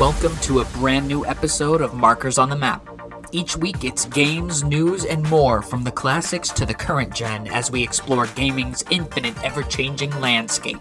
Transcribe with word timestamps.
Welcome 0.00 0.36
to 0.38 0.58
a 0.58 0.64
brand 0.64 1.06
new 1.06 1.24
episode 1.24 1.80
of 1.80 1.94
Markers 1.94 2.36
on 2.36 2.50
the 2.50 2.56
Map. 2.56 2.84
Each 3.30 3.56
week 3.56 3.84
it's 3.84 4.06
games, 4.06 4.64
news, 4.64 5.04
and 5.04 5.22
more 5.30 5.62
from 5.62 5.84
the 5.84 5.92
classics 5.92 6.48
to 6.50 6.66
the 6.66 6.74
current 6.74 7.14
gen 7.14 7.46
as 7.46 7.70
we 7.70 7.80
explore 7.84 8.26
gaming's 8.26 8.82
infinite, 8.90 9.40
ever 9.44 9.62
changing 9.62 10.10
landscape. 10.20 10.80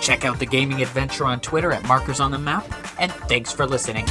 Check 0.00 0.24
out 0.24 0.38
the 0.38 0.46
gaming 0.46 0.82
adventure 0.82 1.24
on 1.24 1.40
Twitter 1.40 1.72
at 1.72 1.82
Markers 1.88 2.20
on 2.20 2.30
the 2.30 2.38
Map, 2.38 2.64
and 3.00 3.10
thanks 3.10 3.50
for 3.50 3.66
listening. 3.66 4.06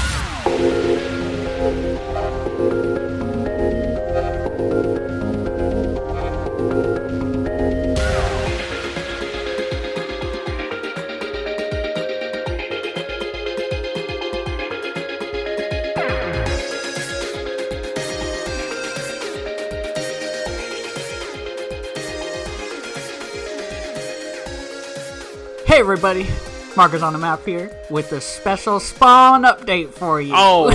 Everybody, 26.03 26.29
Markers 26.75 27.01
on 27.01 27.13
the 27.13 27.19
Map 27.19 27.45
here 27.45 27.73
with 27.89 28.11
a 28.11 28.19
special 28.19 28.81
Spawn 28.81 29.43
update 29.43 29.93
for 29.93 30.19
you. 30.19 30.33
Oh, 30.35 30.69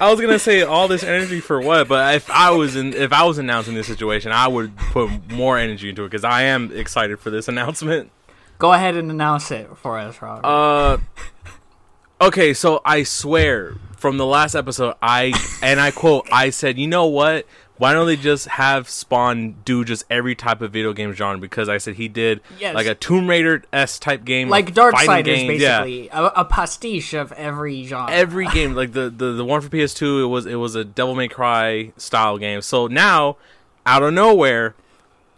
I 0.00 0.10
was 0.10 0.18
gonna 0.18 0.38
say 0.38 0.62
all 0.62 0.88
this 0.88 1.02
energy 1.02 1.40
for 1.40 1.60
what? 1.60 1.86
But 1.86 2.14
if 2.14 2.30
I 2.30 2.50
was 2.52 2.74
in, 2.74 2.94
if 2.94 3.12
I 3.12 3.24
was 3.24 3.36
announcing 3.36 3.74
this 3.74 3.86
situation, 3.86 4.32
I 4.32 4.48
would 4.48 4.74
put 4.74 5.30
more 5.30 5.58
energy 5.58 5.90
into 5.90 6.04
it 6.04 6.06
because 6.06 6.24
I 6.24 6.44
am 6.44 6.72
excited 6.74 7.20
for 7.20 7.28
this 7.28 7.46
announcement. 7.46 8.10
Go 8.58 8.72
ahead 8.72 8.96
and 8.96 9.10
announce 9.10 9.50
it 9.50 9.68
for 9.76 9.98
us, 9.98 10.22
Rob. 10.22 10.46
Uh, 10.46 10.96
okay, 12.22 12.54
so 12.54 12.80
I 12.86 13.02
swear 13.02 13.74
from 13.98 14.16
the 14.16 14.26
last 14.26 14.54
episode, 14.54 14.94
I 15.02 15.34
and 15.62 15.78
I 15.78 15.90
quote, 15.90 16.26
I 16.32 16.48
said, 16.48 16.78
you 16.78 16.86
know 16.86 17.04
what? 17.04 17.46
Why 17.76 17.92
don't 17.92 18.06
they 18.06 18.16
just 18.16 18.46
have 18.46 18.88
Spawn 18.88 19.56
do 19.64 19.84
just 19.84 20.04
every 20.08 20.36
type 20.36 20.60
of 20.60 20.72
video 20.72 20.92
game 20.92 21.12
genre? 21.12 21.40
Because 21.40 21.68
I 21.68 21.78
said 21.78 21.96
he 21.96 22.06
did 22.06 22.40
Yes. 22.60 22.74
like 22.74 22.86
a 22.86 22.94
Tomb 22.94 23.28
Raider 23.28 23.64
s 23.72 23.98
type 23.98 24.24
game, 24.24 24.48
like 24.48 24.72
Darksiders, 24.74 25.24
games, 25.24 25.60
yeah. 25.60 25.80
basically 25.82 26.08
a, 26.10 26.22
a 26.36 26.44
pastiche 26.44 27.14
of 27.14 27.32
every 27.32 27.84
genre. 27.84 28.12
every 28.12 28.46
game 28.46 28.74
like 28.74 28.92
the, 28.92 29.10
the 29.10 29.32
the 29.32 29.44
one 29.44 29.60
for 29.60 29.68
PS2 29.68 30.22
it 30.22 30.26
was 30.26 30.46
it 30.46 30.54
was 30.56 30.74
a 30.76 30.84
Devil 30.84 31.14
May 31.16 31.26
Cry 31.28 31.92
style 31.96 32.38
game. 32.38 32.62
So 32.62 32.86
now 32.86 33.36
out 33.84 34.02
of 34.04 34.14
nowhere 34.14 34.74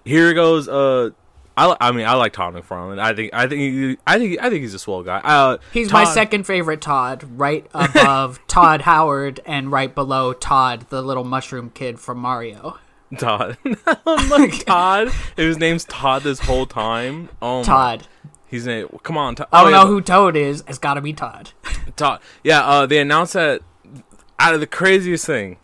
here 0.05 0.34
goes 0.34 0.69
uh 0.69 1.11
I, 1.56 1.76
I 1.80 1.92
mean 1.92 2.06
I 2.06 2.14
like 2.14 2.32
Todd 2.32 2.54
McFarlane. 2.54 2.98
I 2.98 3.14
think 3.14 3.32
I 3.32 3.46
think 3.46 3.60
he, 3.60 3.98
I 4.06 4.18
think 4.18 4.38
I 4.40 4.50
think 4.50 4.62
he's 4.62 4.74
a 4.74 4.78
swell 4.78 5.02
guy. 5.02 5.20
Uh 5.24 5.58
He's 5.72 5.90
my 5.90 6.04
second 6.04 6.44
favorite 6.44 6.80
Todd, 6.80 7.24
right 7.38 7.66
above 7.72 8.40
Todd 8.48 8.82
Howard 8.82 9.40
and 9.46 9.72
right 9.72 9.94
below 9.94 10.32
Todd, 10.32 10.86
the 10.90 11.02
little 11.02 11.24
mushroom 11.24 11.70
kid 11.70 11.98
from 11.98 12.18
Mario. 12.18 12.78
Todd. 13.18 13.56
I'm 13.64 14.28
like 14.28 14.64
Todd. 14.64 15.10
His 15.36 15.58
name's 15.58 15.84
Todd 15.84 16.22
this 16.22 16.40
whole 16.40 16.66
time. 16.66 17.30
Oh 17.40 17.58
my- 17.58 17.64
Todd. 17.64 18.08
He's 18.48 18.64
name. 18.64 18.88
Come 19.02 19.18
on, 19.18 19.34
Todd. 19.34 19.48
I 19.52 19.62
don't 19.62 19.72
oh, 19.72 19.77
yeah, 19.77 19.82
know 19.82 19.88
who 19.88 20.00
Toad 20.00 20.36
is. 20.36 20.62
It's 20.68 20.78
got 20.78 20.94
to 20.94 21.00
be 21.00 21.12
Todd. 21.12 21.50
Todd. 21.96 22.20
Yeah, 22.44 22.64
uh, 22.64 22.86
they 22.86 22.98
announced 22.98 23.32
that 23.32 23.60
out 24.38 24.54
of 24.54 24.60
the 24.60 24.68
craziest 24.68 25.27
thing 25.27 25.56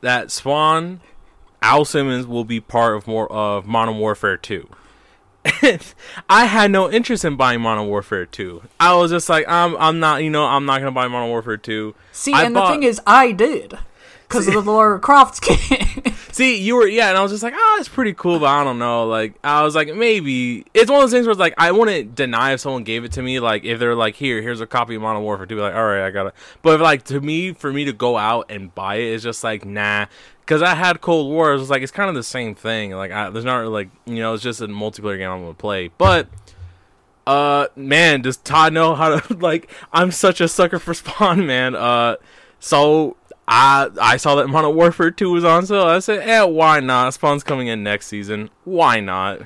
that 0.00 0.30
Spawn, 0.30 1.00
Al 1.60 1.84
Simmons 1.84 2.26
will 2.26 2.44
be 2.44 2.58
part 2.58 2.96
of 2.96 3.06
more 3.06 3.30
of 3.30 3.66
Modern 3.66 3.98
Warfare 3.98 4.38
2. 4.38 4.66
I 6.28 6.44
had 6.46 6.70
no 6.70 6.90
interest 6.90 7.24
in 7.24 7.36
buying 7.36 7.60
Modern 7.60 7.86
Warfare 7.86 8.26
2. 8.26 8.62
I 8.78 8.94
was 8.94 9.10
just 9.10 9.28
like, 9.28 9.46
I'm, 9.48 9.76
I'm 9.76 9.98
not, 10.00 10.22
you 10.22 10.30
know, 10.30 10.44
I'm 10.44 10.66
not 10.66 10.78
gonna 10.80 10.92
buy 10.92 11.08
Modern 11.08 11.28
Warfare 11.30 11.56
2. 11.56 11.94
See, 12.12 12.32
I 12.32 12.44
and 12.44 12.54
bought- 12.54 12.68
the 12.68 12.72
thing 12.74 12.82
is, 12.82 13.00
I 13.06 13.32
did 13.32 13.78
because 14.28 14.46
of 14.48 14.64
the 14.64 14.70
Lara 14.70 15.00
Croft 15.00 15.36
skin. 15.36 16.14
See, 16.32 16.60
you 16.60 16.76
were 16.76 16.86
yeah, 16.86 17.08
and 17.08 17.18
I 17.18 17.22
was 17.22 17.32
just 17.32 17.42
like, 17.42 17.54
oh, 17.56 17.76
it's 17.80 17.88
pretty 17.88 18.12
cool, 18.12 18.38
but 18.38 18.46
I 18.46 18.62
don't 18.62 18.78
know. 18.78 19.06
Like, 19.06 19.34
I 19.42 19.62
was 19.64 19.74
like, 19.74 19.92
maybe 19.94 20.64
it's 20.72 20.88
one 20.90 21.02
of 21.02 21.02
those 21.02 21.10
things 21.12 21.26
where 21.26 21.32
it's 21.32 21.40
like, 21.40 21.54
I 21.58 21.72
wouldn't 21.72 22.14
deny 22.14 22.52
if 22.52 22.60
someone 22.60 22.84
gave 22.84 23.04
it 23.04 23.12
to 23.12 23.22
me. 23.22 23.40
Like, 23.40 23.64
if 23.64 23.80
they're 23.80 23.96
like, 23.96 24.14
here, 24.14 24.40
here's 24.40 24.60
a 24.60 24.66
copy 24.66 24.94
of 24.94 25.02
Modern 25.02 25.22
Warfare 25.22 25.46
2, 25.46 25.56
be 25.56 25.60
like, 25.60 25.74
all 25.74 25.84
right, 25.84 26.06
I 26.06 26.10
got 26.10 26.28
it. 26.28 26.34
But 26.62 26.74
if, 26.76 26.80
like 26.80 27.04
to 27.06 27.20
me, 27.20 27.52
for 27.52 27.72
me 27.72 27.84
to 27.86 27.92
go 27.92 28.16
out 28.16 28.46
and 28.50 28.72
buy 28.74 28.96
it 28.96 29.12
is 29.12 29.22
just 29.24 29.42
like, 29.42 29.64
nah, 29.64 30.06
because 30.50 30.62
I 30.62 30.74
had 30.74 31.00
Cold 31.00 31.30
War. 31.30 31.52
It 31.52 31.58
was 31.58 31.70
like 31.70 31.80
it's 31.80 31.92
kind 31.92 32.08
of 32.08 32.16
the 32.16 32.24
same 32.24 32.56
thing. 32.56 32.90
Like, 32.90 33.12
I, 33.12 33.30
there's 33.30 33.44
not 33.44 33.68
like 33.68 33.88
you 34.04 34.16
know, 34.16 34.34
it's 34.34 34.42
just 34.42 34.60
a 34.60 34.66
multiplayer 34.66 35.16
game 35.16 35.30
I'm 35.30 35.42
gonna 35.42 35.54
play, 35.54 35.90
but. 35.96 36.28
Uh 37.26 37.68
man, 37.76 38.22
does 38.22 38.38
Todd 38.38 38.72
know 38.72 38.94
how 38.94 39.20
to 39.20 39.34
like 39.40 39.70
I'm 39.92 40.10
such 40.10 40.40
a 40.40 40.48
sucker 40.48 40.78
for 40.78 40.94
Spawn, 40.94 41.46
man. 41.46 41.76
Uh 41.76 42.16
so 42.58 43.18
I 43.46 43.88
I 44.00 44.16
saw 44.16 44.36
that 44.36 44.48
Modern 44.48 44.74
Warfare 44.74 45.10
2 45.12 45.30
was 45.30 45.44
on 45.44 45.66
sale. 45.66 45.84
I 45.84 45.98
said, 45.98 46.26
"Eh, 46.26 46.42
why 46.42 46.80
not? 46.80 47.12
Spawn's 47.14 47.44
coming 47.44 47.68
in 47.68 47.84
next 47.84 48.06
season. 48.06 48.48
Why 48.64 49.00
not?" 49.00 49.42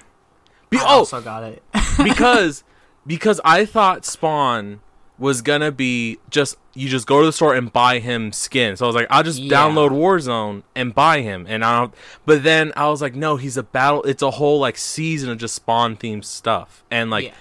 Be- 0.70 0.78
I 0.78 0.84
oh, 0.86 1.20
got 1.20 1.42
it. 1.42 1.62
because 2.02 2.62
because 3.04 3.40
I 3.44 3.66
thought 3.66 4.06
Spawn 4.06 4.80
was 5.24 5.40
gonna 5.42 5.72
be 5.72 6.18
just 6.30 6.56
you 6.74 6.88
just 6.88 7.06
go 7.06 7.20
to 7.20 7.26
the 7.26 7.32
store 7.32 7.54
and 7.54 7.72
buy 7.72 7.98
him 7.98 8.30
skin. 8.32 8.76
So 8.76 8.84
I 8.84 8.88
was 8.88 8.94
like, 8.96 9.06
I'll 9.10 9.22
just 9.22 9.38
Yeah. 9.40 9.56
download 9.56 9.90
Warzone 9.90 10.62
and 10.74 10.94
buy 10.94 11.20
him. 11.22 11.46
And 11.48 11.64
I 11.64 11.78
don't. 11.80 11.94
But 12.26 12.42
then 12.42 12.72
I 12.76 12.88
was 12.88 13.00
like, 13.00 13.14
no, 13.14 13.36
he's 13.36 13.56
a 13.56 13.62
battle. 13.62 14.02
It's 14.02 14.22
a 14.22 14.30
whole 14.32 14.58
like 14.60 14.76
season 14.76 15.30
of 15.30 15.38
just 15.38 15.54
Spawn 15.54 15.96
themed 15.96 16.24
stuff. 16.24 16.84
And 16.90 17.10
like, 17.10 17.26
yeah. 17.26 17.32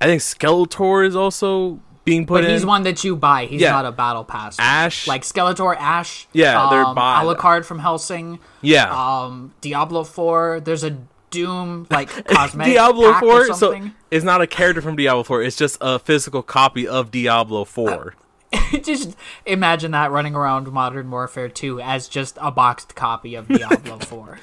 I 0.00 0.06
think 0.06 0.20
Skeletor 0.22 1.06
is 1.06 1.16
also 1.16 1.80
being 2.04 2.26
put 2.26 2.42
But 2.42 2.44
in. 2.44 2.50
he's 2.50 2.66
one 2.66 2.82
that 2.82 3.02
you 3.04 3.16
buy. 3.16 3.46
He's 3.46 3.62
Yeah. 3.62 3.70
not 3.70 3.86
a 3.86 3.92
battle 3.92 4.24
pass. 4.24 4.56
Ash. 4.58 5.06
Like 5.06 5.22
Skeletor, 5.22 5.74
Ash. 5.78 6.26
Yeah, 6.34 6.66
they're 6.70 6.84
um, 6.84 6.94
buy- 6.94 7.22
Alucard 7.24 7.64
from 7.64 7.78
Hellsing. 7.78 8.38
yeah. 8.60 8.90
Um, 8.92 9.54
Diablo 9.62 10.04
4. 10.04 10.60
There's 10.62 10.84
a 10.84 10.98
Doom, 11.34 11.86
like, 11.90 12.08
cosmetic 12.26 12.74
Diablo 12.74 13.12
pack 13.12 13.20
4 13.22 13.30
or 13.50 13.54
so 13.54 13.90
it's 14.10 14.24
not 14.24 14.40
a 14.40 14.46
character 14.46 14.80
from 14.80 14.96
Diablo 14.96 15.22
4 15.22 15.42
it's 15.42 15.56
just 15.56 15.76
a 15.80 15.98
physical 15.98 16.42
copy 16.42 16.86
of 16.88 17.10
Diablo 17.10 17.64
4 17.64 18.14
just 18.82 19.16
imagine 19.46 19.90
that 19.90 20.12
running 20.12 20.36
around 20.36 20.70
Modern 20.70 21.10
Warfare 21.10 21.48
2 21.48 21.80
as 21.80 22.06
just 22.06 22.38
a 22.40 22.52
boxed 22.52 22.94
copy 22.94 23.34
of 23.34 23.48
Diablo 23.48 23.98
4. 23.98 24.38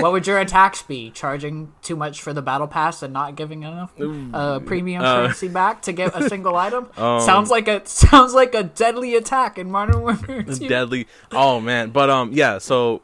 what 0.00 0.10
would 0.10 0.26
your 0.26 0.40
attacks 0.40 0.82
be? 0.82 1.12
Charging 1.12 1.72
too 1.80 1.94
much 1.94 2.20
for 2.20 2.32
the 2.32 2.42
battle 2.42 2.66
pass 2.66 3.04
and 3.04 3.12
not 3.12 3.36
giving 3.36 3.62
enough 3.62 3.92
uh, 4.00 4.58
premium 4.60 5.02
Uh, 5.04 5.14
currency 5.26 5.46
back 5.46 5.82
to 5.82 5.92
get 5.92 6.10
a 6.20 6.28
single 6.28 6.56
item? 6.56 6.88
um, 6.96 7.20
sounds 7.20 7.50
like 7.50 7.68
a 7.68 7.86
sounds 7.86 8.34
like 8.34 8.52
a 8.52 8.64
deadly 8.64 9.14
attack 9.14 9.58
in 9.58 9.70
Modern 9.70 10.00
Warfare 10.02 10.42
2. 10.42 10.66
deadly 10.68 11.06
oh 11.30 11.60
man 11.60 11.90
but 11.90 12.10
um 12.10 12.32
yeah 12.32 12.58
so 12.58 13.00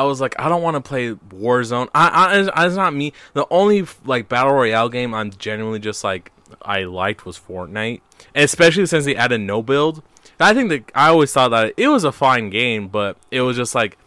I 0.00 0.04
was 0.04 0.20
like 0.20 0.34
I 0.38 0.48
don't 0.48 0.62
want 0.62 0.74
to 0.76 0.80
play 0.80 1.14
Warzone 1.14 1.88
I, 1.94 2.08
I 2.08 2.38
it's- 2.40 2.76
not 2.76 2.94
me 2.94 3.12
the 3.34 3.46
only 3.50 3.86
like 4.04 4.28
battle 4.28 4.52
royale 4.52 4.88
game 4.88 5.14
I'm 5.14 5.30
genuinely 5.30 5.78
just 5.78 6.04
like 6.04 6.32
I 6.62 6.84
liked 6.84 7.26
was 7.26 7.38
Fortnite 7.38 8.00
especially 8.34 8.86
since 8.86 9.04
they 9.04 9.16
added 9.16 9.40
no 9.40 9.62
build 9.62 10.02
I 10.38 10.52
think 10.54 10.68
that 10.70 10.90
I 10.94 11.08
always 11.08 11.32
thought 11.32 11.50
that 11.50 11.74
it 11.76 11.88
was 11.88 12.04
a 12.04 12.12
fine 12.12 12.50
game 12.50 12.88
but 12.88 13.16
it 13.30 13.40
was 13.40 13.56
just 13.56 13.74
like 13.74 13.98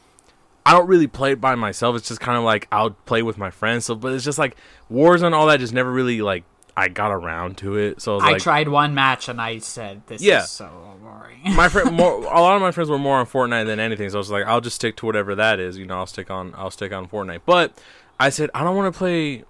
I 0.66 0.74
don't 0.74 0.88
really 0.88 1.08
play 1.08 1.32
it 1.32 1.42
by 1.42 1.56
myself. 1.56 1.96
It's 1.96 2.08
just 2.10 2.20
kind 2.20 2.38
of 2.38 2.44
like 2.44 2.68
I'll 2.72 2.92
play 2.92 3.24
with 3.24 3.40
my 3.40 3.50
friends. 3.50 3.86
So, 3.86 3.96
but 3.96 4.14
it's 4.14 4.26
just 4.26 4.38
like 4.38 4.56
Warzone, 4.92 5.34
all 5.34 5.48
that 5.48 5.60
just 5.60 5.74
never 5.74 5.92
really 5.92 6.22
like 6.22 6.44
I 6.80 6.88
got 6.88 7.12
around 7.12 7.58
to 7.60 7.76
it. 7.78 8.02
So 8.02 8.20
I 8.20 8.30
I 8.30 8.32
like, 8.34 8.42
tried 8.42 8.68
one 8.70 8.94
match 8.94 9.28
and 9.30 9.40
I 9.42 9.58
said, 9.60 10.02
"This 10.08 10.22
Yeah. 10.22 10.44
is 10.44 10.50
so 10.50 10.70
boring." 11.02 11.42
my 11.56 11.68
friend, 11.70 11.92
more 11.96 12.20
a 12.22 12.40
lot 12.42 12.56
of 12.56 12.62
my 12.62 12.72
friends 12.72 12.90
were 12.90 12.98
more 12.98 13.18
on 13.18 13.26
Fortnite 13.26 13.66
than 13.66 13.80
anything. 13.80 14.10
So 14.10 14.18
I 14.18 14.20
was 14.20 14.32
like, 14.32 14.46
I'll 14.46 14.62
just 14.62 14.76
stick 14.78 14.96
to 14.98 15.06
whatever 15.06 15.36
that 15.36 15.60
is. 15.60 15.78
You 15.78 15.86
know, 15.86 15.98
I'll 15.98 16.08
stick 16.08 16.30
on 16.32 16.54
I'll 16.58 16.72
stick 16.72 16.92
on 16.94 17.08
Fortnite. 17.08 17.42
But 17.46 17.74
I 18.20 18.30
said 18.30 18.50
I 18.54 18.64
don't 18.64 18.76
want 18.76 18.94
to 18.94 18.98
play 18.98 19.44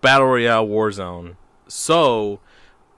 Battle 0.00 0.26
Royale 0.28 0.66
Warzone. 0.66 1.36
So 1.68 2.40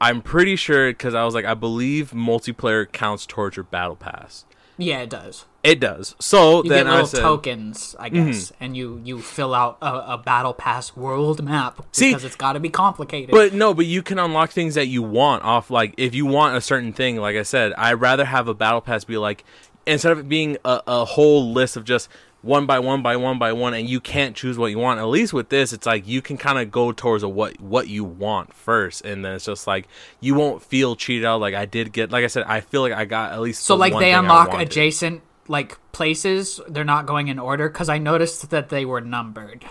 I'm 0.01 0.21
pretty 0.23 0.57
sure 0.57 0.91
because 0.91 1.15
I 1.15 1.25
was 1.25 1.35
like, 1.35 1.45
I 1.45 1.55
believe 1.55 2.11
multiplayer 2.11 2.91
counts 2.91 3.27
towards 3.27 3.57
your 3.57 3.65
battle 3.65 3.97
pass. 3.97 4.45
yeah, 4.77 5.01
it 5.01 5.11
does. 5.11 5.45
It 5.65 5.81
does. 5.81 6.15
So 6.21 6.63
You 6.63 6.69
then 6.69 6.85
get 6.85 6.87
I 6.87 6.91
little 6.93 7.07
said, 7.07 7.17
Mm-hmm. 7.21 7.27
tokens, 7.27 7.97
I 7.99 8.09
guess, 8.11 8.53
and 8.61 8.77
you 8.77 9.01
you 9.03 9.21
fill 9.21 9.55
out 9.55 9.79
a, 9.81 10.13
a 10.13 10.19
battle 10.19 10.53
pass 10.53 10.95
world 10.95 11.43
map 11.43 11.85
See, 11.93 12.11
because 12.11 12.23
it's 12.23 12.37
got 12.37 12.53
to 12.53 12.61
be 12.61 12.69
complicated. 12.69 13.31
But 13.31 13.55
no, 13.55 13.73
but 13.73 13.87
you 13.87 14.03
can 14.03 14.19
unlock 14.19 14.51
things 14.51 14.75
that 14.75 14.87
you 14.89 15.03
want 15.03 15.43
off. 15.43 15.71
Like 15.71 15.95
if 15.97 16.15
you 16.15 16.27
want 16.27 16.55
a 16.57 16.61
certain 16.61 16.93
thing, 16.93 17.17
like 17.17 17.35
I 17.35 17.43
said, 17.43 17.73
I'd 17.79 17.95
rather 17.95 18.27
have 18.27 18.47
a 18.47 18.55
battle 18.55 18.83
pass 18.83 19.05
be 19.05 19.17
like 19.17 19.43
instead 19.87 20.13
of 20.13 20.19
it 20.19 20.29
being 20.29 20.59
a, 20.67 20.83
a 20.87 21.05
whole 21.07 21.53
list 21.53 21.77
of 21.77 21.85
just 21.85 22.09
one 22.43 22.67
by 22.67 22.79
one 22.79 23.01
by 23.03 23.17
one 23.17 23.39
by 23.39 23.55
one, 23.55 23.73
and 23.73 23.89
you 23.89 24.01
can't 24.01 24.37
choose 24.37 24.59
what 24.59 24.67
you 24.71 24.79
want. 24.79 25.01
At 25.01 25.07
least 25.07 25.33
with 25.33 25.49
this, 25.49 25.73
it's 25.73 25.87
like 25.87 26.07
you 26.07 26.21
can 26.21 26.37
kind 26.37 26.59
of 26.59 26.71
go 26.71 26.93
towards 26.93 27.23
a 27.23 27.29
what 27.29 27.59
what 27.59 27.89
you 27.89 28.05
want 28.05 28.53
first, 28.53 29.03
and 29.03 29.25
then 29.25 29.37
it's 29.37 29.47
just 29.47 29.67
like 29.67 29.89
you 30.21 30.35
won't 30.35 30.63
feel 30.63 30.95
cheated 30.95 31.25
out. 31.25 31.41
Like 31.41 31.55
I 31.55 31.65
did 31.65 31.91
get, 31.91 32.13
like 32.13 32.23
I 32.23 32.27
said, 32.27 32.45
I 32.45 32.61
feel 32.61 32.83
like 32.83 32.93
I 32.93 33.07
got 33.07 33.33
at 33.33 33.41
least. 33.41 33.63
So 33.63 33.77
like 33.77 33.99
they 33.99 34.13
unlock 34.13 34.53
adjacent 34.53 35.23
like 35.49 35.79
places. 35.93 36.61
They're 36.69 36.85
not 36.85 37.06
going 37.06 37.29
in 37.29 37.38
order 37.38 37.69
because 37.69 37.88
I 37.88 37.99
noticed 37.99 38.50
that 38.50 38.69
they 38.69 38.85
were 38.85 39.00
numbered. 39.00 39.64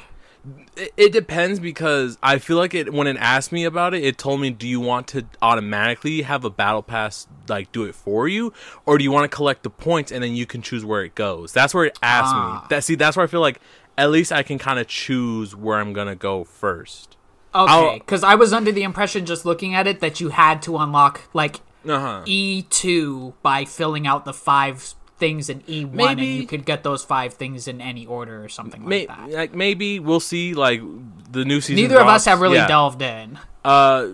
It, 0.98 1.14
depends 1.14 1.62
because 1.62 2.18
I 2.22 2.38
feel 2.38 2.58
like 2.58 2.74
it 2.74 2.92
when 2.92 3.08
it 3.08 3.16
asked 3.18 3.54
me 3.54 3.64
about 3.64 3.94
it, 3.94 4.04
it 4.04 4.18
told 4.18 4.42
me, 4.42 4.50
"Do 4.50 4.68
you 4.68 4.82
want 4.82 5.08
to 5.10 5.26
automatically 5.42 6.24
have 6.24 6.44
a 6.44 6.50
battle 6.50 6.84
pass 6.84 7.28
like 7.48 7.72
do 7.72 7.86
it 7.86 7.96
for 7.96 8.28
you, 8.28 8.52
or 8.86 8.98
do 8.98 9.06
you 9.06 9.12
want 9.12 9.24
to 9.30 9.34
collect 9.34 9.64
the 9.64 9.70
points 9.70 10.12
and 10.12 10.22
then 10.22 10.36
you 10.36 10.46
can 10.46 10.62
choose 10.62 10.84
where 10.84 11.02
it 11.04 11.16
goes?" 11.16 11.54
That's 11.54 11.74
where 11.74 11.86
it 11.86 11.98
asked 12.04 12.34
Ah. 12.36 12.60
me. 12.64 12.68
That 12.70 12.84
see, 12.84 12.96
that's 12.96 13.16
where 13.16 13.24
I 13.24 13.28
feel 13.28 13.40
like 13.40 13.62
at 13.98 14.12
least 14.12 14.34
I 14.34 14.44
can 14.44 14.58
kind 14.60 14.80
of 14.80 14.88
choose 14.88 15.56
where 15.56 15.80
I'm 15.80 15.94
gonna 15.94 16.16
go 16.16 16.44
first. 16.44 17.16
Okay, 17.56 18.00
because 18.00 18.24
I 18.24 18.36
was 18.36 18.52
under 18.52 18.72
the 18.74 18.84
impression 18.84 19.26
just 19.26 19.46
looking 19.46 19.74
at 19.76 19.88
it 19.88 20.02
that 20.02 20.20
you 20.20 20.30
had 20.30 20.62
to 20.64 20.76
unlock 20.78 21.22
like 21.34 21.62
Uh 21.88 22.00
huh. 22.00 22.22
E 22.26 22.64
two 22.64 23.34
by 23.44 23.64
filling 23.64 24.06
out 24.08 24.26
the 24.26 24.34
five 24.34 24.94
things 25.24 25.50
in 25.50 25.64
E 25.70 25.86
one, 25.86 26.20
and 26.20 26.28
you 26.28 26.46
could 26.46 26.66
get 26.66 26.84
those 26.84 27.02
five 27.02 27.36
things 27.36 27.66
in 27.66 27.80
any 27.80 28.06
order 28.06 28.44
or 28.44 28.50
something 28.50 28.86
May, 28.86 29.08
like 29.08 29.18
that. 29.18 29.30
like 29.30 29.56
maybe 29.56 29.98
we'll 30.02 30.20
see. 30.20 30.54
Like 30.54 30.82
the 31.32 31.46
new 31.46 31.62
season. 31.62 31.78
Neither 31.82 32.02
of 32.02 32.08
us 32.08 32.26
have 32.26 32.42
really 32.42 32.58
yeah. 32.58 32.68
delved 32.68 33.02
in. 33.02 33.40
Uh, 33.64 34.08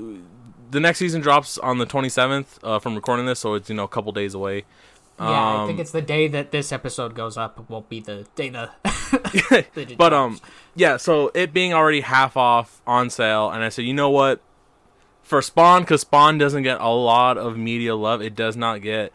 the 0.69 0.79
next 0.79 0.99
season 0.99 1.19
drops 1.19 1.57
on 1.57 1.79
the 1.79 1.87
27th 1.87 2.59
uh, 2.61 2.77
from 2.77 2.93
recording 2.93 3.25
this, 3.25 3.39
so 3.39 3.55
it's 3.55 3.69
you 3.69 3.75
know 3.75 3.85
a 3.85 3.87
couple 3.87 4.11
days 4.11 4.35
away. 4.35 4.65
Yeah, 5.19 5.63
I 5.63 5.65
think 5.65 5.79
Um, 5.79 5.81
it's 5.81 5.91
the 5.91 6.03
day 6.03 6.27
that 6.27 6.51
this 6.51 6.71
episode 6.71 7.15
goes 7.15 7.37
up. 7.37 7.67
Won't 7.69 7.89
be 7.89 8.01
the 8.01 8.27
day 8.35 8.49
the. 8.49 8.69
But 9.97 10.13
um, 10.13 10.39
yeah. 10.75 10.97
So 10.97 11.31
it 11.33 11.51
being 11.53 11.73
already 11.73 12.01
half 12.01 12.37
off 12.37 12.83
on 12.85 13.09
sale, 13.09 13.49
and 13.49 13.63
I 13.63 13.69
said, 13.69 13.85
you 13.85 13.95
know 13.95 14.11
what? 14.11 14.41
For 15.23 15.41
Spawn, 15.41 15.81
because 15.81 16.01
Spawn 16.01 16.37
doesn't 16.37 16.63
get 16.63 16.79
a 16.79 16.89
lot 16.89 17.37
of 17.39 17.57
media 17.57 17.95
love. 17.95 18.21
It 18.21 18.35
does 18.35 18.55
not 18.55 18.81
get 18.83 19.11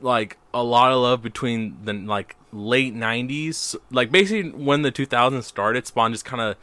like 0.00 0.36
a 0.56 0.62
lot 0.62 0.90
of 0.90 0.98
love 0.98 1.22
between 1.22 1.76
the 1.84 1.92
like 1.92 2.36
late 2.52 2.94
'90s, 2.94 3.76
like 3.90 4.10
basically 4.10 4.50
when 4.50 4.82
the 4.82 4.90
2000s 4.90 5.44
started. 5.44 5.86
Spawn 5.86 6.12
just 6.12 6.24
kind 6.24 6.40
of 6.40 6.56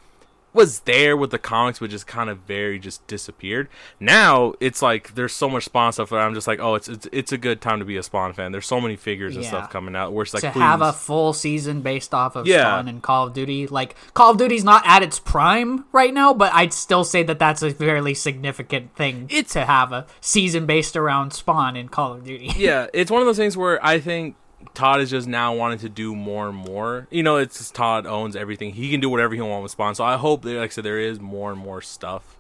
was 0.53 0.81
there 0.81 1.17
with 1.17 1.31
the 1.31 1.39
comics, 1.39 1.79
but 1.79 1.89
just 1.89 2.05
kind 2.07 2.29
of 2.29 2.39
very 2.39 2.77
just 2.79 3.05
disappeared. 3.07 3.67
Now 3.99 4.53
it's 4.59 4.81
like 4.81 5.15
there's 5.15 5.33
so 5.33 5.49
much 5.49 5.65
Spawn 5.65 5.91
stuff 5.93 6.09
that 6.11 6.17
I'm 6.17 6.33
just 6.33 6.47
like, 6.47 6.59
oh, 6.59 6.75
it's 6.75 6.87
it's 6.87 7.07
it's 7.11 7.31
a 7.31 7.37
good 7.37 7.61
time 7.61 7.79
to 7.79 7.85
be 7.85 7.97
a 7.97 8.03
Spawn 8.03 8.33
fan. 8.33 8.51
There's 8.51 8.67
so 8.67 8.79
many 8.79 8.95
figures 8.95 9.35
and 9.35 9.43
Yeah. 9.43 9.49
stuff 9.49 9.69
coming 9.69 9.95
out. 9.95 10.13
Where 10.13 10.23
it's 10.23 10.33
like, 10.33 10.41
to 10.43 10.51
please. 10.51 10.59
have 10.61 10.81
a 10.81 10.93
full 10.93 11.33
season 11.33 11.81
based 11.81 12.13
off 12.13 12.35
of 12.35 12.45
Yeah. 12.47 12.61
Spawn 12.61 12.87
and 12.87 13.01
Call 13.01 13.27
of 13.27 13.33
Duty. 13.33 13.67
Like 13.67 13.95
Call 14.13 14.31
of 14.31 14.37
Duty's 14.37 14.63
not 14.63 14.83
at 14.85 15.01
its 15.03 15.19
prime 15.19 15.85
right 15.91 16.13
now, 16.13 16.33
but 16.33 16.53
I'd 16.53 16.73
still 16.73 17.03
say 17.03 17.23
that 17.23 17.39
that's 17.39 17.61
a 17.63 17.71
fairly 17.71 18.13
significant 18.13 18.95
thing 18.95 19.27
It's- 19.29 19.53
to 19.53 19.65
have 19.65 19.91
a 19.91 20.05
season 20.21 20.65
based 20.65 20.95
around 20.95 21.31
Spawn 21.33 21.75
in 21.75 21.89
Call 21.89 22.13
of 22.13 22.23
Duty. 22.23 22.51
yeah, 22.57 22.87
it's 22.93 23.09
one 23.11 23.21
of 23.21 23.25
those 23.25 23.37
things 23.37 23.57
where 23.57 23.83
I 23.85 23.99
think 23.99 24.35
Todd 24.73 25.01
is 25.01 25.09
just 25.09 25.27
now 25.27 25.55
wanting 25.55 25.79
to 25.79 25.89
do 25.89 26.15
more 26.15 26.49
and 26.49 26.57
more. 26.57 27.07
You 27.11 27.23
know, 27.23 27.37
it's 27.37 27.69
Todd 27.71 28.05
owns 28.05 28.35
everything. 28.35 28.73
He 28.73 28.89
can 28.89 28.99
do 28.99 29.09
whatever 29.09 29.33
he 29.35 29.41
wants 29.41 29.63
with 29.63 29.71
Spawn. 29.71 29.95
So 29.95 30.03
I 30.03 30.17
hope 30.17 30.41
that, 30.43 30.53
like 30.55 30.71
I 30.71 30.73
said, 30.73 30.83
there 30.83 30.99
is 30.99 31.19
more 31.19 31.51
and 31.51 31.59
more 31.59 31.81
stuff. 31.81 32.37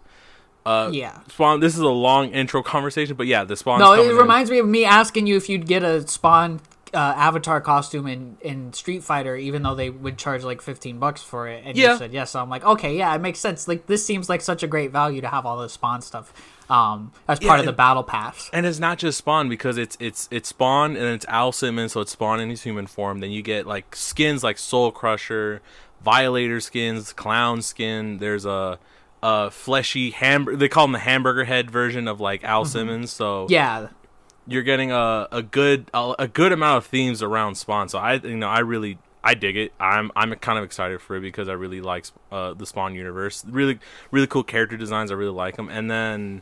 Uh, 0.65 0.89
yeah. 0.93 1.19
Spawn. 1.29 1.59
This 1.59 1.73
is 1.73 1.81
a 1.81 1.87
long 1.89 2.29
intro 2.31 2.63
conversation, 2.63 3.15
but 3.15 3.27
yeah, 3.27 3.43
the 3.43 3.55
Spawn. 3.55 3.79
No, 3.79 3.93
it 3.93 4.13
reminds 4.13 4.49
me 4.49 4.59
of 4.59 4.67
me 4.67 4.85
asking 4.85 5.27
you 5.27 5.35
if 5.35 5.49
you'd 5.49 5.67
get 5.67 5.83
a 5.83 6.07
Spawn 6.07 6.61
uh, 6.93 6.97
avatar 6.97 7.59
costume 7.59 8.07
in, 8.07 8.37
in 8.41 8.71
Street 8.71 9.03
Fighter, 9.03 9.35
even 9.35 9.63
though 9.63 9.75
they 9.75 9.89
would 9.89 10.17
charge 10.17 10.43
like 10.43 10.61
fifteen 10.61 10.99
bucks 10.99 11.21
for 11.21 11.47
it, 11.49 11.63
and 11.65 11.77
Yeah. 11.77 11.93
you 11.93 11.97
said 11.97 12.13
yes. 12.13 12.31
So 12.31 12.39
I'm 12.39 12.49
like, 12.49 12.63
okay, 12.63 12.95
yeah, 12.97 13.13
it 13.13 13.19
makes 13.19 13.39
sense. 13.39 13.67
Like 13.67 13.87
this 13.87 14.05
seems 14.05 14.29
like 14.29 14.41
such 14.41 14.63
a 14.63 14.67
great 14.67 14.91
value 14.91 15.19
to 15.21 15.27
have 15.27 15.45
all 15.45 15.57
the 15.57 15.67
Spawn 15.69 16.01
stuff 16.01 16.31
um, 16.69 17.11
as 17.27 17.39
part 17.39 17.57
Yeah, 17.57 17.59
of 17.61 17.65
the 17.65 17.73
battle 17.73 18.03
pass. 18.03 18.49
And 18.53 18.65
it's 18.65 18.79
not 18.79 18.97
just 18.97 19.17
Spawn 19.17 19.49
because 19.49 19.77
it's 19.77 19.97
it's 19.99 20.27
it's 20.31 20.49
Spawn 20.49 20.95
and 20.95 21.05
it's 21.07 21.25
Al 21.27 21.51
Simmons, 21.51 21.93
so 21.93 22.01
it's 22.01 22.11
Spawn 22.11 22.39
in 22.39 22.49
his 22.49 22.63
human 22.63 22.87
form. 22.87 23.19
Then 23.19 23.31
you 23.31 23.41
get 23.41 23.67
like 23.67 23.95
skins 23.95 24.43
like 24.43 24.57
Soul 24.57 24.91
Crusher, 24.91 25.61
Violator 26.01 26.59
skins, 26.59 27.13
Clown 27.13 27.61
skin. 27.61 28.17
There's 28.19 28.45
a 28.45 28.79
a 29.21 29.51
fleshy 29.51 30.11
hamburger. 30.11 30.57
They 30.57 30.67
call 30.69 30.85
him 30.85 30.91
the 30.93 30.99
hamburger 30.99 31.45
head 31.45 31.71
version 31.71 32.07
of 32.07 32.19
like 32.19 32.43
Al 32.43 32.65
Simmons. 32.65 33.11
So 33.11 33.45
Yeah, 33.49 33.89
you're 34.47 34.63
getting 34.63 34.91
a 34.91 35.27
a 35.31 35.41
good 35.41 35.89
a, 35.93 36.15
a 36.19 36.27
good 36.27 36.51
amount 36.51 36.77
of 36.77 36.85
themes 36.85 37.21
around 37.21 37.55
Spawn. 37.55 37.89
So 37.89 37.99
I 37.99 38.15
you 38.15 38.37
know 38.37 38.49
I 38.49 38.59
really 38.59 38.99
I 39.23 39.33
dig 39.35 39.55
it. 39.55 39.73
I'm 39.79 40.11
I'm 40.15 40.33
kind 40.35 40.57
of 40.57 40.65
excited 40.65 41.01
for 41.01 41.15
it 41.15 41.21
because 41.21 41.47
I 41.47 41.53
really 41.53 41.79
like 41.81 42.05
uh, 42.31 42.53
the 42.53 42.65
Spawn 42.65 42.95
universe. 42.95 43.45
Really 43.45 43.79
really 44.11 44.27
cool 44.27 44.43
character 44.43 44.75
designs. 44.77 45.11
I 45.11 45.15
really 45.15 45.31
like 45.31 45.55
them. 45.55 45.69
And 45.69 45.89
then 45.89 46.41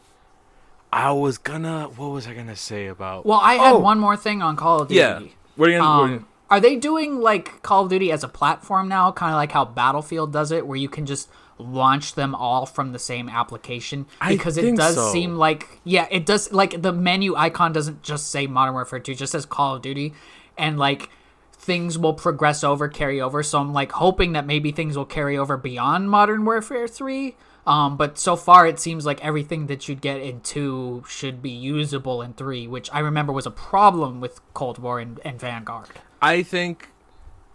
I 0.94 1.12
was 1.14 1.38
gonna 1.38 1.86
what 1.96 2.08
was 2.08 2.28
I 2.28 2.34
gonna 2.34 2.56
say 2.56 2.88
about? 2.88 3.26
Well, 3.26 3.40
I 3.42 3.54
had 3.56 3.74
Oh, 3.76 3.80
one 3.80 4.00
more 4.00 4.18
thing 4.18 4.42
on 4.42 4.56
Call 4.56 4.82
of 4.82 4.88
Duty. 4.90 5.00
Yeah. 5.00 5.22
What 5.56 5.70
are 5.70 5.72
you 5.72 5.78
gonna? 5.80 5.98
what 6.02 6.10
are 6.10 6.14
you- 6.14 6.18
Um, 6.20 6.26
are 6.50 6.60
they 6.60 6.76
doing 6.76 7.22
like 7.22 7.62
Call 7.64 7.84
of 7.84 7.90
Duty 7.90 8.12
as 8.12 8.24
a 8.24 8.28
platform 8.28 8.90
now, 8.90 9.12
kind 9.12 9.32
of 9.34 9.38
like 9.38 9.54
how 9.54 9.64
Battlefield 9.66 10.34
does 10.34 10.52
it, 10.52 10.68
where 10.68 10.76
you 10.78 10.90
can 10.90 11.06
just 11.06 11.30
launch 11.58 12.16
them 12.16 12.36
all 12.36 12.66
from 12.66 12.92
the 12.92 13.00
same 13.00 13.30
application? 13.30 14.06
I 14.20 14.34
Because 14.34 14.58
it 14.58 14.76
does 14.76 14.96
so. 14.96 15.12
seem 15.14 15.38
like, 15.38 15.80
yeah, 15.86 16.08
it 16.12 16.26
does. 16.26 16.52
Like 16.52 16.82
the 16.82 16.92
menu 16.92 17.36
icon 17.38 17.72
doesn't 17.72 18.02
just 18.04 18.30
say 18.30 18.48
Modern 18.48 18.74
Warfare 18.74 19.00
2, 19.00 19.14
it 19.14 19.18
just 19.18 19.32
says 19.32 19.46
Call 19.46 19.76
of 19.76 19.82
Duty, 19.82 20.14
and 20.58 20.78
like 20.78 21.10
things 21.54 21.98
will 21.98 22.16
progress 22.16 22.64
over, 22.66 22.90
carry 22.90 23.22
over. 23.22 23.44
So 23.44 23.60
I'm 23.60 23.72
like 23.72 23.94
hoping 23.94 24.34
that 24.34 24.46
maybe 24.46 24.72
things 24.74 24.98
will 24.98 25.06
carry 25.06 25.38
over 25.38 25.56
beyond 25.56 26.10
Modern 26.10 26.44
Warfare 26.44 26.88
3. 26.88 27.36
Um, 27.68 27.96
but 27.96 28.18
so 28.18 28.36
far 28.36 28.66
it 28.66 28.80
seems 28.80 29.06
like 29.06 29.24
everything 29.24 29.68
that 29.68 29.88
you'd 29.88 30.02
get 30.02 30.20
in 30.22 30.42
two 30.42 31.04
should 31.08 31.42
be 31.42 31.52
usable 31.52 32.22
in 32.22 32.34
three, 32.34 32.68
which 32.68 32.90
I 32.92 33.00
remember 33.00 33.32
was 33.32 33.46
a 33.46 33.52
problem 33.52 34.20
with 34.20 34.42
Cold 34.54 34.80
War 34.80 35.00
and, 35.00 35.20
and 35.24 35.40
Vanguard. 35.40 35.90
I 36.22 36.44
think 36.44 36.90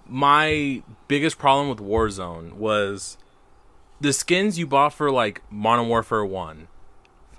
my 0.08 0.82
biggest 1.08 1.38
problem 1.38 1.68
with 1.68 1.78
Warzone 1.78 2.52
was 2.54 3.18
the 4.00 4.12
skins 4.12 4.58
you 4.58 4.66
bought 4.66 4.92
for 4.92 5.10
like 5.10 5.42
Modern 5.50 5.88
Warfare 5.88 6.24
One, 6.24 6.68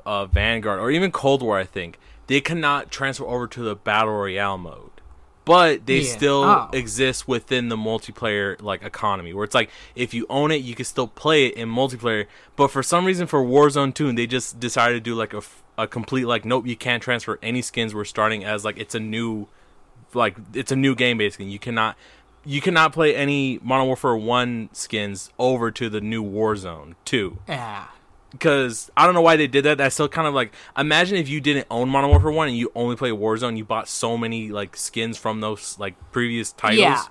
uh, 0.05 0.25
Vanguard, 0.25 0.79
or 0.79 0.91
even 0.91 1.11
Cold 1.11 1.41
War. 1.41 1.57
I 1.57 1.63
think 1.63 1.97
they 2.27 2.41
cannot 2.41 2.91
transfer 2.91 3.25
over 3.25 3.47
to 3.47 3.61
the 3.61 3.75
Battle 3.75 4.13
Royale 4.13 4.57
mode, 4.57 4.86
but 5.47 5.85
they 5.87 5.99
Yeah. 5.99 6.11
still 6.15 6.43
Oh. 6.43 6.69
exist 6.73 7.27
within 7.27 7.69
the 7.69 7.75
multiplayer 7.77 8.61
like 8.61 8.83
economy, 8.83 9.33
where 9.33 9.43
it's 9.45 9.55
like 9.55 9.69
if 9.95 10.13
you 10.13 10.25
own 10.29 10.51
it, 10.51 10.57
you 10.61 10.75
can 10.75 10.85
still 10.85 11.07
play 11.07 11.47
it 11.47 11.55
in 11.55 11.69
multiplayer. 11.69 12.25
But 12.55 12.69
for 12.69 12.83
some 12.83 13.05
reason, 13.05 13.25
for 13.25 13.43
Warzone 13.43 13.93
Two, 13.93 14.11
they 14.13 14.27
just 14.27 14.59
decided 14.59 14.93
to 14.95 14.99
do 14.99 15.15
like 15.15 15.33
a, 15.33 15.41
a 15.77 15.87
complete 15.87 16.25
like 16.25 16.45
nope, 16.45 16.67
you 16.67 16.75
can't 16.75 17.01
transfer 17.01 17.39
any 17.41 17.61
skins. 17.61 17.95
We're 17.95 18.05
starting 18.05 18.43
as 18.45 18.63
like 18.63 18.77
it's 18.77 18.93
a 18.95 18.99
new 18.99 19.47
like 20.13 20.35
it's 20.53 20.71
a 20.71 20.75
new 20.75 20.93
game 20.95 21.17
basically. 21.17 21.47
You 21.47 21.59
cannot 21.59 21.95
you 22.45 22.61
cannot 22.61 22.93
play 22.93 23.13
any 23.15 23.59
Modern 23.61 23.87
Warfare 23.87 24.15
One 24.15 24.69
skins 24.71 25.29
over 25.37 25.69
to 25.71 25.89
the 25.89 25.99
new 26.01 26.23
Warzone 26.23 26.93
Two 27.05 27.39
Yeah. 27.47 27.85
Because 28.31 28.91
I 28.97 29.05
don't 29.05 29.15
know 29.15 29.21
why 29.21 29.35
they 29.37 29.47
did 29.47 29.63
that. 29.65 29.77
That's 29.77 29.95
still 29.95 30.09
kind 30.09 30.27
of 30.27 30.33
like 30.33 30.53
imagine 30.77 31.17
if 31.17 31.29
you 31.29 31.39
didn't 31.41 31.67
own 31.71 31.89
Modern 31.89 32.09
Warfare 32.09 32.31
One 32.31 32.47
and 32.47 32.57
you 32.57 32.71
only 32.75 32.95
play 32.95 33.09
Warzone. 33.11 33.57
You 33.57 33.65
bought 33.65 33.87
so 33.87 34.17
many 34.17 34.49
like 34.49 34.75
skins 34.75 35.17
from 35.17 35.41
those 35.41 35.77
like 35.79 35.95
previous 36.11 36.51
titles. 36.51 36.79
Yeah. 36.79 37.03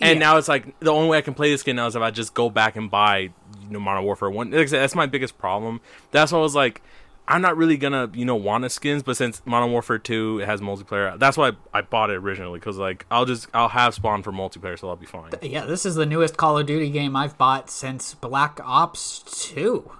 And 0.00 0.20
Yeah. 0.20 0.26
now 0.26 0.36
it's 0.36 0.48
like 0.48 0.78
the 0.80 0.92
only 0.92 1.08
way 1.08 1.18
I 1.18 1.22
can 1.22 1.34
play 1.34 1.50
this 1.50 1.60
skin 1.62 1.76
now 1.76 1.86
is 1.86 1.96
if 1.96 2.02
I 2.02 2.10
just 2.10 2.32
go 2.34 2.48
back 2.50 2.76
and 2.76 2.90
buy 2.90 3.18
you 3.18 3.32
know 3.70 3.80
Modern 3.80 4.04
Warfare 4.04 4.30
One. 4.30 4.50
Like 4.50 4.60
I 4.62 4.66
said, 4.66 4.80
that's 4.80 4.94
my 4.94 5.06
biggest 5.06 5.38
problem. 5.38 5.80
That's 6.12 6.32
why 6.32 6.38
I 6.38 6.42
was 6.42 6.54
like, 6.54 6.82
I'm 7.30 7.42
not 7.42 7.58
really 7.58 7.76
gonna 7.76 8.08
you 8.14 8.24
know 8.24 8.36
want 8.36 8.64
a 8.64 8.70
skins, 8.70 9.02
but 9.02 9.16
since 9.18 9.42
Modern 9.44 9.70
Warfare 9.70 9.98
Two 9.98 10.38
has 10.38 10.60
multiplayer, 10.62 11.18
that's 11.18 11.36
why 11.36 11.48
I, 11.74 11.78
I 11.78 11.80
bought 11.82 12.08
it 12.10 12.14
originally 12.16 12.58
because 12.58 12.78
like 12.78 13.04
I'll 13.10 13.26
just 13.26 13.48
I'll 13.52 13.68
have 13.68 13.94
Spawn 13.94 14.22
for 14.22 14.32
multiplayer, 14.32 14.78
so 14.78 14.88
I'll 14.88 14.96
be 14.96 15.04
fine. 15.04 15.30
Yeah, 15.42 15.66
this 15.66 15.84
is 15.84 15.94
the 15.96 16.06
newest 16.06 16.36
Call 16.38 16.56
of 16.56 16.66
Duty 16.66 16.88
game 16.90 17.14
I've 17.16 17.36
bought 17.36 17.68
since 17.68 18.14
Black 18.14 18.60
Ops 18.64 19.18
2. 19.52 19.90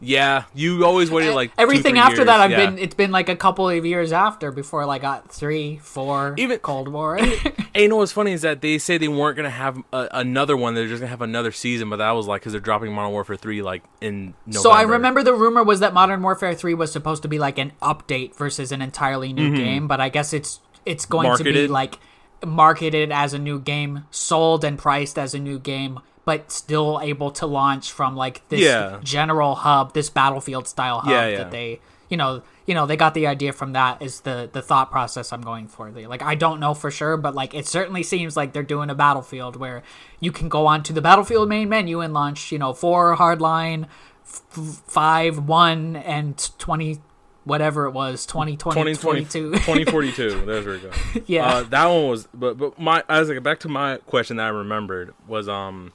Yeah, 0.00 0.44
you 0.54 0.84
always 0.84 1.10
waited 1.10 1.34
like 1.34 1.50
two, 1.56 1.62
Everything 1.62 1.92
three 1.94 2.00
after 2.00 2.16
years, 2.16 2.26
that, 2.26 2.40
I've 2.40 2.50
yeah. 2.50 2.66
been 2.66 2.78
it's 2.78 2.94
been 2.94 3.10
like 3.10 3.28
a 3.28 3.36
couple 3.36 3.68
of 3.68 3.84
years 3.84 4.12
after 4.12 4.50
before 4.50 4.88
I 4.88 4.98
got 4.98 5.30
three, 5.30 5.78
four, 5.78 6.34
Even- 6.38 6.58
Cold 6.58 6.88
War. 6.88 7.18
And 7.72 7.82
you 7.84 7.88
know 7.88 7.98
what's 7.98 8.10
funny 8.10 8.32
is 8.32 8.42
that 8.42 8.62
they 8.62 8.78
say 8.78 8.98
they 8.98 9.06
weren't 9.06 9.36
gonna 9.36 9.48
have 9.48 9.78
a, 9.92 10.08
another 10.10 10.56
one. 10.56 10.74
They're 10.74 10.88
just 10.88 10.98
gonna 11.00 11.08
have 11.10 11.22
another 11.22 11.52
season, 11.52 11.88
but 11.88 11.98
that 11.98 12.10
was 12.10 12.26
like 12.26 12.40
because 12.42 12.50
they're 12.50 12.60
dropping 12.60 12.92
Modern 12.92 13.12
Warfare 13.12 13.36
Three 13.36 13.62
like 13.62 13.84
in 14.00 14.34
November. 14.44 14.58
so 14.58 14.70
I 14.72 14.82
remember 14.82 15.22
the 15.22 15.34
rumor 15.34 15.62
was 15.62 15.78
that 15.78 15.94
Modern 15.94 16.20
Warfare 16.20 16.52
3 16.52 16.74
was 16.74 16.90
supposed 16.90 17.22
to 17.22 17.28
be 17.28 17.38
like 17.38 17.58
an 17.58 17.70
update 17.80 18.34
versus 18.34 18.72
an 18.72 18.82
entirely 18.82 19.32
new 19.32 19.54
game, 19.56 19.86
but 19.86 20.00
I 20.00 20.08
guess 20.08 20.32
it's 20.32 20.58
it's 20.84 21.06
going 21.06 21.36
to 21.36 21.44
be 21.44 21.52
Mm-hmm. 21.52 21.72
Like 21.72 22.00
marketed 22.44 23.12
as 23.12 23.34
a 23.34 23.38
new 23.38 23.60
game, 23.60 24.04
sold 24.10 24.64
and 24.64 24.78
priced 24.78 25.18
as 25.18 25.34
a 25.34 25.38
new 25.38 25.58
game, 25.58 26.00
but 26.24 26.50
still 26.52 27.00
able 27.02 27.30
to 27.32 27.46
launch 27.46 27.90
from 27.92 28.14
like 28.16 28.46
this 28.48 28.60
Yeah. 28.60 28.98
general 29.02 29.54
hub, 29.56 29.94
this 29.94 30.10
battlefield 30.10 30.68
style 30.68 31.00
hub 31.00 31.10
Yeah, 31.10 31.26
yeah. 31.28 31.36
that 31.38 31.50
they 31.50 31.80
you 32.08 32.16
know 32.16 32.42
you 32.66 32.74
know 32.74 32.86
they 32.86 32.96
got 32.96 33.14
the 33.14 33.26
idea 33.28 33.52
from 33.52 33.72
that 33.72 34.02
is 34.02 34.20
the 34.22 34.50
the 34.52 34.60
thought 34.60 34.90
process 34.90 35.32
i'm 35.32 35.42
going 35.42 35.68
for 35.68 35.92
They- 35.92 36.08
like 36.08 36.22
i 36.22 36.34
don't 36.34 36.58
know 36.58 36.74
for 36.74 36.90
sure 36.90 37.16
but 37.16 37.36
like 37.36 37.54
it 37.54 37.68
certainly 37.68 38.02
seems 38.02 38.36
like 38.36 38.52
they're 38.52 38.64
doing 38.64 38.90
a 38.90 38.96
battlefield 38.96 39.54
where 39.54 39.84
you 40.18 40.32
can 40.32 40.48
go 40.48 40.66
onto 40.66 40.92
the 40.92 41.00
battlefield 41.00 41.48
main 41.48 41.68
menu 41.68 42.00
and 42.00 42.12
launch 42.12 42.50
you 42.50 42.58
know 42.58 42.72
four 42.72 43.16
hardline 43.16 43.84
f- 44.24 44.42
five 44.88 45.38
one 45.46 45.94
and 45.96 46.50
20 46.58 46.98
whatever 47.44 47.86
it 47.86 47.92
was 47.92 48.26
20 48.26 48.56
20, 48.56 48.94
2020, 48.94 49.24
22 49.24 49.50
2042. 49.52 50.42
There's 50.46 50.66
where 50.66 50.74
we 50.74 50.80
go. 50.80 50.90
yeah 51.26 51.46
Uh, 51.46 51.62
that 51.64 51.86
one 51.86 52.08
was, 52.08 52.26
but 52.34 52.58
but 52.58 52.76
my 52.78 53.04
I 53.08 53.20
was 53.20 53.28
like 53.28 53.42
back 53.42 53.60
to 53.60 53.68
my 53.68 53.98
question 54.06 54.36
that 54.38 54.46
I 54.46 54.48
remembered 54.50 55.14
was 55.28 55.48
um 55.48 55.92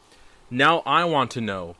Now 0.55 0.81
I 0.85 1.03
want 1.05 1.31
to 1.31 1.41
know. 1.41 1.75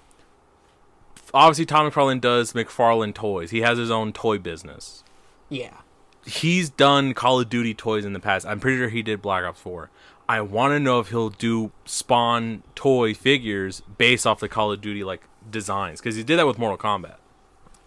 Obviously, 1.34 1.66
Tom 1.66 1.90
McFarlane 1.90 2.22
does 2.22 2.54
McFarlane 2.54 3.14
Toys. 3.14 3.52
He 3.52 3.62
has 3.62 3.78
his 3.78 3.90
own 3.92 4.14
toy 4.14 4.38
business. 4.38 5.04
Yeah. 5.50 5.78
He's 6.26 6.70
done 6.70 7.14
Call 7.14 7.40
of 7.40 7.50
Duty 7.50 7.74
toys 7.74 8.04
in 8.06 8.14
the 8.14 8.20
past. 8.20 8.46
I'm 8.46 8.60
pretty 8.60 8.78
sure 8.78 8.90
he 8.90 9.02
did 9.04 9.22
Black 9.22 9.44
Ops 9.44 9.60
4. 9.62 9.90
I 10.28 10.42
want 10.42 10.72
to 10.74 10.80
know 10.80 11.00
if 11.00 11.10
he'll 11.10 11.30
do 11.30 11.72
Spawn 11.86 12.64
toy 12.74 13.14
figures 13.14 13.82
based 13.98 14.26
off 14.26 14.40
the 14.40 14.50
Call 14.50 14.72
of 14.72 14.82
Duty 14.82 15.04
like 15.04 15.22
designs 15.50 16.00
because 16.02 16.16
he 16.16 16.24
did 16.24 16.38
that 16.40 16.48
with 16.48 16.58
Mortal 16.58 16.78
Kombat. 16.78 17.16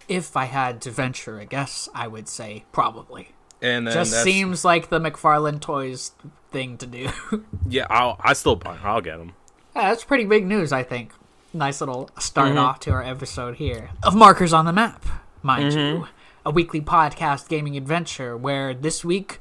If 0.08 0.36
I 0.36 0.44
had 0.44 0.80
to 0.82 0.90
venture 0.90 1.38
a 1.40 1.44
guess, 1.44 1.88
I 1.94 2.06
would 2.06 2.28
say 2.28 2.64
probably. 2.72 3.30
And 3.60 3.86
then 3.86 3.94
Just 3.94 4.12
that's- 4.12 4.24
seems 4.24 4.64
like 4.64 4.88
the 4.88 5.00
McFarlane 5.00 5.60
Toys 5.60 6.12
thing 6.50 6.78
to 6.78 6.86
do. 6.86 7.08
yeah, 7.68 7.86
I'll 7.90 8.16
I 8.20 8.32
still 8.34 8.56
buy. 8.56 8.74
'em. 8.74 8.80
I'll 8.84 9.00
get 9.00 9.18
them. 9.18 9.34
Yeah, 9.78 9.90
that's 9.90 10.02
pretty 10.02 10.24
big 10.24 10.44
news, 10.44 10.72
I 10.72 10.82
think. 10.82 11.12
Nice 11.52 11.80
little 11.80 12.10
start 12.18 12.48
Mm-hmm. 12.48 12.58
off 12.58 12.80
to 12.80 12.90
our 12.90 13.02
episode 13.02 13.56
here 13.56 13.90
of 14.02 14.12
Markers 14.16 14.52
on 14.52 14.64
the 14.64 14.72
Map, 14.72 15.06
mind 15.40 15.72
Mm-hmm. 15.72 15.78
you. 16.00 16.08
A 16.44 16.50
weekly 16.50 16.80
podcast 16.80 17.48
gaming 17.48 17.76
adventure 17.76 18.36
where 18.36 18.74
this 18.74 19.04
week 19.04 19.38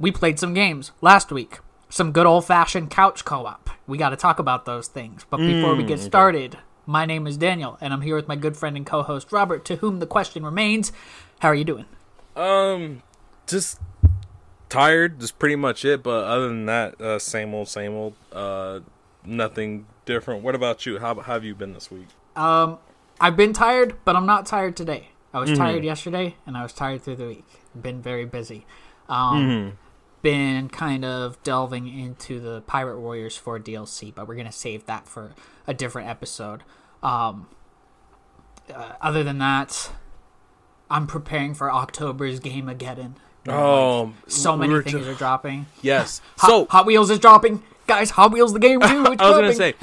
we 0.00 0.10
played 0.10 0.38
some 0.38 0.54
games. 0.54 0.92
Last 1.02 1.30
week, 1.30 1.58
some 1.90 2.10
good 2.10 2.24
old 2.24 2.46
fashioned 2.46 2.88
couch 2.90 3.24
co 3.26 3.44
op. 3.44 3.68
We 3.86 3.98
got 3.98 4.10
to 4.10 4.16
talk 4.16 4.38
about 4.38 4.64
those 4.64 4.88
things. 4.88 5.26
But 5.28 5.38
before 5.38 5.74
we 5.76 5.84
Mm, 5.84 5.88
get 5.88 6.00
started, 6.00 6.56
my 6.86 7.04
name 7.04 7.26
is 7.26 7.36
Daniel, 7.36 7.76
and 7.82 7.92
I'm 7.92 8.00
here 8.00 8.16
with 8.16 8.28
my 8.28 8.36
good 8.36 8.56
friend 8.56 8.78
and 8.78 8.86
co 8.86 9.02
host 9.02 9.30
Robert, 9.30 9.66
to 9.66 9.76
whom 9.76 9.98
the 9.98 10.06
question 10.06 10.42
remains 10.42 10.90
How 11.40 11.48
are 11.48 11.54
you 11.54 11.64
doing? 11.64 11.84
Um, 12.34 13.02
just 13.46 13.78
tired. 14.70 15.20
Just 15.20 15.38
pretty 15.38 15.56
much 15.56 15.84
it. 15.84 16.02
But 16.02 16.24
other 16.24 16.48
than 16.48 16.64
that, 16.64 16.98
uh, 16.98 17.18
same 17.18 17.52
old, 17.54 17.68
same 17.68 17.92
old. 17.92 18.14
Uh, 18.32 18.80
nothing 19.26 19.86
different. 20.04 20.42
What 20.42 20.54
about 20.54 20.86
you? 20.86 20.98
How, 20.98 21.14
how 21.16 21.34
have 21.34 21.44
you 21.44 21.54
been 21.54 21.72
this 21.72 21.90
week? 21.90 22.08
Um, 22.36 22.78
I've 23.20 23.36
been 23.36 23.52
tired, 23.52 23.96
but 24.04 24.14
I'm 24.16 24.26
not 24.26 24.46
tired 24.46 24.76
today. 24.76 25.10
I 25.34 25.38
Mm-hmm. 25.40 25.50
was 25.50 25.58
tired 25.58 25.84
yesterday, 25.84 26.36
and 26.46 26.56
I 26.56 26.62
was 26.62 26.72
tired 26.72 27.02
through 27.02 27.16
the 27.16 27.26
week. 27.26 27.44
Been 27.80 28.00
very 28.00 28.24
busy. 28.24 28.66
Um, 29.08 29.36
Mm-hmm. 29.42 29.74
Been 30.22 30.68
kind 30.70 31.04
of 31.04 31.40
delving 31.44 31.86
into 31.86 32.40
the 32.40 32.60
Pirate 32.62 32.98
Warriors 32.98 33.36
4 33.36 33.60
DLC, 33.60 34.12
but 34.12 34.26
we're 34.26 34.34
gonna 34.34 34.50
save 34.50 34.84
that 34.86 35.06
for 35.06 35.34
a 35.68 35.74
different 35.74 36.08
episode. 36.08 36.62
Um, 37.02 37.46
uh, 38.74 38.92
other 39.00 39.22
than 39.22 39.38
that, 39.38 39.90
I'm 40.90 41.06
preparing 41.06 41.54
for 41.54 41.70
October's 41.70 42.40
Game 42.40 42.68
Again. 42.68 43.16
Oh, 43.48 44.14
So 44.26 44.56
many 44.56 44.82
things 44.82 45.06
are 45.06 45.14
dropping. 45.14 45.66
yes. 45.80 46.20
Hot, 46.38 46.48
So 46.50 46.66
Hot 46.70 46.86
Wheels 46.86 47.10
is 47.10 47.20
dropping, 47.20 47.62
guys. 47.86 48.10
Hot 48.10 48.32
Wheels 48.32 48.52
the 48.52 48.58
game 48.58 48.80
too. 48.82 48.86
I 48.86 49.08
was 49.10 49.16
gonna 49.18 49.52
say, 49.54 49.74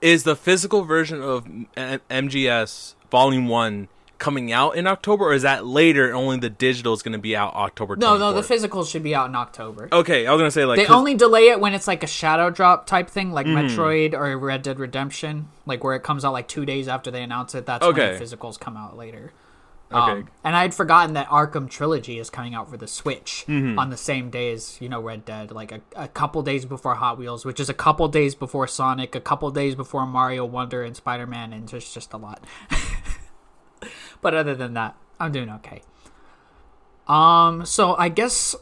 is 0.00 0.24
the 0.24 0.36
physical 0.36 0.82
version 0.84 1.22
of 1.22 1.46
M- 1.76 2.00
MGS 2.10 2.94
Volume 3.10 3.48
One 3.48 3.88
coming 4.18 4.52
out 4.52 4.76
in 4.76 4.86
October, 4.86 5.24
or 5.26 5.34
is 5.34 5.42
that 5.42 5.66
later? 5.66 6.06
and 6.06 6.14
Only 6.14 6.38
the 6.38 6.48
digital 6.48 6.92
is 6.94 7.02
going 7.02 7.12
to 7.12 7.18
be 7.18 7.36
out 7.36 7.52
October. 7.54 7.96
no, 7.96 8.16
no, 8.16 8.32
the 8.32 8.40
24th? 8.40 8.68
physicals 8.68 8.90
should 8.90 9.02
be 9.02 9.14
out 9.14 9.28
in 9.28 9.34
October. 9.34 9.88
Okay, 9.92 10.26
I 10.26 10.32
was 10.32 10.38
gonna 10.40 10.50
say 10.50 10.64
like 10.64 10.76
They 10.78 10.84
'cause- 10.86 10.96
only 10.96 11.14
delay 11.14 11.48
it 11.48 11.60
when 11.60 11.74
it's 11.74 11.86
like 11.88 12.02
a 12.02 12.06
shadow 12.06 12.48
drop 12.48 12.86
type 12.86 13.08
thing, 13.10 13.32
like 13.32 13.46
Mm-hmm. 13.46 13.78
Metroid 13.78 14.14
or 14.14 14.36
Red 14.38 14.62
Dead 14.62 14.78
Redemption, 14.78 15.48
like 15.66 15.82
where 15.84 15.94
it 15.94 16.02
comes 16.02 16.24
out 16.24 16.32
like 16.32 16.48
two 16.48 16.64
days 16.64 16.88
after 16.88 17.10
they 17.10 17.22
announce 17.22 17.54
it. 17.54 17.66
That's 17.66 17.84
when 17.84 17.94
the 17.96 18.02
physicals 18.24 18.58
come 18.58 18.76
out 18.76 18.96
later. 18.96 19.32
Okay. 19.92 20.12
Um, 20.12 20.28
and 20.42 20.56
I 20.56 20.62
had 20.62 20.74
forgotten 20.74 21.14
that 21.14 21.28
Arkham 21.28 21.68
Trilogy 21.70 22.18
is 22.18 22.30
coming 22.30 22.54
out 22.54 22.68
for 22.70 22.76
the 22.76 22.86
Switch 22.88 23.44
Mm-hmm. 23.46 23.78
on 23.78 23.90
the 23.90 23.96
same 23.96 24.30
day 24.30 24.52
as 24.52 24.80
you 24.80 24.88
know 24.88 25.00
Red 25.00 25.24
Dead, 25.24 25.52
like 25.52 25.70
a, 25.72 25.80
a 25.94 26.08
couple 26.08 26.42
days 26.42 26.64
before 26.64 26.94
Hot 26.96 27.18
Wheels, 27.18 27.44
which 27.44 27.60
is 27.60 27.68
a 27.68 27.74
couple 27.74 28.08
days 28.08 28.34
before 28.34 28.66
Sonic, 28.66 29.14
a 29.14 29.20
couple 29.20 29.50
days 29.50 29.74
before 29.74 30.06
Mario 30.06 30.44
Wonder 30.44 30.82
and 30.82 30.96
Spider 30.96 31.26
Man, 31.26 31.52
and 31.52 31.68
just 31.68 31.92
just 31.94 32.12
a 32.12 32.16
lot. 32.16 32.42
but 34.20 34.34
other 34.34 34.54
than 34.54 34.74
that, 34.74 34.96
I'm 35.20 35.32
doing 35.32 35.50
okay. 35.50 35.82
Um, 37.06 37.66
so 37.66 37.94
I 37.96 38.08
guess 38.08 38.54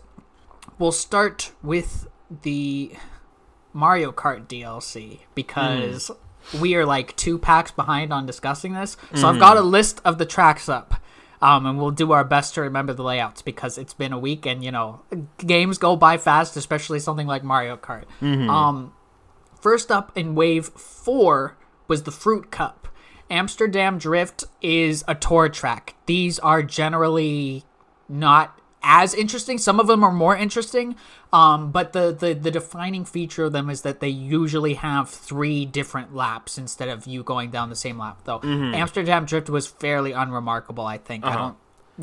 we'll 0.78 0.92
start 0.92 1.52
with 1.62 2.08
the 2.42 2.92
Mario 3.72 4.10
Kart 4.12 4.46
DLC 4.48 5.20
because 5.34 6.10
we 6.60 6.74
are 6.74 6.84
like 6.84 7.14
two 7.16 7.38
packs 7.38 7.70
behind 7.70 8.12
on 8.12 8.26
discussing 8.26 8.72
this. 8.74 8.96
So 9.14 9.28
I've 9.28 9.38
got 9.38 9.56
a 9.56 9.60
list 9.62 10.00
of 10.04 10.18
the 10.18 10.26
tracks 10.26 10.68
up. 10.68 10.94
Um, 11.42 11.66
and 11.66 11.78
we'll 11.78 11.90
do 11.90 12.12
our 12.12 12.24
best 12.24 12.54
to 12.54 12.60
remember 12.62 12.92
the 12.92 13.02
layouts 13.02 13.42
because 13.42 13.76
it's 13.76 13.94
been 13.94 14.12
a 14.12 14.18
week 14.18 14.46
and 14.46 14.62
you 14.64 14.70
know 14.70 15.00
games 15.38 15.76
go 15.76 15.96
by 15.96 16.16
fast, 16.16 16.56
especially 16.56 17.00
something 17.00 17.26
like 17.26 17.42
Mario 17.42 17.76
Kart. 17.76 18.04
Um, 18.48 18.92
first 19.60 19.90
up 19.90 20.16
in 20.16 20.34
wave 20.34 20.66
four 20.68 21.56
was 21.88 22.04
the 22.04 22.12
Fruit 22.12 22.50
Cup. 22.50 22.88
Amsterdam 23.28 23.98
Drift 23.98 24.44
is 24.60 25.04
a 25.08 25.14
tour 25.14 25.48
track. 25.48 25.94
These 26.06 26.38
are 26.38 26.62
generally 26.62 27.64
not 28.08 28.60
as 28.82 29.14
interesting. 29.14 29.58
Some 29.58 29.80
of 29.80 29.86
them 29.86 30.02
are 30.04 30.12
more 30.12 30.36
interesting, 30.36 30.96
um, 31.32 31.70
but 31.70 31.92
the, 31.92 32.12
the 32.12 32.34
the 32.34 32.50
defining 32.50 33.04
feature 33.04 33.44
of 33.44 33.52
them 33.52 33.70
is 33.70 33.82
that 33.82 34.00
they 34.00 34.08
usually 34.08 34.74
have 34.74 35.08
three 35.08 35.64
different 35.64 36.14
laps 36.14 36.58
instead 36.58 36.88
of 36.88 37.06
you 37.06 37.22
going 37.22 37.50
down 37.50 37.70
the 37.70 37.76
same 37.76 37.98
lap. 37.98 38.20
Though 38.24 38.40
Amsterdam 38.42 39.24
Drift 39.24 39.48
was 39.48 39.66
fairly 39.66 40.12
unremarkable. 40.12 40.84
I 40.84 40.98
think 40.98 41.24
I 41.24 41.34
don't 41.36 41.56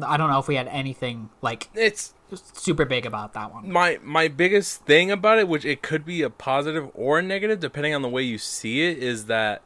I 0.03 0.17
don't 0.17 0.29
know 0.29 0.39
if 0.39 0.47
we 0.47 0.55
had 0.55 0.67
anything 0.67 1.29
like 1.41 1.69
it's 1.73 2.13
super 2.53 2.85
big 2.85 3.05
about 3.05 3.33
that 3.33 3.53
one. 3.53 3.71
my 3.71 3.99
my 4.03 4.27
biggest 4.27 4.85
thing 4.85 5.11
about 5.11 5.39
it, 5.39 5.47
which 5.47 5.65
it 5.65 5.81
could 5.81 6.05
be 6.05 6.21
a 6.21 6.29
positive 6.29 6.89
or 6.93 7.19
a 7.19 7.21
negative 7.21 7.59
depending 7.59 7.93
on 7.93 8.01
the 8.01 8.09
way 8.09 8.21
you 8.23 8.37
see 8.37 8.87
it, 8.87 8.99
is 8.99 9.25
that 9.25 9.61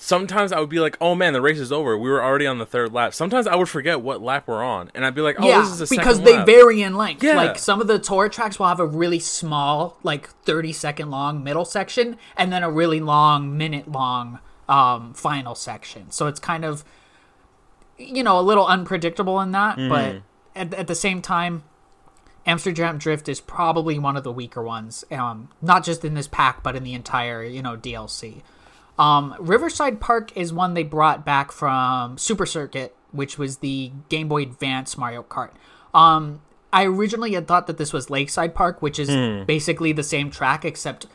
sometimes 0.00 0.50
I 0.50 0.58
would 0.58 0.70
be 0.70 0.80
like, 0.80 0.96
"Oh 1.00 1.14
man, 1.14 1.34
the 1.34 1.40
race 1.40 1.58
is 1.58 1.70
over. 1.70 1.96
We 1.96 2.08
were 2.08 2.24
already 2.24 2.46
on 2.46 2.58
the 2.58 2.66
third 2.66 2.92
lap." 2.92 3.14
Sometimes 3.14 3.46
I 3.46 3.54
would 3.54 3.68
forget 3.68 4.00
what 4.00 4.20
lap 4.22 4.48
we're 4.48 4.64
on, 4.64 4.90
and 4.94 5.04
I'd 5.04 5.14
be 5.14 5.20
like, 5.20 5.36
"Oh, 5.38 5.46
yeah, 5.46 5.60
this 5.60 5.70
is 5.70 5.78
the 5.78 5.94
because 5.94 6.16
second 6.16 6.24
they 6.24 6.36
lap." 6.38 6.46
vary 6.46 6.82
in 6.82 6.96
length. 6.96 7.22
Yeah. 7.22 7.36
Like 7.36 7.58
some 7.58 7.80
of 7.80 7.86
the 7.86 7.98
tour 7.98 8.28
tracks 8.28 8.58
will 8.58 8.66
have 8.66 8.80
a 8.80 8.86
really 8.86 9.20
small, 9.20 9.98
like 10.02 10.28
thirty 10.44 10.72
second 10.72 11.10
long 11.10 11.44
middle 11.44 11.66
section, 11.66 12.16
and 12.36 12.52
then 12.52 12.62
a 12.62 12.70
really 12.70 12.98
long, 13.00 13.56
minute 13.56 13.92
long 13.92 14.40
um, 14.68 15.12
final 15.14 15.54
section. 15.54 16.10
So 16.10 16.26
it's 16.26 16.40
kind 16.40 16.64
of, 16.64 16.82
you 17.98 18.22
know, 18.22 18.38
a 18.38 18.42
little 18.42 18.66
unpredictable 18.66 19.38
in 19.40 19.52
that. 19.52 19.76
Mm-hmm. 19.76 19.88
But 19.90 20.22
at, 20.58 20.74
at 20.74 20.86
the 20.86 20.94
same 20.94 21.20
time, 21.20 21.62
Amsterdam 22.46 22.96
Drift 22.96 23.28
is 23.28 23.40
probably 23.40 23.98
one 23.98 24.16
of 24.16 24.24
the 24.24 24.32
weaker 24.32 24.62
ones. 24.62 25.04
Um, 25.10 25.50
not 25.60 25.84
just 25.84 26.04
in 26.04 26.14
this 26.14 26.26
pack, 26.26 26.62
but 26.62 26.74
in 26.74 26.84
the 26.84 26.94
entire, 26.94 27.44
you 27.44 27.60
know, 27.60 27.76
DLC. 27.76 28.42
Um, 28.98 29.34
Riverside 29.38 30.00
Park 30.00 30.36
is 30.36 30.52
one 30.52 30.74
they 30.74 30.82
brought 30.82 31.24
back 31.24 31.52
from 31.52 32.18
Super 32.18 32.46
Circuit, 32.46 32.94
which 33.12 33.38
was 33.38 33.58
the 33.58 33.92
Game 34.08 34.28
Boy 34.28 34.42
Advance 34.42 34.98
Mario 34.98 35.22
Kart. 35.22 35.50
Um, 35.94 36.42
I 36.72 36.84
originally 36.84 37.32
had 37.32 37.48
thought 37.48 37.66
that 37.66 37.78
this 37.78 37.92
was 37.92 38.10
Lakeside 38.10 38.54
Park, 38.54 38.82
which 38.82 38.98
is 38.98 39.08
basically 39.46 39.92
the 39.92 40.02
same 40.02 40.30
track 40.30 40.64
except 40.64 41.06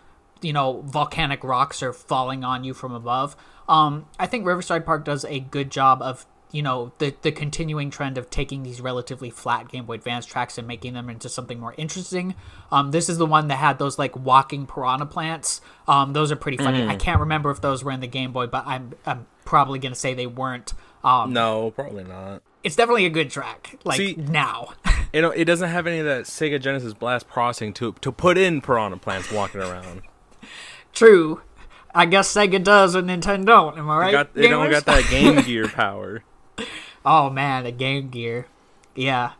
you 0.41 0.51
know 0.51 0.82
volcanic 0.86 1.44
rocks 1.44 1.82
are 1.82 1.94
falling 1.94 2.44
on 2.44 2.63
you 2.63 2.74
from 2.74 2.94
above. 2.94 3.36
Um, 3.67 4.05
I 4.20 4.27
think 4.27 4.46
Riverside 4.46 4.86
Park 4.86 5.05
does 5.05 5.25
a 5.25 5.39
good 5.39 5.72
job 5.72 6.01
of 6.01 6.25
you 6.55 6.62
know 6.62 6.93
the 7.00 7.13
the 7.21 7.33
continuing 7.33 7.89
trend 7.89 8.17
of 8.17 8.29
taking 8.29 8.63
these 8.63 8.79
relatively 8.79 9.29
flat 9.29 9.67
Game 9.67 9.85
Boy 9.85 9.95
Advance 9.95 10.25
tracks 10.25 10.57
and 10.57 10.65
making 10.65 10.93
them 10.93 11.09
into 11.09 11.27
something 11.27 11.59
more 11.59 11.75
interesting. 11.77 12.33
Um, 12.71 12.91
this 12.91 13.09
is 13.09 13.17
the 13.17 13.25
one 13.25 13.50
that 13.50 13.57
had 13.57 13.77
those 13.77 14.00
like 14.00 14.15
walking 14.15 14.65
piranha 14.65 15.05
plants. 15.05 15.59
Um, 15.85 16.13
those 16.13 16.31
are 16.31 16.38
pretty 16.38 16.57
funny. 16.57 16.88
I 16.88 16.95
can't 16.95 17.19
remember 17.19 17.51
if 17.51 17.59
those 17.59 17.83
were 17.83 17.91
in 17.91 18.00
the 18.00 18.07
Game 18.07 18.31
Boy, 18.31 18.47
but 18.47 18.65
I'm 18.65 18.93
I'm 19.05 19.27
probably 19.43 19.79
gonna 19.79 19.95
say 19.95 20.13
they 20.13 20.27
weren't. 20.27 20.74
Um, 21.03 21.33
No, 21.33 21.71
probably 21.71 22.05
not. 22.05 22.41
it's 22.63 22.75
definitely 22.77 23.05
a 23.05 23.09
good 23.12 23.29
track. 23.29 23.77
Like 23.83 23.97
See- 23.97 24.15
now. 24.15 24.69
You 25.13 25.21
know, 25.21 25.29
it 25.31 25.45
doesn't 25.45 25.69
have 25.69 25.88
any 25.88 26.00
of 26.00 26.05
that 26.07 26.25
Sega 26.25 26.59
Genesis 26.59 26.93
Blast 26.93 27.29
processing 27.29 27.71
to 27.75 27.93
to 28.01 28.12
put 28.12 28.38
in 28.38 28.59
piranha 28.59 28.97
plants 28.97 29.31
walking 29.31 29.62
around. 29.62 30.01
True. 30.93 31.41
I 31.93 32.05
guess 32.05 32.33
Sega 32.33 32.62
does 32.62 32.95
and 32.95 33.09
Nintendo 33.09 33.45
don't. 33.45 33.77
Am 33.77 33.89
I 33.89 33.97
right? 33.97 34.12
got, 34.12 34.33
they 34.33 34.50
don't 34.50 34.69
got 34.69 34.85
that 34.85 35.07
Game 35.09 35.41
Gear 35.45 35.69
power. 35.69 36.24
Oh 37.05 37.29
man, 37.29 37.65
the 37.65 37.71
Game 37.71 38.09
Gear. 38.09 38.47
Yeah, 38.95 39.33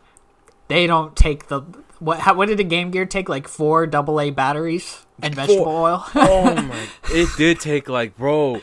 they 0.68 0.86
don't 0.86 1.16
take 1.16 1.48
the 1.48 1.62
what? 1.98 2.20
How, 2.20 2.34
what 2.34 2.46
did 2.46 2.58
the 2.58 2.64
Game 2.64 2.92
Gear 2.92 3.06
take? 3.06 3.28
Like 3.28 3.48
four 3.48 3.88
AA 3.92 4.30
batteries 4.30 5.04
and 5.20 5.34
vegetable 5.34 5.66
oil. 5.66 6.04
Oh 6.14 6.54
my! 6.54 6.86
It 7.10 7.28
did 7.36 7.58
take 7.58 7.88
like, 7.88 8.16
bro. 8.16 8.60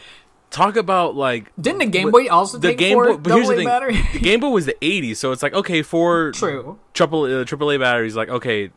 Talk 0.52 0.78
about 0.78 1.16
like 1.16 1.52
Didn't 1.60 1.80
the 1.80 1.86
Game 1.88 2.12
Boy 2.12 2.28
also 2.28 2.60
the 2.60 2.70
take 2.70 2.78
Game 2.78 2.94
four 2.94 3.06
Boy. 3.06 3.18
But 3.18 3.34
here's 3.34 3.48
the 3.50 3.56
thing: 3.56 3.66
batteries? 3.66 3.98
the 4.14 4.20
Game 4.20 4.40
Boy 4.40 4.50
was 4.50 4.68
the 4.68 4.78
'80s, 4.82 5.18
so 5.18 5.32
it's 5.32 5.44
like 5.44 5.54
okay, 5.54 5.82
four 5.82 6.32
True. 6.36 6.80
triple 6.94 7.24
uh, 7.24 7.44
AAA 7.44 7.80
batteries, 7.80 8.16
like 8.16 8.30
okay, 8.30 8.70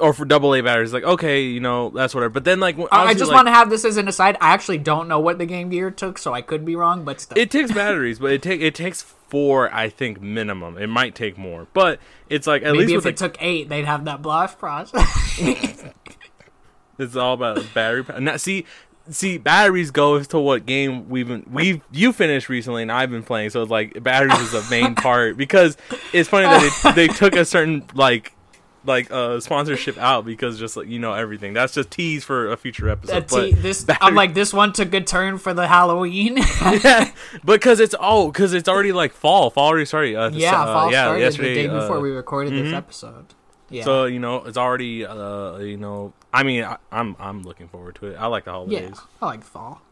or 0.00 0.12
for 0.12 0.24
double 0.24 0.54
A 0.54 0.60
batteries, 0.60 0.92
like 0.92 1.04
okay, 1.04 1.42
you 1.42 1.60
know 1.60 1.90
that's 1.90 2.14
whatever. 2.14 2.30
But 2.30 2.44
then 2.44 2.60
like, 2.60 2.76
I 2.90 3.14
just 3.14 3.28
like, 3.30 3.36
want 3.36 3.48
to 3.48 3.52
have 3.52 3.70
this 3.70 3.84
as 3.84 3.96
an 3.96 4.08
aside. 4.08 4.36
I 4.40 4.52
actually 4.52 4.78
don't 4.78 5.08
know 5.08 5.20
what 5.20 5.38
the 5.38 5.46
Game 5.46 5.68
Gear 5.70 5.90
took, 5.90 6.18
so 6.18 6.32
I 6.32 6.42
could 6.42 6.64
be 6.64 6.76
wrong. 6.76 7.04
But 7.04 7.20
still, 7.20 7.38
it 7.38 7.50
takes 7.50 7.72
batteries, 7.72 8.18
but 8.18 8.32
it 8.32 8.42
take 8.42 8.60
it 8.60 8.74
takes 8.74 9.02
four, 9.02 9.72
I 9.74 9.88
think 9.88 10.20
minimum. 10.20 10.78
It 10.78 10.88
might 10.88 11.14
take 11.14 11.36
more, 11.36 11.66
but 11.72 12.00
it's 12.28 12.46
like 12.46 12.62
at 12.62 12.72
maybe 12.72 12.86
least 12.86 13.06
if 13.06 13.06
it 13.06 13.16
the, 13.16 13.28
took 13.28 13.36
eight, 13.40 13.68
they'd 13.68 13.84
have 13.84 14.04
that 14.06 14.22
blast 14.22 14.58
process. 14.58 15.04
it's 16.98 17.16
all 17.16 17.34
about 17.34 17.62
battery. 17.74 18.04
pa- 18.04 18.18
Now, 18.18 18.36
see, 18.36 18.64
see 19.10 19.38
batteries 19.38 19.90
goes 19.90 20.26
to 20.28 20.38
what 20.38 20.66
game 20.66 21.08
we've 21.08 21.28
been 21.28 21.46
we've 21.50 21.80
you 21.90 22.12
finished 22.12 22.48
recently 22.48 22.82
and 22.82 22.92
I've 22.92 23.10
been 23.10 23.22
playing. 23.22 23.50
So 23.50 23.62
it's 23.62 23.70
like 23.70 24.02
batteries 24.02 24.40
is 24.40 24.54
a 24.54 24.70
main 24.70 24.94
part 24.96 25.36
because 25.36 25.76
it's 26.12 26.28
funny 26.28 26.46
that 26.46 26.92
they 26.94 27.08
took 27.08 27.34
a 27.36 27.44
certain 27.44 27.84
like 27.94 28.32
like 28.84 29.10
uh 29.10 29.40
sponsorship 29.40 29.98
out 29.98 30.24
because 30.24 30.58
just 30.58 30.76
like 30.76 30.88
you 30.88 30.98
know 30.98 31.12
everything 31.12 31.52
that's 31.52 31.74
just 31.74 31.90
tease 31.90 32.24
for 32.24 32.50
a 32.50 32.56
future 32.56 32.88
episode. 32.88 33.14
That 33.14 33.28
but 33.28 33.44
t- 33.46 33.52
this 33.52 33.86
I'm 34.00 34.14
like 34.14 34.34
this 34.34 34.52
one 34.52 34.72
took 34.72 34.92
a 34.94 35.00
turn 35.00 35.38
for 35.38 35.52
the 35.52 35.66
Halloween. 35.66 36.36
yeah, 36.84 37.12
because 37.44 37.80
it's 37.80 37.94
oh, 37.98 38.30
because 38.30 38.52
it's 38.52 38.68
already 38.68 38.92
like 38.92 39.12
fall. 39.12 39.50
Fall 39.50 39.68
already 39.68 39.84
started. 39.84 40.16
Uh, 40.16 40.30
yeah, 40.32 40.62
uh, 40.62 40.66
fall 40.66 40.92
yeah, 40.92 41.04
started 41.04 41.20
yesterday, 41.20 41.54
the 41.62 41.68
day 41.68 41.74
before 41.74 41.98
uh, 41.98 42.00
we 42.00 42.10
recorded 42.10 42.52
this 42.52 42.72
mhm. 42.72 42.76
episode. 42.76 43.34
Yeah. 43.70 43.84
So 43.84 44.04
you 44.06 44.18
know 44.18 44.44
it's 44.44 44.56
already 44.56 45.04
uh 45.04 45.58
you 45.58 45.76
know 45.76 46.14
I 46.32 46.42
mean 46.42 46.64
I, 46.64 46.78
I'm 46.90 47.16
I'm 47.18 47.42
looking 47.42 47.68
forward 47.68 47.96
to 47.96 48.06
it. 48.08 48.16
I 48.16 48.26
like 48.26 48.44
the 48.44 48.52
yeah, 48.52 48.56
holidays. 48.56 49.00
I 49.20 49.26
like 49.26 49.44
fall. 49.44 49.82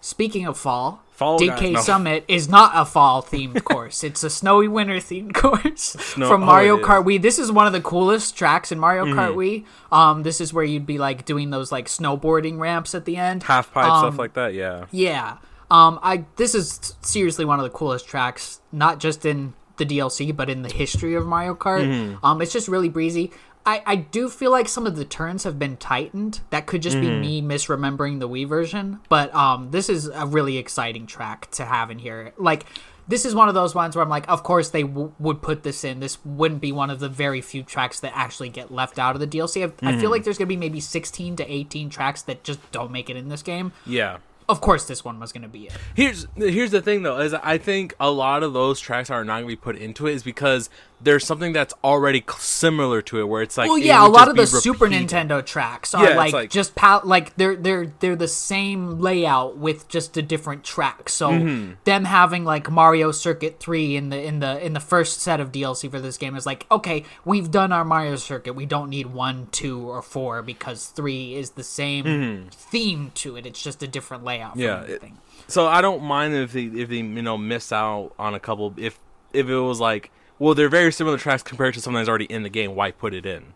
Speaking 0.00 0.46
of 0.46 0.58
fall, 0.58 1.02
Fall 1.16 1.38
DK 1.38 1.72
no. 1.72 1.80
Summit 1.80 2.24
is 2.28 2.48
not 2.48 2.72
a 2.74 2.84
fall 2.84 3.22
themed 3.22 3.64
course. 3.64 4.04
It's 4.04 4.22
a 4.22 4.28
snowy 4.30 4.68
winter 4.68 4.96
themed 4.96 5.34
course 5.42 5.82
Snow- 5.98 6.28
from 6.28 6.42
oh, 6.42 6.46
Mario 6.46 6.78
is. 6.78 6.84
Kart 6.86 7.04
Wii. 7.04 7.20
This 7.22 7.38
is 7.38 7.50
one 7.50 7.66
of 7.66 7.72
the 7.72 7.80
coolest 7.80 8.36
tracks 8.36 8.70
in 8.70 8.78
Mario 8.78 9.06
Kart 9.06 9.30
Mm-hmm. 9.34 9.38
Wii. 9.38 9.64
Um, 9.96 10.22
this 10.24 10.40
is 10.40 10.52
where 10.52 10.64
you'd 10.64 10.86
be 10.86 10.98
like 10.98 11.24
doing 11.24 11.50
those 11.50 11.72
like 11.72 11.86
snowboarding 11.86 12.58
ramps 12.58 12.94
at 12.94 13.04
the 13.06 13.16
end. 13.16 13.42
Half 13.44 13.72
pipe 13.72 13.86
Um, 13.86 14.00
stuff 14.10 14.18
like 14.18 14.34
that. 14.34 14.52
Yeah. 14.54 14.86
Yeah. 14.90 15.38
Um, 15.70 15.98
I 16.02 16.24
this 16.36 16.54
is 16.54 16.94
seriously 17.00 17.44
one 17.44 17.58
of 17.58 17.64
the 17.64 17.70
coolest 17.70 18.06
tracks, 18.06 18.60
not 18.70 19.00
just 19.00 19.24
in 19.26 19.54
the 19.78 19.84
DLC, 19.86 20.34
but 20.36 20.48
in 20.48 20.62
the 20.62 20.72
history 20.72 21.14
of 21.14 21.26
Mario 21.26 21.54
Kart. 21.54 21.82
Mm-hmm. 21.84 22.24
Um, 22.24 22.40
it's 22.42 22.52
just 22.52 22.68
really 22.68 22.88
breezy. 22.88 23.32
I, 23.66 23.82
I 23.84 23.96
do 23.96 24.28
feel 24.30 24.50
like 24.52 24.68
some 24.68 24.86
of 24.86 24.94
the 24.96 25.04
turns 25.04 25.42
have 25.44 25.58
been 25.58 25.76
tightened. 25.76 26.40
That 26.50 26.66
could 26.66 26.82
just 26.82 26.96
Mm-hmm. 26.96 27.20
be 27.22 27.42
me 27.42 27.56
misremembering 27.56 28.20
the 28.20 28.28
Wii 28.28 28.48
version, 28.48 29.00
but 29.08 29.34
um, 29.34 29.70
this 29.72 29.88
is 29.88 30.06
a 30.06 30.24
really 30.26 30.56
exciting 30.56 31.06
track 31.06 31.50
to 31.52 31.64
have 31.64 31.90
in 31.90 31.98
here. 31.98 32.32
Like, 32.38 32.64
this 33.08 33.24
is 33.24 33.34
one 33.34 33.48
of 33.48 33.54
those 33.54 33.74
ones 33.74 33.94
where 33.94 34.02
I'm 34.02 34.08
like, 34.08 34.28
of 34.28 34.42
course 34.42 34.70
they 34.70 34.82
w- 34.82 35.12
would 35.18 35.40
put 35.42 35.62
this 35.62 35.84
in. 35.84 36.00
This 36.00 36.18
wouldn't 36.24 36.60
be 36.60 36.72
one 36.72 36.90
of 36.90 36.98
the 37.00 37.08
very 37.08 37.40
few 37.40 37.62
tracks 37.62 38.00
that 38.00 38.12
actually 38.14 38.48
get 38.48 38.72
left 38.72 38.98
out 38.98 39.14
of 39.14 39.20
the 39.20 39.26
DLC. 39.28 39.62
I, 39.62 39.64
I 39.64 39.68
Mm-hmm. 39.92 40.00
feel 40.00 40.10
like 40.10 40.24
there's 40.24 40.38
gonna 40.38 40.46
be 40.48 40.56
maybe 40.56 40.80
16 40.80 41.36
to 41.36 41.52
18 41.52 41.90
tracks 41.90 42.22
that 42.22 42.42
just 42.44 42.58
don't 42.72 42.90
make 42.90 43.08
it 43.10 43.16
in 43.16 43.28
this 43.28 43.42
game. 43.42 43.72
Yeah. 43.84 44.18
Of 44.48 44.60
course, 44.60 44.86
this 44.86 45.04
one 45.04 45.18
was 45.18 45.32
gonna 45.32 45.48
be 45.48 45.66
it. 45.66 45.72
Here's 45.94 46.26
here's 46.36 46.70
the 46.70 46.80
thing 46.80 47.02
though 47.02 47.18
is 47.18 47.34
I 47.34 47.58
think 47.58 47.94
a 47.98 48.10
lot 48.12 48.42
of 48.44 48.52
those 48.52 48.78
tracks 48.78 49.10
are 49.10 49.24
not 49.24 49.34
going 49.40 49.44
to 49.44 49.48
be 49.48 49.56
put 49.56 49.74
into 49.76 50.06
it 50.06 50.14
is 50.14 50.22
because 50.22 50.70
there's 50.98 51.26
something 51.26 51.52
that's 51.52 51.74
already 51.84 52.24
similar 52.38 53.02
to 53.02 53.20
it 53.20 53.24
where 53.28 53.42
it's 53.42 53.58
like 53.58 53.68
Well, 53.68 53.76
yeah, 53.78 54.04
a 54.04 54.08
lot 54.08 54.28
of 54.28 54.36
the 54.36 54.46
Super 54.46 54.86
repeated. 54.86 55.08
Nintendo 55.08 55.44
tracks 55.44 55.94
are 55.94 56.02
Yeah, 56.08 56.16
like, 56.16 56.32
like- 56.32 56.50
just 56.50 56.74
pal- 56.74 57.02
like 57.04 57.36
they're 57.36 57.54
they're 57.54 57.92
they're 58.00 58.16
the 58.16 58.26
same 58.28 58.98
layout 58.98 59.58
with 59.58 59.88
just 59.88 60.16
a 60.16 60.22
different 60.22 60.64
track. 60.64 61.08
So 61.10 61.30
Mm-hmm. 61.30 61.72
them 61.84 62.04
having 62.06 62.44
like 62.44 62.70
Mario 62.70 63.12
Circuit 63.12 63.60
3 63.60 63.94
in 63.96 64.08
the 64.08 64.22
in 64.22 64.38
the 64.40 64.64
in 64.64 64.72
the 64.72 64.80
first 64.80 65.20
set 65.20 65.38
of 65.38 65.52
DLC 65.52 65.90
for 65.90 66.00
this 66.00 66.16
game 66.16 66.34
is 66.34 66.46
like, 66.46 66.66
okay, 66.70 67.04
we've 67.26 67.50
done 67.50 67.72
our 67.72 67.84
Mario 67.84 68.16
Circuit. 68.16 68.54
We 68.54 68.64
don't 68.66 68.88
need 68.88 69.06
1, 69.08 69.48
2 69.52 69.88
or 69.90 70.00
4 70.02 70.42
because 70.42 70.86
3 70.86 71.34
is 71.34 71.50
the 71.50 71.62
same 71.64 72.48
theme 72.50 73.10
to 73.16 73.36
it. 73.36 73.44
It's 73.46 73.62
just 73.62 73.82
a 73.82 73.86
different 73.88 74.24
layout 74.24 74.52
Mm-hmm. 74.56 74.60
Yeah, 74.60 74.80
it- 74.82 75.02
So 75.48 75.66
I 75.66 75.80
don't 75.82 76.02
mind 76.02 76.34
if 76.34 76.52
they 76.52 76.64
if 76.64 76.88
they 76.88 76.96
you 76.96 77.22
know 77.22 77.36
miss 77.36 77.70
out 77.70 78.12
on 78.18 78.34
a 78.34 78.40
couple 78.40 78.72
if 78.78 78.98
if 79.34 79.46
it 79.48 79.58
was 79.60 79.78
like 79.78 80.10
well 80.38 80.54
they're 80.54 80.68
very 80.68 80.92
similar 80.92 81.18
tracks 81.18 81.42
compared 81.42 81.74
to 81.74 81.80
something 81.80 81.98
that's 81.98 82.08
already 82.08 82.26
in 82.26 82.42
the 82.42 82.48
game. 82.48 82.74
Why 82.74 82.90
put 82.90 83.14
it 83.14 83.26
in? 83.26 83.54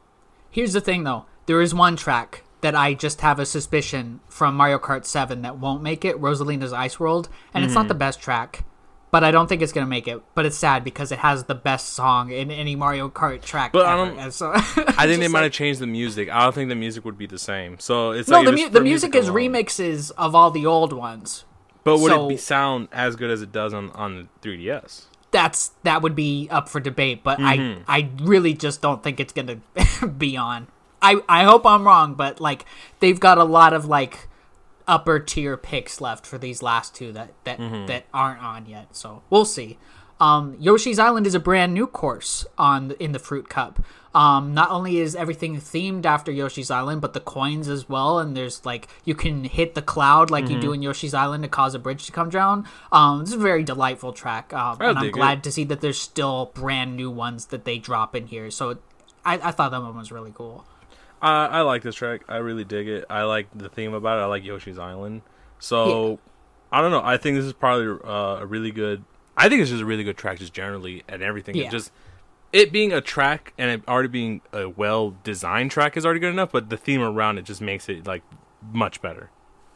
Here's 0.51 0.73
the 0.73 0.81
thing 0.81 1.05
though. 1.05 1.27
There 1.47 1.61
is 1.61 1.75
one 1.75 1.97
track 1.97 2.45
that 2.61 2.75
I 2.75 2.95
just 2.95 3.23
have 3.23 3.39
a 3.39 3.47
suspicion 3.47 4.21
from 4.29 4.55
Mario 4.55 4.79
Kart 4.79 5.05
7 5.07 5.41
that 5.43 5.59
won't 5.59 5.83
make 5.83 6.05
it, 6.05 6.21
Rosalina's 6.21 6.73
Ice 6.75 7.01
World, 7.01 7.29
and 7.55 7.65
it's 7.65 7.73
not 7.75 7.83
Mm-hmm. 7.83 7.89
the 7.89 7.95
best 7.95 8.21
track. 8.21 8.65
But 9.11 9.25
I 9.25 9.33
don't 9.33 9.49
think 9.49 9.61
it's 9.61 9.73
gonna 9.73 9.87
make 9.87 10.07
it. 10.07 10.23
But 10.37 10.47
it's 10.47 10.57
sad 10.57 10.85
because 10.85 11.11
it 11.11 11.19
has 11.21 11.45
the 11.45 11.55
best 11.57 11.95
song 11.95 12.31
in 12.31 12.51
any 12.51 12.77
Mario 12.77 13.09
Kart 13.09 13.43
track. 13.43 13.73
But 13.73 13.87
I 13.87 13.97
don't- 13.97 14.19
And 14.19 14.33
so- 14.33 14.53
I 14.55 14.61
think 15.07 15.21
they 15.21 15.27
might 15.27 15.41
like- 15.41 15.43
have 15.45 15.53
changed 15.53 15.81
the 15.81 15.87
music. 15.89 16.29
I 16.31 16.43
don't 16.45 16.55
think 16.55 16.69
the 16.69 16.77
music 16.77 17.05
would 17.05 17.19
be 17.19 17.27
the 17.27 17.39
same. 17.39 17.79
So 17.81 18.13
it's 18.13 18.29
No, 18.29 18.37
like 18.37 18.47
the, 18.47 18.53
mu- 18.53 18.69
the 18.69 18.79
for 18.79 18.85
music 18.85 19.15
is 19.17 19.29
remixes 19.29 20.13
of 20.17 20.35
all 20.37 20.51
the 20.53 20.65
old 20.67 20.93
ones. 20.93 21.45
But 21.83 21.99
would 21.99 22.13
so- 22.13 22.27
it 22.27 22.29
be 22.29 22.37
sound 22.37 22.89
as 22.93 23.17
good 23.17 23.31
as 23.31 23.43
it 23.43 23.51
does 23.51 23.75
on 23.75 23.91
on 23.93 24.29
the 24.43 24.49
3DS? 24.49 25.07
That's 25.33 25.69
that 25.85 26.03
would 26.03 26.15
be 26.17 26.49
up 26.51 26.69
for 26.69 26.81
debate. 26.81 27.23
But 27.23 27.39
Mm-hmm. 27.39 27.83
I 27.89 27.99
I 28.01 28.09
really 28.23 28.55
just 28.55 28.83
don't 28.83 29.03
think 29.03 29.21
it's 29.21 29.33
gonna 29.33 29.57
be 30.19 30.37
on. 30.37 30.67
I 31.03 31.23
I 31.29 31.45
hope 31.45 31.65
I'm 31.65 31.85
wrong, 31.87 32.15
but 32.15 32.41
like 32.41 32.65
they've 33.01 33.19
got 33.21 33.39
a 33.39 33.45
lot 33.45 33.73
of 33.73 33.85
like 33.87 34.29
upper 34.89 35.21
tier 35.21 35.57
picks 35.57 36.01
left 36.01 36.27
for 36.27 36.37
these 36.37 36.63
last 36.63 36.95
two 36.95 37.13
that 37.13 37.33
that 37.45 37.59
Mm-hmm. 37.59 37.87
that 37.87 38.05
aren't 38.13 38.43
on 38.43 38.67
yet. 38.67 38.95
So 38.97 39.23
we'll 39.31 39.45
see. 39.45 39.79
Um, 40.19 40.57
Yoshi's 40.61 40.99
Island 40.99 41.27
is 41.27 41.35
a 41.35 41.41
brand 41.41 41.73
new 41.73 41.87
course 41.87 42.45
on 42.59 42.91
in 43.01 43.13
the 43.13 43.19
Fruit 43.19 43.49
Cup. 43.49 43.81
Um, 44.13 44.55
not 44.55 44.71
only 44.71 44.99
is 44.99 45.15
everything 45.15 45.57
themed 45.59 46.05
after 46.05 46.33
Yoshi's 46.33 46.69
Island, 46.71 47.01
but 47.01 47.13
the 47.13 47.21
coins 47.21 47.69
as 47.69 47.89
well. 47.89 48.19
And 48.19 48.37
there's 48.37 48.65
like 48.67 48.89
you 49.05 49.15
can 49.15 49.45
hit 49.45 49.75
the 49.77 49.83
cloud 49.83 50.31
like 50.31 50.47
Mm-hmm. 50.47 50.55
you 50.55 50.61
do 50.61 50.73
in 50.73 50.83
Yoshi's 50.83 51.15
Island 51.15 51.45
to 51.45 51.49
cause 51.49 51.75
a 51.77 51.79
bridge 51.79 52.07
to 52.07 52.13
come 52.13 52.29
down. 52.29 52.67
Um, 52.91 53.21
this 53.21 53.29
is 53.29 53.37
a 53.37 53.39
very 53.39 53.63
delightful 53.63 54.13
track, 54.13 54.53
um, 54.53 54.79
and 54.81 54.99
I'm 54.99 55.05
dig 55.05 55.11
it. 55.11 55.19
glad 55.19 55.45
to 55.45 55.53
see 55.53 55.63
that 55.65 55.81
there's 55.81 55.99
still 56.01 56.51
brand 56.55 56.97
new 56.97 57.11
ones 57.11 57.47
that 57.47 57.65
they 57.65 57.79
drop 57.79 58.17
in 58.17 58.27
here. 58.27 58.51
So 58.51 58.79
I, 59.25 59.35
I 59.35 59.51
thought 59.53 59.71
that 59.71 59.81
one 59.81 59.97
was 59.97 60.11
really 60.11 60.33
cool. 60.35 60.65
I 61.23 61.47
I 61.47 61.61
like 61.61 61.83
this 61.83 61.95
track. 61.95 62.23
I 62.29 62.39
really 62.39 62.65
dig 62.65 62.89
it. 62.89 63.05
I 63.09 63.23
like 63.23 63.47
the 63.55 63.69
theme 63.69 63.95
about 63.95 64.19
it. 64.19 64.23
I 64.23 64.27
like 64.27 64.43
Yoshi's 64.45 64.79
Island. 64.79 65.23
So 65.61 66.19
I 66.73 66.81
don't 66.81 66.91
know. 66.91 67.03
I 67.05 67.17
think 67.17 67.37
this 67.37 67.45
is 67.45 67.53
probably 67.53 67.87
uh, 68.05 68.39
a 68.41 68.47
really 68.47 68.71
good. 68.73 69.05
I 69.37 69.49
think 69.49 69.61
it's 69.61 69.71
just 69.71 69.83
a 69.83 69.87
really 69.87 70.03
good 70.05 70.17
track, 70.17 70.39
just 70.39 70.53
generally 70.53 71.05
and 71.09 71.23
everything. 71.23 71.55
It 71.57 71.65
Yeah. 71.65 71.71
just 71.71 71.93
it 72.53 72.73
being 72.73 72.93
a 72.93 73.01
track 73.01 73.53
and 73.59 73.71
it 73.71 73.89
already 73.89 74.09
being 74.09 74.41
a 74.53 74.69
well 74.69 75.15
designed 75.23 75.71
track 75.71 75.97
is 75.97 76.05
already 76.05 76.21
good 76.21 76.33
enough. 76.33 76.53
But 76.53 76.71
the 76.71 76.77
theme 76.77 77.01
around 77.03 77.39
it 77.39 77.43
just 77.43 77.61
makes 77.61 77.89
it 77.89 78.07
like 78.07 78.23
much 78.73 79.01
better. 79.01 79.31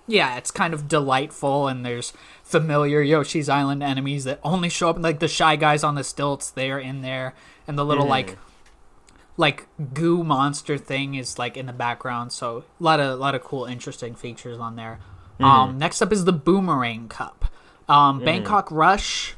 yeah, 0.07 0.37
it's 0.37 0.51
kind 0.51 0.75
of 0.75 0.87
delightful, 0.87 1.67
and 1.67 1.85
there's 1.85 2.13
familiar 2.43 3.01
Yoshi's 3.01 3.49
Island 3.49 3.83
enemies 3.83 4.25
that 4.25 4.39
only 4.43 4.69
show 4.69 4.91
up, 4.91 4.99
like 4.99 5.19
the 5.21 5.29
shy 5.29 5.57
guys 5.57 5.83
on 5.83 5.95
the 5.95 6.05
stilts. 6.05 6.51
They're 6.51 6.79
in 6.79 7.01
there, 7.01 7.35
and 7.67 7.79
the 7.79 7.85
little 7.85 8.07
like 8.07 8.37
like 9.37 9.67
goo 9.95 10.23
monster 10.23 10.79
thing 10.79 11.15
is 11.15 11.39
like 11.39 11.57
in 11.57 11.67
the 11.67 11.73
background. 11.73 12.33
So 12.33 12.65
a 12.79 12.83
lot 12.83 13.01
of 13.01 13.19
lot 13.19 13.35
of 13.35 13.43
cool, 13.43 13.65
interesting 13.65 14.15
features 14.15 14.59
on 14.59 14.77
there. 14.77 15.01
Um, 15.41 15.79
next 15.79 16.01
up 16.03 16.13
is 16.13 16.25
the 16.25 16.33
Boomerang 16.33 17.09
Cup. 17.09 17.47
Um, 17.89 18.25
Bangkok 18.25 18.71
Rush 18.71 19.35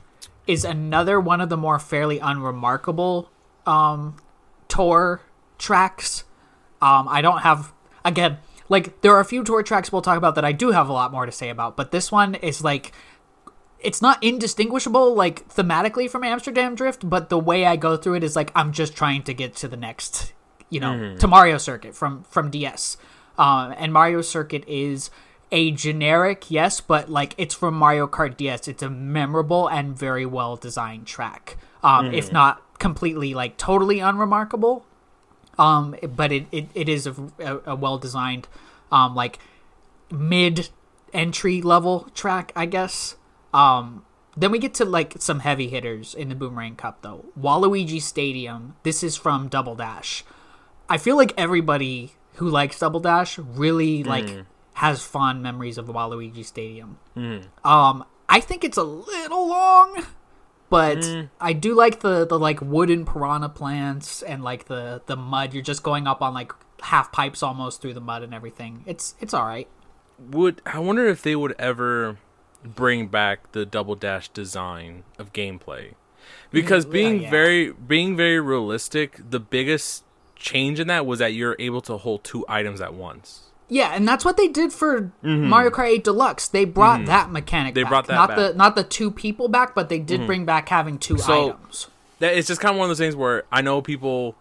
is 0.47 0.65
another 0.65 1.21
one 1.21 1.41
of 1.41 1.49
the 1.49 1.57
more 1.57 1.79
fairly 1.79 2.19
unremarkable 2.19 3.31
um, 3.67 4.17
tour 4.69 5.23
tracks. 5.59 6.25
Um, 6.81 7.09
I 7.09 7.21
don't 7.21 7.41
have 7.41 7.73
again 8.05 8.39
like 8.69 9.01
there 9.01 9.13
are 9.13 9.21
a 9.21 9.25
few 9.25 9.45
tour 9.45 9.63
tracks 9.63 9.91
we'll 9.91 10.03
talk 10.03 10.19
about 10.19 10.35
that 10.35 10.45
I 10.45 10.53
do 10.53 10.71
have 10.71 10.89
a 10.89 10.93
lot 10.93 11.13
more 11.13 11.27
to 11.27 11.33
say 11.33 11.49
about, 11.49 11.77
but 11.77 11.91
this 11.91 12.13
one 12.13 12.35
is 12.37 12.63
like 12.63 12.93
it's 13.81 14.01
not 14.03 14.23
indistinguishable 14.23 15.15
like 15.15 15.49
thematically 15.49 16.09
from 16.09 16.25
Amsterdam 16.25 16.75
Drift, 16.75 17.09
but 17.09 17.29
the 17.29 17.39
way 17.39 17.67
I 17.67 17.77
go 17.77 17.97
through 17.97 18.15
it 18.15 18.25
is 18.25 18.37
like 18.37 18.51
I'm 18.55 18.73
just 18.73 18.97
trying 18.97 19.23
to 19.25 19.35
get 19.35 19.55
to 19.57 19.69
the 19.69 19.77
next, 19.77 20.33
you 20.71 20.81
know, 20.81 21.17
to 21.17 21.27
Mario 21.27 21.59
Circuit 21.59 21.95
from 21.95 22.25
from 22.25 22.51
DS. 22.51 22.97
Um, 23.39 23.75
and 23.77 23.93
Mario 23.93 24.23
Circuit 24.23 24.65
is 24.67 25.11
a 25.53 25.71
generic 25.71 26.51
yes, 26.51 26.81
but 26.81 27.09
like 27.09 27.35
it's 27.39 27.55
from 27.55 27.75
Mario 27.75 28.07
Kart 28.07 28.37
DS. 28.37 28.69
It's 28.69 28.83
a 28.83 28.91
memorable 28.91 29.69
and 29.69 29.97
very 29.97 30.27
well 30.27 30.57
designed 30.57 31.07
track. 31.07 31.57
Um, 31.83 32.13
if 32.13 32.33
not 32.33 32.79
completely 32.79 33.33
like 33.35 33.57
totally 33.57 34.01
unremarkable, 34.01 34.85
um 35.59 35.95
but 36.15 36.33
it 36.33 36.47
it, 36.53 36.69
it 36.75 36.89
is 36.89 37.07
a, 37.07 37.15
a, 37.39 37.61
a 37.67 37.77
well 37.77 37.99
designed 37.99 38.49
um 38.93 39.15
like 39.15 39.39
mid 40.11 40.69
entry 41.13 41.63
level 41.63 42.09
track 42.15 42.53
i 42.55 42.67
guess. 42.67 43.17
Um 43.55 44.05
then 44.37 44.51
we 44.51 44.59
get 44.59 44.75
to 44.75 44.85
like 44.85 45.15
some 45.19 45.41
heavy 45.41 45.69
hitters 45.69 46.15
in 46.15 46.29
the 46.29 46.35
boomerang 46.35 46.77
cup 46.77 47.01
though. 47.01 47.25
Waluigi 47.41 48.03
stadium. 48.03 48.77
This 48.83 49.03
is 49.03 49.17
from 49.17 49.49
double 49.49 49.75
dash. 49.75 50.25
I 50.89 50.99
feel 50.99 51.17
like 51.17 51.33
everybody 51.39 52.13
who 52.35 52.49
likes 52.51 52.79
double 52.79 53.01
dash 53.01 53.39
really 53.39 54.05
like 54.05 54.29
has 54.85 55.03
fond 55.03 55.43
memories 55.43 55.79
of 55.79 55.87
waluigi 55.87 56.45
stadium 56.45 56.99
um 57.65 58.05
i 58.29 58.41
think 58.41 58.65
it's 58.65 58.77
a 58.77 58.83
little 58.83 59.49
long 59.49 60.05
but 60.69 61.07
I 61.41 61.53
do 61.53 61.75
like 61.75 62.01
the 62.01 62.27
the 62.27 62.39
like 62.39 62.61
wooden 62.61 63.05
piranha 63.05 63.49
plants 63.49 64.23
and 64.23 64.43
like 64.43 64.67
the 64.67 65.01
the 65.07 65.17
mud. 65.17 65.55
You're 65.55 65.63
just 65.63 65.85
going 65.85 66.09
up 66.09 66.21
on 66.23 66.35
like 66.35 66.51
half 66.83 67.13
pipes 67.13 67.41
almost 67.43 67.81
through 67.81 67.95
the 67.95 68.01
mud 68.01 68.25
and 68.25 68.35
everything. 68.35 68.83
It's 68.85 69.15
it's 69.21 69.33
all 69.33 69.47
right. 69.47 69.69
Would 70.19 70.63
I 70.67 70.81
wonder 70.81 71.07
if 71.07 71.23
they 71.23 71.37
would 71.37 71.55
ever 71.57 72.19
bring 72.65 73.07
back 73.07 73.53
the 73.53 73.65
double 73.65 73.95
dash 73.95 74.29
design 74.31 75.05
of 75.21 75.33
gameplay? 75.33 75.95
Because 76.51 76.85
Mm, 76.87 76.91
being 76.91 77.23
yeah. 77.23 77.31
very 77.31 77.71
being 77.73 78.17
very 78.17 78.41
realistic, 78.41 79.21
the 79.31 79.39
biggest 79.39 80.03
change 80.35 80.81
in 80.81 80.89
that 80.89 81.07
was 81.07 81.21
that 81.21 81.33
you're 81.33 81.55
able 81.61 81.81
to 81.83 81.97
hold 81.97 82.25
two 82.25 82.45
items 82.49 82.81
at 82.81 82.93
once. 82.93 83.53
Yeah, 83.69 83.93
and 83.95 84.07
that's 84.07 84.25
what 84.25 84.37
they 84.37 84.47
did 84.49 84.73
for 84.73 85.11
Mario 85.23 85.71
Kart 85.71 85.89
8 85.89 86.05
Deluxe. 86.05 86.47
They 86.49 86.65
brought 86.65 87.07
that 87.07 87.33
mechanic. 87.33 87.71
Mm-hmm. 87.73 87.75
They 87.75 87.83
back. 87.83 87.91
brought 87.91 88.07
that 88.07 88.15
not 88.15 88.29
back. 88.29 88.39
Mm-hmm. 88.39 88.53
the 88.53 88.59
not 88.59 88.77
the 88.77 88.85
two 88.85 89.11
people 89.11 89.49
back, 89.49 89.75
but 89.75 89.89
they 89.89 89.99
did 89.99 90.25
bring 90.27 90.45
back 90.45 90.69
having 90.69 90.99
two 90.99 91.19
So- 91.19 91.51
items. 91.51 91.89
that 92.21 92.37
it's 92.37 92.47
just 92.49 92.61
kind 92.61 92.75
of 92.75 92.79
one 92.79 92.85
of 92.87 92.91
those 92.91 92.99
things 93.05 93.17
where 93.17 93.45
I 93.51 93.63
know 93.63 93.83
people 93.83 94.37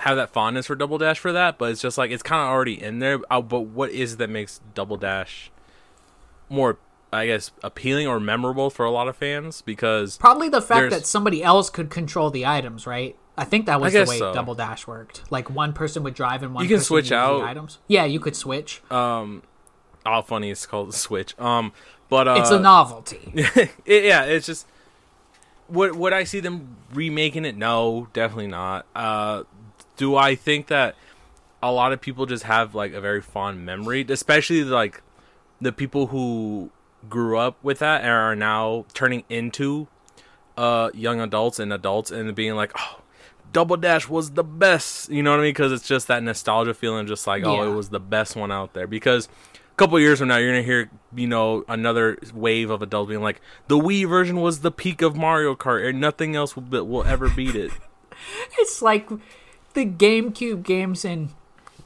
have 0.00 0.16
that 0.16 0.30
fondness 0.30 0.66
for 0.66 0.76
Double 0.76 0.98
Dash 0.98 1.18
for 1.18 1.32
that, 1.32 1.58
but 1.58 1.70
it's 1.72 1.80
just 1.80 1.98
like 1.98 2.10
it's 2.10 2.22
kind 2.22 2.40
of 2.42 2.48
already 2.48 2.80
in 2.80 2.98
there. 3.00 3.18
Uh, 3.30 3.40
but 3.40 3.60
what 3.62 3.90
is 3.90 4.12
it 4.12 4.18
that 4.18 4.30
makes 4.30 4.60
Double 4.74 4.96
Dash 4.96 5.50
more, 6.48 6.78
I 7.12 7.26
guess, 7.26 7.50
appealing 7.64 8.06
or 8.06 8.20
memorable 8.20 8.70
for 8.70 8.84
a 8.84 8.90
lot 8.90 9.08
of 9.08 9.16
fans? 9.16 9.62
Because 9.62 10.18
Probably 10.18 10.48
the 10.48 10.62
fact 10.62 10.90
that 10.90 11.04
somebody 11.06 11.42
else 11.42 11.68
could 11.70 11.90
control 11.90 12.30
the 12.30 12.46
items, 12.46 12.86
right? 12.86 13.16
I 13.38 13.44
think 13.44 13.66
that 13.66 13.80
was 13.80 13.92
the 13.92 14.04
way 14.04 14.18
so. 14.18 14.32
Double 14.32 14.54
Dash 14.54 14.86
worked. 14.86 15.30
Like 15.30 15.50
one 15.50 15.72
person 15.72 16.02
would 16.04 16.14
drive 16.14 16.42
and 16.42 16.54
one 16.54 16.64
You 16.64 16.68
can 16.68 16.78
person 16.78 16.86
switch 16.86 17.12
out. 17.12 17.40
the 17.40 17.46
items. 17.46 17.78
Yeah, 17.86 18.04
you 18.04 18.18
could 18.20 18.34
switch. 18.36 18.82
um, 18.90 19.42
all 20.04 20.22
funny 20.22 20.50
it's 20.50 20.66
called 20.66 20.94
Switch. 20.94 21.38
Um, 21.38 21.72
but 22.08 22.28
uh, 22.28 22.36
it's 22.38 22.50
a 22.50 22.60
novelty. 22.60 23.32
it, 23.84 24.04
yeah, 24.04 24.24
it's 24.24 24.46
just 24.46 24.66
would 25.68 25.96
would 25.96 26.12
I 26.12 26.24
see 26.24 26.40
them 26.40 26.76
remaking 26.94 27.44
it? 27.44 27.56
No, 27.56 28.08
definitely 28.12 28.46
not. 28.46 28.86
Uh, 28.94 29.42
do 29.96 30.16
I 30.16 30.34
think 30.34 30.68
that 30.68 30.94
a 31.62 31.72
lot 31.72 31.92
of 31.92 32.00
people 32.00 32.26
just 32.26 32.44
have 32.44 32.74
like 32.74 32.92
a 32.92 33.00
very 33.00 33.20
fond 33.20 33.66
memory, 33.66 34.06
especially 34.08 34.62
like 34.64 35.02
the 35.60 35.72
people 35.72 36.08
who 36.08 36.70
grew 37.08 37.36
up 37.38 37.56
with 37.62 37.80
that 37.80 38.02
and 38.02 38.10
are 38.10 38.36
now 38.36 38.84
turning 38.94 39.22
into 39.28 39.86
uh 40.56 40.90
young 40.94 41.20
adults 41.20 41.58
and 41.58 41.72
adults 41.72 42.10
and 42.10 42.34
being 42.34 42.54
like, 42.54 42.72
oh. 42.78 43.00
Double 43.52 43.76
Dash 43.76 44.08
was 44.08 44.32
the 44.32 44.44
best, 44.44 45.10
you 45.10 45.22
know 45.22 45.30
what 45.30 45.40
I 45.40 45.44
mean? 45.44 45.50
Because 45.50 45.72
it's 45.72 45.86
just 45.86 46.08
that 46.08 46.22
nostalgia 46.22 46.74
feeling, 46.74 47.06
just 47.06 47.26
like, 47.26 47.44
oh, 47.44 47.62
it 47.62 47.74
was 47.74 47.88
the 47.88 48.00
best 48.00 48.36
one 48.36 48.52
out 48.52 48.74
there. 48.74 48.86
Because 48.86 49.28
a 49.54 49.76
couple 49.76 49.98
years 49.98 50.18
from 50.18 50.28
now, 50.28 50.36
you're 50.36 50.50
gonna 50.50 50.62
hear, 50.62 50.90
you 51.14 51.26
know, 51.26 51.64
another 51.68 52.18
wave 52.34 52.70
of 52.70 52.82
adults 52.82 53.08
being 53.08 53.22
like, 53.22 53.40
the 53.68 53.78
Wii 53.78 54.08
version 54.08 54.40
was 54.40 54.60
the 54.60 54.70
peak 54.70 55.02
of 55.02 55.16
Mario 55.16 55.54
Kart, 55.54 55.88
and 55.88 56.00
nothing 56.00 56.36
else 56.36 56.56
will, 56.56 56.84
will 56.84 57.04
ever 57.04 57.28
beat 57.28 57.54
it. 57.54 57.70
It's 58.58 58.80
like 58.80 59.08
the 59.74 59.84
GameCube 59.84 60.62
games 60.62 61.04
in 61.04 61.30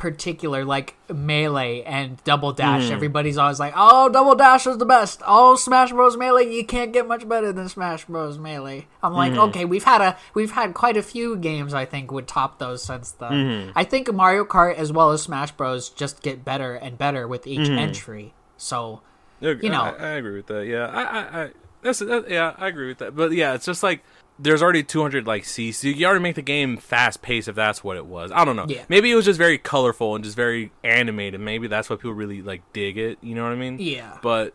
particular, 0.00 0.64
like 0.64 0.96
Melee 1.08 1.82
and 1.82 2.22
Double 2.24 2.52
Dash. 2.52 2.86
Hmm. 2.88 2.92
Everybody's 2.92 3.38
always 3.38 3.60
like, 3.60 3.72
"Oh, 3.76 4.08
Double 4.08 4.34
Dash 4.34 4.66
is 4.66 4.78
the 4.78 4.84
best." 4.86 5.22
Oh, 5.26 5.54
Smash 5.54 5.92
Bros. 5.92 6.16
Melee, 6.16 6.52
you 6.52 6.64
can't 6.64 6.92
get 6.92 7.06
much 7.06 7.28
better 7.28 7.52
than 7.52 7.68
Smash 7.68 8.06
Bros. 8.06 8.38
Melee. 8.38 8.86
I'm 9.02 9.12
like, 9.12 9.34
Hmm. 9.34 9.38
okay, 9.40 9.64
we've 9.64 9.84
had 9.84 10.00
a 10.00 10.16
we've 10.34 10.50
had 10.50 10.74
quite 10.74 10.96
a 10.96 11.02
few 11.02 11.36
games 11.36 11.72
I 11.74 11.84
think 11.84 12.10
would 12.10 12.26
top 12.26 12.58
those 12.58 12.82
since 12.82 13.12
then. 13.12 13.66
Hmm. 13.66 13.70
I 13.76 13.84
think 13.84 14.12
Mario 14.12 14.44
Kart 14.44 14.74
as 14.74 14.90
well 14.90 15.12
as 15.12 15.22
Smash 15.22 15.52
Bros. 15.52 15.88
just 15.90 16.22
get 16.22 16.44
better 16.44 16.74
and 16.74 16.98
better 16.98 17.28
with 17.28 17.46
each 17.46 17.68
Hmm. 17.68 17.78
entry. 17.78 18.34
So 18.56 19.02
you 19.40 19.68
know. 19.70 19.82
I, 19.82 19.90
I 19.90 20.08
agree 20.14 20.36
with 20.36 20.46
that. 20.48 20.66
Yeah, 20.66 20.86
I, 20.86 21.02
I, 21.02 21.42
I 21.44 21.50
that's 21.82 22.00
that, 22.00 22.28
yeah, 22.28 22.54
I 22.58 22.66
agree 22.68 22.88
with 22.88 22.98
that. 22.98 23.14
But 23.16 23.32
yeah, 23.32 23.54
it's 23.54 23.64
just 23.64 23.82
like 23.82 24.02
there's 24.42 24.62
already 24.62 24.83
200 24.83 25.26
like 25.26 25.44
C's. 25.44 25.79
So 25.79 25.88
you 25.88 26.07
already 26.07 26.22
make 26.22 26.35
the 26.37 26.42
game 26.42 26.76
fast 26.76 27.20
paced 27.22 27.48
if 27.48 27.55
that's 27.55 27.85
what 27.85 27.96
it 27.96 28.07
was. 28.07 28.33
I 28.33 28.44
don't 28.44 28.57
know. 28.57 28.66
Yeah. 28.68 28.85
Maybe 28.88 29.11
it 29.11 29.14
was 29.14 29.24
just 29.24 29.38
very 29.38 29.59
colorful 29.59 30.14
and 30.14 30.24
just 30.24 30.37
very 30.37 30.72
animated. 30.83 31.40
Maybe 31.40 31.66
that's 31.66 31.90
why 31.90 31.96
people 31.96 32.14
really 32.14 32.40
like 32.42 32.62
dig 32.72 32.96
it. 32.96 33.18
You 33.20 33.35
know 33.35 33.42
what 33.44 33.53
I 33.53 33.57
mean? 33.57 33.76
yeah, 33.79 34.18
But 34.22 34.55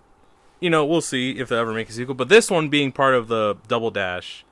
you 0.59 0.69
know, 0.69 0.85
we'll 0.85 1.01
see 1.01 1.31
if 1.37 1.49
they 1.49 1.57
ever 1.57 1.73
make 1.73 1.89
a 1.89 1.91
sequel. 1.91 2.15
But 2.15 2.29
this 2.29 2.49
one 2.49 2.69
being 2.69 2.91
part 2.91 3.13
of 3.13 3.27
the 3.27 3.57
Double 3.67 3.91
Dash, 3.91 4.43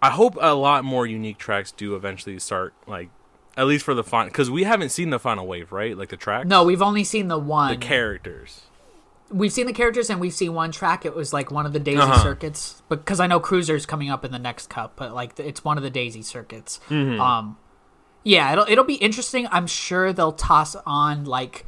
I 0.00 0.10
hope 0.10 0.36
a 0.40 0.54
lot 0.54 0.84
more 0.84 1.06
unique 1.06 1.38
tracks 1.38 1.70
do 1.72 1.94
eventually 1.94 2.38
start 2.38 2.74
like. 2.86 3.10
At 3.54 3.66
least 3.66 3.84
for 3.84 3.92
the 3.92 4.02
final, 4.02 4.28
because 4.30 4.50
we 4.50 4.64
haven't 4.64 4.88
seen 4.88 5.10
the 5.10 5.18
final 5.18 5.46
wave, 5.46 5.72
right? 5.72 5.94
Like 5.96 6.08
the 6.08 6.16
tracks, 6.16 6.48
no, 6.48 6.64
we've 6.64 6.80
only 6.80 7.04
seen 7.04 7.28
the 7.28 7.36
one. 7.38 7.70
the 7.70 7.76
characters. 7.76 8.62
We've 9.32 9.52
seen 9.52 9.66
the 9.66 9.72
characters 9.72 10.10
and 10.10 10.20
we've 10.20 10.32
seen 10.34 10.54
one 10.54 10.70
track. 10.72 11.04
It 11.04 11.14
was 11.14 11.32
like 11.32 11.50
one 11.50 11.66
of 11.66 11.72
the 11.72 11.80
Daisy 11.80 11.98
Uh-huh. 12.00 12.22
circuits, 12.22 12.82
because 12.88 13.18
I 13.20 13.26
know 13.26 13.40
Cruiser's 13.40 13.86
coming 13.86 14.10
up 14.10 14.24
in 14.24 14.32
the 14.32 14.38
next 14.38 14.68
cup, 14.68 14.92
but 14.96 15.14
like 15.14 15.38
it's 15.40 15.64
one 15.64 15.76
of 15.76 15.82
the 15.82 15.90
Daisy 15.90 16.22
circuits. 16.22 16.78
Mm-hmm. 16.90 17.20
Um, 17.20 17.56
yeah, 18.24 18.52
it'll 18.52 18.66
it'll 18.68 18.84
be 18.84 18.94
interesting. 18.96 19.48
I'm 19.50 19.66
sure 19.66 20.12
they'll 20.12 20.32
toss 20.32 20.76
on 20.86 21.24
like 21.24 21.66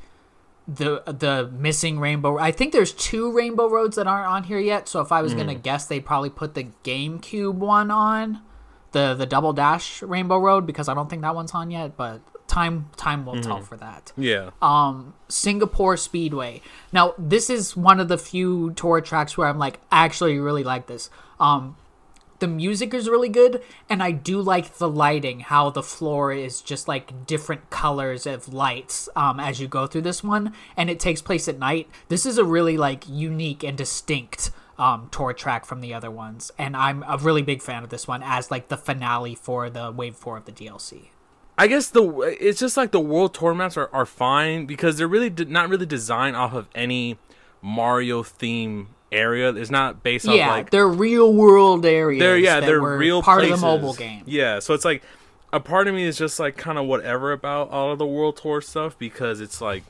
the 0.68 1.02
the 1.06 1.50
missing 1.52 1.98
rainbow. 1.98 2.38
I 2.38 2.50
think 2.52 2.72
there's 2.72 2.92
two 2.92 3.32
rainbow 3.32 3.68
roads 3.68 3.96
that 3.96 4.06
aren't 4.06 4.28
on 4.28 4.44
here 4.44 4.58
yet. 4.58 4.88
So 4.88 5.00
if 5.00 5.10
I 5.12 5.20
was 5.22 5.32
Mm-hmm. 5.32 5.40
gonna 5.40 5.54
guess, 5.56 5.86
they'd 5.86 6.04
probably 6.06 6.30
put 6.30 6.54
the 6.54 6.68
GameCube 6.84 7.54
one 7.54 7.90
on 7.90 8.40
the 8.92 9.14
the 9.14 9.26
Double 9.26 9.52
Dash 9.52 10.00
Rainbow 10.02 10.38
Road 10.38 10.66
because 10.66 10.88
I 10.88 10.94
don't 10.94 11.10
think 11.10 11.22
that 11.22 11.34
one's 11.34 11.52
on 11.52 11.70
yet. 11.70 11.96
But 11.96 12.20
time 12.54 12.76
time 12.96 13.20
will 13.26 13.40
tell 13.42 13.56
Mm-hmm. 13.56 13.64
for 13.64 13.76
that 13.86 14.12
Yeah. 14.16 14.50
um 14.62 15.14
Singapore 15.28 15.96
Speedway. 15.96 16.60
Now, 16.92 17.14
this 17.18 17.46
is 17.50 17.76
one 17.76 17.98
of 18.00 18.08
the 18.08 18.18
few 18.18 18.72
tour 18.80 19.00
tracks 19.00 19.36
where 19.36 19.48
I'm 19.48 19.58
like 19.66 19.80
actually 19.90 20.38
really 20.38 20.64
like 20.64 20.86
this. 20.86 21.10
Um 21.40 21.76
the 22.40 22.48
music 22.48 22.92
is 22.92 23.08
really 23.08 23.28
good 23.28 23.62
and 23.88 24.02
I 24.02 24.10
do 24.10 24.40
like 24.54 24.66
the 24.82 24.88
lighting, 24.88 25.40
how 25.40 25.70
the 25.70 25.82
floor 25.82 26.32
is 26.32 26.60
just 26.60 26.88
like 26.88 27.26
different 27.26 27.70
colors 27.70 28.26
of 28.26 28.52
lights 28.52 29.08
um 29.16 29.36
as 29.48 29.54
you 29.60 29.66
go 29.78 29.86
through 29.86 30.02
this 30.08 30.22
one 30.22 30.52
and 30.76 30.90
it 30.90 31.00
takes 31.00 31.22
place 31.22 31.46
at 31.48 31.58
night. 31.58 31.86
This 32.08 32.24
is 32.30 32.36
a 32.38 32.44
really 32.56 32.76
like 32.76 33.04
unique 33.08 33.62
and 33.68 33.76
distinct 33.78 34.50
um 34.78 35.08
tour 35.16 35.32
track 35.32 35.64
from 35.64 35.80
the 35.80 35.94
other 35.94 36.10
ones 36.10 36.50
and 36.58 36.76
I'm 36.76 37.02
a 37.14 37.16
really 37.18 37.42
big 37.42 37.62
fan 37.62 37.82
of 37.84 37.90
this 37.90 38.06
one 38.08 38.22
as 38.24 38.50
like 38.50 38.66
the 38.68 38.76
finale 38.88 39.34
for 39.46 39.70
the 39.70 39.90
wave 40.00 40.16
4 40.16 40.36
of 40.38 40.44
the 40.44 40.52
DLC. 40.60 41.10
I 41.56 41.66
guess 41.68 41.88
the 41.88 42.36
it's 42.40 42.58
just 42.58 42.76
like 42.76 42.90
the 42.90 43.00
world 43.00 43.34
tour 43.34 43.54
maps 43.54 43.76
are, 43.76 43.88
are 43.92 44.06
fine 44.06 44.66
because 44.66 44.98
they're 44.98 45.08
really 45.08 45.30
de- 45.30 45.44
not 45.44 45.68
really 45.68 45.86
designed 45.86 46.36
off 46.36 46.52
of 46.52 46.68
any 46.74 47.18
Mario 47.62 48.22
theme 48.22 48.88
area. 49.12 49.50
It's 49.50 49.70
not 49.70 50.02
based 50.02 50.26
off 50.26 50.34
yeah, 50.34 50.50
like 50.50 50.70
they're 50.70 50.88
real 50.88 51.32
world 51.32 51.86
areas. 51.86 52.20
they're 52.20 52.38
yeah 52.38 52.60
they're 52.60 52.80
real 52.80 53.22
part 53.22 53.40
places. 53.40 53.54
of 53.54 53.60
the 53.60 53.66
mobile 53.66 53.94
game. 53.94 54.22
Yeah, 54.26 54.58
so 54.58 54.74
it's 54.74 54.84
like 54.84 55.02
a 55.52 55.60
part 55.60 55.86
of 55.86 55.94
me 55.94 56.04
is 56.04 56.18
just 56.18 56.40
like 56.40 56.56
kind 56.56 56.78
of 56.78 56.86
whatever 56.86 57.30
about 57.32 57.70
all 57.70 57.92
of 57.92 57.98
the 57.98 58.06
world 58.06 58.36
tour 58.36 58.60
stuff 58.60 58.98
because 58.98 59.40
it's 59.40 59.60
like 59.60 59.84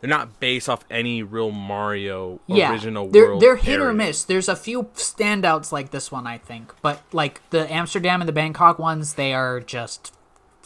they're 0.00 0.08
not 0.08 0.38
based 0.38 0.68
off 0.68 0.84
any 0.90 1.22
real 1.22 1.50
Mario 1.50 2.38
yeah, 2.46 2.70
original 2.70 3.08
they're 3.08 3.30
world. 3.30 3.42
they're 3.42 3.56
hit 3.56 3.80
or 3.80 3.92
miss. 3.92 4.22
There's 4.22 4.48
a 4.48 4.54
few 4.54 4.84
standouts 4.94 5.72
like 5.72 5.90
this 5.90 6.12
one, 6.12 6.26
I 6.26 6.38
think, 6.38 6.72
but 6.82 7.02
like 7.12 7.40
the 7.50 7.70
Amsterdam 7.72 8.20
and 8.20 8.28
the 8.28 8.32
Bangkok 8.32 8.78
ones, 8.78 9.14
they 9.14 9.34
are 9.34 9.58
just 9.58 10.12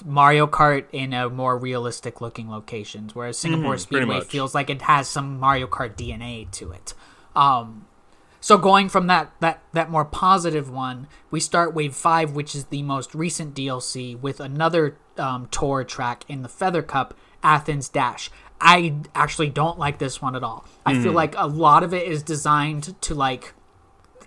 Mario 0.04 0.46
Kart 0.46 0.84
in 0.92 1.12
a 1.12 1.28
more 1.28 1.56
realistic 1.58 2.20
looking 2.20 2.50
locations, 2.50 3.14
whereas 3.14 3.38
Singapore 3.38 3.74
Mm-hmm, 3.74 3.78
Speedway 3.80 4.20
feels 4.20 4.54
like 4.54 4.70
it 4.70 4.82
has 4.82 5.08
some 5.08 5.38
Mario 5.38 5.66
Kart 5.66 5.94
DNA 5.96 6.50
to 6.52 6.72
it. 6.72 6.94
Um, 7.36 7.86
so 8.40 8.56
going 8.56 8.88
from 8.88 9.08
that 9.08 9.32
that 9.40 9.60
that 9.72 9.90
more 9.90 10.04
positive 10.04 10.70
one, 10.70 11.08
we 11.30 11.40
start 11.40 11.74
Wave 11.74 11.94
Five, 11.94 12.32
which 12.32 12.54
is 12.54 12.66
the 12.66 12.82
most 12.82 13.14
recent 13.14 13.54
DLC, 13.54 14.18
with 14.18 14.38
another 14.40 14.96
um, 15.16 15.48
tour 15.50 15.82
track 15.84 16.24
in 16.28 16.42
the 16.42 16.48
Feather 16.48 16.82
Cup, 16.82 17.14
Athens 17.42 17.88
Dash. 17.88 18.30
I 18.60 18.96
actually 19.14 19.50
don't 19.50 19.78
like 19.78 19.98
this 19.98 20.20
one 20.22 20.34
at 20.34 20.42
all. 20.42 20.64
I 20.86 20.94
Hmm. 20.94 21.02
feel 21.02 21.12
like 21.12 21.34
a 21.36 21.46
lot 21.46 21.82
of 21.82 21.92
it 21.94 22.06
is 22.08 22.22
designed 22.22 23.00
to 23.02 23.14
like 23.14 23.54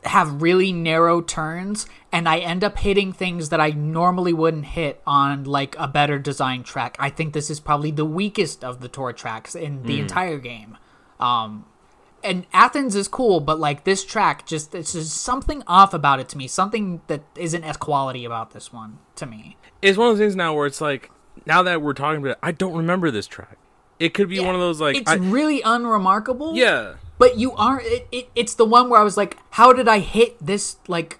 have 0.03 0.41
really 0.41 0.71
narrow 0.71 1.21
turns 1.21 1.85
and 2.11 2.27
I 2.27 2.39
end 2.39 2.63
up 2.63 2.77
hitting 2.79 3.13
things 3.13 3.49
that 3.49 3.59
I 3.61 3.69
normally 3.69 4.33
wouldn't 4.33 4.65
hit 4.65 5.01
on 5.05 5.43
like 5.43 5.75
a 5.77 5.87
better 5.87 6.17
design 6.17 6.63
track. 6.63 6.95
I 6.99 7.09
think 7.09 7.33
this 7.33 7.49
is 7.49 7.59
probably 7.59 7.91
the 7.91 8.05
weakest 8.05 8.63
of 8.63 8.81
the 8.81 8.87
tour 8.87 9.13
tracks 9.13 9.55
in 9.55 9.83
the 9.83 9.99
entire 9.99 10.39
game. 10.39 10.77
Um 11.19 11.65
and 12.23 12.45
Athens 12.53 12.95
is 12.95 13.07
cool, 13.07 13.39
but 13.39 13.59
like 13.59 13.83
this 13.83 14.03
track 14.05 14.45
just 14.45 14.73
it's 14.75 14.93
just 14.93 15.17
something 15.17 15.63
off 15.67 15.93
about 15.93 16.19
it 16.19 16.29
to 16.29 16.37
me. 16.37 16.47
Something 16.47 17.01
that 17.07 17.21
isn't 17.35 17.63
as 17.63 17.77
quality 17.77 18.25
about 18.25 18.51
this 18.51 18.73
one 18.73 18.99
to 19.15 19.25
me. 19.25 19.57
It's 19.81 19.97
one 19.97 20.09
of 20.09 20.17
those 20.17 20.23
things 20.23 20.35
now 20.35 20.53
where 20.53 20.65
it's 20.65 20.81
like 20.81 21.11
now 21.45 21.63
that 21.63 21.81
we're 21.81 21.93
talking 21.93 22.21
about 22.21 22.31
it, 22.31 22.39
I 22.43 22.51
don't 22.51 22.73
remember 22.75 23.11
this 23.11 23.27
track. 23.27 23.57
It 23.99 24.15
could 24.15 24.29
be 24.29 24.39
one 24.39 24.55
of 24.55 24.61
those 24.61 24.81
like 24.81 24.97
it's 24.97 25.11
I, 25.11 25.15
really 25.15 25.61
unremarkable. 25.61 26.55
yeah. 26.55 26.95
But 27.21 27.37
you 27.37 27.51
are 27.53 27.79
it, 27.79 28.07
it, 28.11 28.29
it's 28.35 28.55
the 28.55 28.65
one 28.65 28.89
where 28.89 28.99
I 28.99 29.03
was 29.03 29.15
like, 29.15 29.37
how 29.51 29.71
did 29.73 29.87
I 29.87 29.99
hit 29.99 30.43
this 30.43 30.77
like 30.87 31.19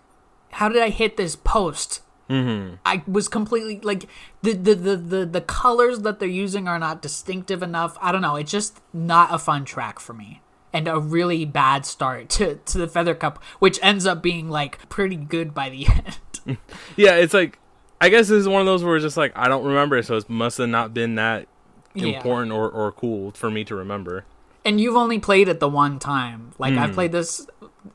how 0.53 0.67
did 0.67 0.81
I 0.81 0.89
hit 0.89 1.15
this 1.15 1.35
post? 1.35 2.01
Mm-hmm. 2.27 2.75
I 2.85 3.03
was 3.07 3.27
completely 3.27 3.79
like 3.83 4.07
the, 4.41 4.53
the 4.53 4.73
the 4.73 4.95
the 4.97 5.25
the 5.25 5.41
colors 5.41 5.99
that 5.99 6.19
they're 6.19 6.27
using 6.45 6.67
are 6.67 6.79
not 6.79 7.01
distinctive 7.03 7.61
enough. 7.61 7.97
I 8.01 8.11
don't 8.11 8.21
know. 8.21 8.35
It's 8.35 8.49
just 8.51 8.81
not 8.93 9.33
a 9.33 9.37
fun 9.37 9.63
track 9.65 9.99
for 9.99 10.13
me, 10.13 10.41
and 10.73 10.87
a 10.87 10.99
really 10.99 11.45
bad 11.45 11.85
start 11.85 12.29
to 12.29 12.55
to 12.55 12.77
the 12.79 12.87
Feather 12.87 13.13
Cup, 13.13 13.43
which 13.59 13.77
ends 13.83 14.05
up 14.07 14.23
being 14.23 14.49
like 14.49 14.89
pretty 14.89 15.17
good 15.17 15.53
by 15.53 15.69
the 15.69 15.85
end. 16.47 16.57
Yeah, 16.97 17.15
it's 17.17 17.33
like 17.35 17.59
I 17.99 18.09
guess 18.09 18.29
this 18.29 18.39
is 18.39 18.47
one 18.47 18.61
of 18.61 18.65
those 18.65 18.83
where 18.83 18.95
it's 18.95 19.03
just 19.05 19.17
like 19.17 19.33
I 19.35 19.47
don't 19.49 19.65
remember 19.65 20.01
so 20.01 20.15
it 20.17 20.27
must 20.29 20.57
have 20.57 20.69
not 20.69 20.93
been 20.93 21.15
that 21.15 21.47
Yeah. 21.93 22.07
important 22.15 22.51
or, 22.53 22.69
or 22.69 22.91
cool 22.91 23.31
for 23.31 23.51
me 23.51 23.63
to 23.65 23.75
remember. 23.75 24.25
And 24.65 24.79
you've 24.79 24.95
only 24.95 25.19
played 25.19 25.47
it 25.47 25.59
the 25.59 25.69
one 25.69 25.99
time. 25.99 26.51
Like 26.57 26.73
Hmm. 26.73 26.79
I've 26.79 26.93
played 26.93 27.11
this 27.11 27.47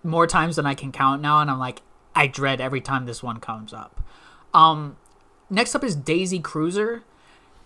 more 0.02 0.26
times 0.26 0.56
than 0.56 0.66
I 0.66 0.74
can 0.74 0.92
count 0.92 1.22
now, 1.22 1.40
and 1.40 1.50
I'm 1.50 1.58
like, 1.58 1.82
I 2.14 2.26
dread 2.26 2.60
every 2.60 2.80
time 2.80 3.06
this 3.06 3.22
one 3.22 3.40
comes 3.40 3.72
up. 3.72 4.00
Um, 4.54 4.96
next 5.50 5.74
up 5.74 5.84
is 5.84 5.94
Daisy 5.96 6.38
Cruiser 6.40 6.98
Hmm. 6.98 7.02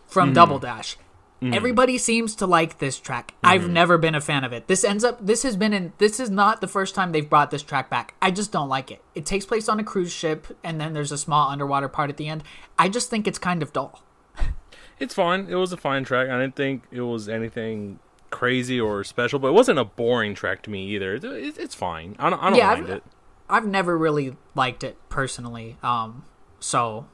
from 0.08 0.32
Double 0.32 0.58
Dash. 0.58 0.96
Everybody 1.42 1.96
seems 1.96 2.34
to 2.36 2.46
like 2.46 2.80
this 2.80 2.98
track. 3.00 3.32
I've 3.42 3.66
never 3.66 3.96
been 3.96 4.14
a 4.14 4.20
fan 4.20 4.44
of 4.44 4.52
it. 4.52 4.66
This 4.66 4.84
ends 4.84 5.02
up 5.04 5.24
this 5.24 5.42
has 5.42 5.56
been 5.56 5.72
in 5.72 5.94
this 5.96 6.20
is 6.20 6.28
not 6.28 6.60
the 6.60 6.68
first 6.68 6.94
time 6.94 7.12
they've 7.12 7.30
brought 7.30 7.50
this 7.50 7.62
track 7.62 7.88
back. 7.88 8.12
I 8.20 8.30
just 8.30 8.52
don't 8.52 8.68
like 8.68 8.90
it. 8.90 9.02
It 9.14 9.24
takes 9.24 9.46
place 9.46 9.66
on 9.66 9.80
a 9.80 9.84
cruise 9.84 10.12
ship 10.12 10.48
and 10.62 10.78
then 10.78 10.92
there's 10.92 11.12
a 11.12 11.16
small 11.16 11.48
underwater 11.48 11.88
part 11.88 12.10
at 12.10 12.18
the 12.18 12.28
end. 12.28 12.44
I 12.78 12.90
just 12.90 13.08
think 13.08 13.26
it's 13.26 13.38
kind 13.38 13.62
of 13.62 13.72
dull. 13.72 14.02
It's 14.98 15.14
fine. 15.14 15.46
It 15.48 15.54
was 15.54 15.72
a 15.72 15.78
fine 15.78 16.04
track. 16.04 16.28
I 16.28 16.38
didn't 16.38 16.56
think 16.56 16.82
it 16.90 17.00
was 17.00 17.26
anything 17.26 18.00
crazy 18.30 18.80
or 18.80 19.02
special, 19.04 19.38
but 19.38 19.48
it 19.48 19.52
wasn't 19.54 19.78
a 19.78 19.84
boring 19.84 20.34
track 20.34 20.62
to 20.62 20.70
me 20.70 20.86
either. 20.88 21.14
It, 21.14 21.24
it, 21.24 21.58
it's 21.58 21.74
fine. 21.74 22.16
I 22.18 22.30
don't, 22.30 22.42
I 22.42 22.50
don't 22.50 22.58
Yeah, 22.58 22.66
mind 22.68 22.84
I've- 22.84 22.92
it. 22.92 23.02
I've 23.48 23.66
never 23.66 23.98
really 23.98 24.36
liked 24.54 24.84
it 24.84 24.96
personally. 25.08 25.76
Um, 25.82 26.24
so 26.60 27.06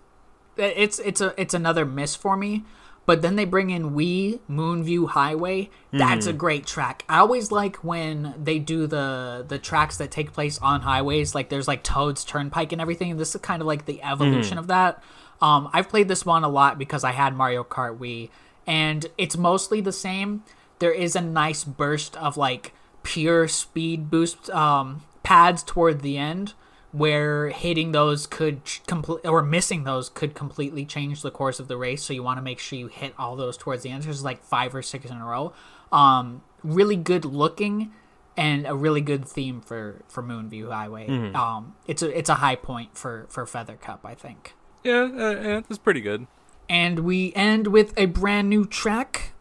it's 0.59 0.99
it's 0.99 1.21
a 1.23 1.33
it's 1.41 1.55
another 1.55 1.85
miss 1.87 2.15
for 2.15 2.37
me. 2.37 2.65
But 3.07 3.23
then 3.23 3.37
they 3.37 3.45
bring 3.45 3.71
in 3.71 3.93
Wii 3.93 4.41
Moonview 4.51 5.11
Highway. 5.11 5.71
That's 5.93 6.27
a 6.27 6.33
great 6.33 6.67
track. 6.67 7.05
I 7.09 7.19
always 7.21 7.53
like 7.53 7.77
when 7.77 8.35
they 8.37 8.59
do 8.59 8.87
the 8.89 9.45
the 9.49 9.59
tracks 9.59 9.97
that 9.99 10.11
take 10.11 10.33
place 10.33 10.59
on 10.59 10.81
highways. 10.83 11.35
Like 11.35 11.49
there's 11.49 11.69
like 11.69 11.83
Toad's 11.85 12.25
Turnpike 12.25 12.73
and 12.73 12.83
everything. 12.83 13.17
This 13.17 13.35
is 13.35 13.41
kind 13.41 13.63
of 13.63 13.67
like 13.69 13.87
the 13.87 14.03
evolution 14.03 14.59
of 14.59 14.67
that. 14.67 15.03
Um, 15.41 15.71
I've 15.73 15.89
played 15.89 16.09
this 16.09 16.27
one 16.27 16.43
a 16.45 16.49
lot 16.49 16.79
because 16.79 17.05
I 17.05 17.13
had 17.13 17.35
Mario 17.37 17.63
Kart 17.63 17.97
Wii, 17.99 18.29
and 18.67 19.07
it's 19.17 19.37
mostly 19.39 19.81
the 19.81 19.93
same. 19.93 20.43
There 20.79 20.93
is 20.93 21.17
a 21.17 21.21
nice 21.21 21.65
burst 21.65 22.17
of 22.17 22.37
like 22.37 22.73
pure 23.03 23.49
speed 23.49 24.11
boost 24.11 24.51
um, 24.51 25.03
pads 25.23 25.63
toward 25.63 26.03
the 26.03 26.19
end 26.19 26.55
where 26.93 27.51
hitting 27.51 27.93
those 27.93 28.27
could 28.27 28.61
complete 28.87 29.27
or 29.27 29.43
missing 29.43 29.85
those 29.85 30.09
could 30.09 30.35
completely 30.35 30.85
change 30.85 31.23
the 31.23 31.31
course 31.31 31.61
of 31.61 31.69
the 31.69 31.77
race. 31.77 32.03
So 32.03 32.13
you 32.15 32.23
want 32.23 32.39
to 32.39 32.43
make 32.43 32.59
sure 32.59 32.79
you 32.79 32.87
hit 32.87 33.13
all 33.19 33.37
those 33.37 33.57
towards 33.57 33.83
the 33.83 33.91
end. 33.91 34.05
There's 34.05 34.25
like 34.25 34.43
five 34.43 34.75
or 34.75 34.83
six 34.83 35.05
in 35.11 35.17
a 35.17 35.25
row. 35.25 35.53
Um 35.93 36.43
really 36.65 36.97
good 36.97 37.25
looking 37.25 37.93
and 38.37 38.67
a 38.67 38.75
really 38.75 39.01
good 39.01 39.27
theme 39.27 39.61
for 39.61 40.03
for 40.09 40.23
moonview 40.23 40.71
highway. 40.73 41.07
Um 41.35 41.75
it's 41.87 42.03
a 42.03 42.17
it's 42.19 42.31
a 42.31 42.37
high 42.37 42.57
point 42.57 42.97
for 42.97 43.27
for 43.29 43.47
feather 43.47 43.77
cup 43.77 44.01
i 44.05 44.15
think. 44.15 44.55
Yeah, 44.83 45.03
uh, 45.03 45.31
yeah, 45.43 45.61
that's 45.61 45.79
pretty 45.79 46.01
good. 46.01 46.27
and 46.69 47.01
we 47.01 47.33
end 47.35 47.67
with 47.69 47.93
a 47.97 48.07
brand 48.07 48.49
new 48.49 48.65
track, 48.65 49.33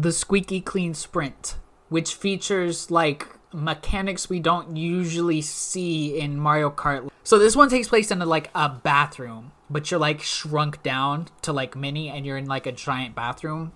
the 0.00 0.12
Squeaky 0.12 0.60
Clean 0.60 0.92
Sprint, 0.92 1.56
which 1.88 2.14
features 2.14 2.90
like 2.90 3.28
mechanics 3.52 4.28
we 4.28 4.40
don't 4.40 4.76
usually 4.76 5.40
see 5.40 6.18
in 6.18 6.36
Mario 6.36 6.70
Kart. 6.70 7.08
So 7.22 7.38
this 7.38 7.54
one 7.54 7.70
takes 7.70 7.88
place 7.88 8.10
in 8.10 8.20
a, 8.20 8.26
like 8.26 8.50
a 8.54 8.68
bathroom, 8.68 9.52
but 9.70 9.90
you're 9.90 10.00
like 10.00 10.20
shrunk 10.20 10.82
down 10.82 11.28
to 11.42 11.52
like 11.52 11.76
mini 11.76 12.08
and 12.08 12.26
you're 12.26 12.36
in 12.36 12.46
like 12.46 12.66
a 12.66 12.72
giant 12.72 13.14
bathroom. 13.14 13.72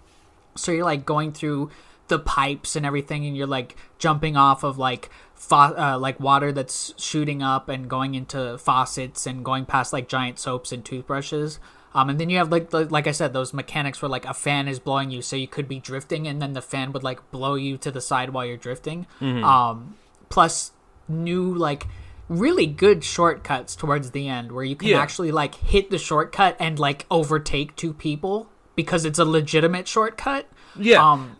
So 0.56 0.72
you're 0.72 0.84
like 0.84 1.06
going 1.06 1.32
through 1.32 1.70
the 2.08 2.18
pipes 2.18 2.74
and 2.74 2.84
everything 2.84 3.24
and 3.24 3.36
you're 3.36 3.46
like 3.46 3.76
jumping 3.98 4.36
off 4.36 4.64
of 4.64 4.76
like 4.76 5.10
uh, 5.52 5.96
like 6.00 6.18
water 6.18 6.50
that's 6.50 6.94
shooting 6.96 7.42
up 7.42 7.68
and 7.68 7.88
going 7.88 8.16
into 8.16 8.58
faucets 8.58 9.26
and 9.26 9.44
going 9.44 9.64
past 9.64 9.92
like 9.92 10.08
giant 10.08 10.38
soaps 10.38 10.72
and 10.72 10.84
toothbrushes 10.84 11.60
um, 11.94 12.10
and 12.10 12.20
then 12.20 12.28
you 12.30 12.38
have 12.38 12.50
like 12.52 12.70
the, 12.70 12.84
like 12.86 13.06
I 13.06 13.12
said 13.12 13.32
those 13.32 13.52
mechanics 13.54 14.00
where 14.02 14.08
like 14.08 14.24
a 14.26 14.34
fan 14.34 14.68
is 14.68 14.78
blowing 14.78 15.10
you 15.10 15.22
so 15.22 15.36
you 15.36 15.48
could 15.48 15.68
be 15.68 15.78
drifting 15.80 16.26
and 16.28 16.40
then 16.42 16.52
the 16.52 16.62
fan 16.62 16.92
would 16.92 17.02
like 17.02 17.30
blow 17.30 17.54
you 17.54 17.76
to 17.78 17.90
the 17.90 18.00
side 18.00 18.30
while 18.30 18.44
you're 18.44 18.56
drifting 18.56 19.06
um, 19.20 19.96
plus 20.28 20.72
new 21.08 21.54
like 21.54 21.86
really 22.28 22.66
good 22.66 23.02
shortcuts 23.02 23.74
towards 23.74 24.10
the 24.10 24.28
end 24.28 24.52
where 24.52 24.64
you 24.64 24.76
can 24.76 24.88
Yeah. 24.88 25.00
actually 25.00 25.32
like 25.32 25.54
hit 25.54 25.90
the 25.90 25.96
shortcut 25.98 26.56
and 26.60 26.78
like 26.78 27.06
overtake 27.10 27.74
two 27.76 27.94
people 27.94 28.48
because 28.76 29.04
it's 29.06 29.18
a 29.18 29.24
legitimate 29.24 29.88
shortcut 29.88 30.46
Yeah. 30.78 31.02
um, 31.12 31.36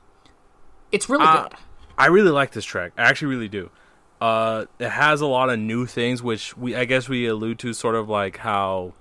it's 0.91 1.09
really 1.11 1.27
Uh, 1.27 1.43
good. 1.43 1.55
I 1.99 2.07
really 2.07 2.31
like 2.31 2.53
this 2.53 2.65
track. 2.65 2.93
I 2.97 3.03
actually 3.03 3.29
really 3.35 3.49
do. 3.49 3.71
Uh, 4.21 4.65
it 4.79 4.89
has 4.89 5.21
a 5.21 5.27
lot 5.27 5.51
of 5.51 5.59
new 5.59 5.85
things, 5.85 6.23
which 6.23 6.57
we 6.57 6.75
I 6.75 6.85
guess 6.87 7.09
we 7.09 7.27
allude 7.27 7.59
to 7.61 7.73
sort 7.75 7.95
of 7.95 8.09
like 8.09 8.39
how 8.39 8.95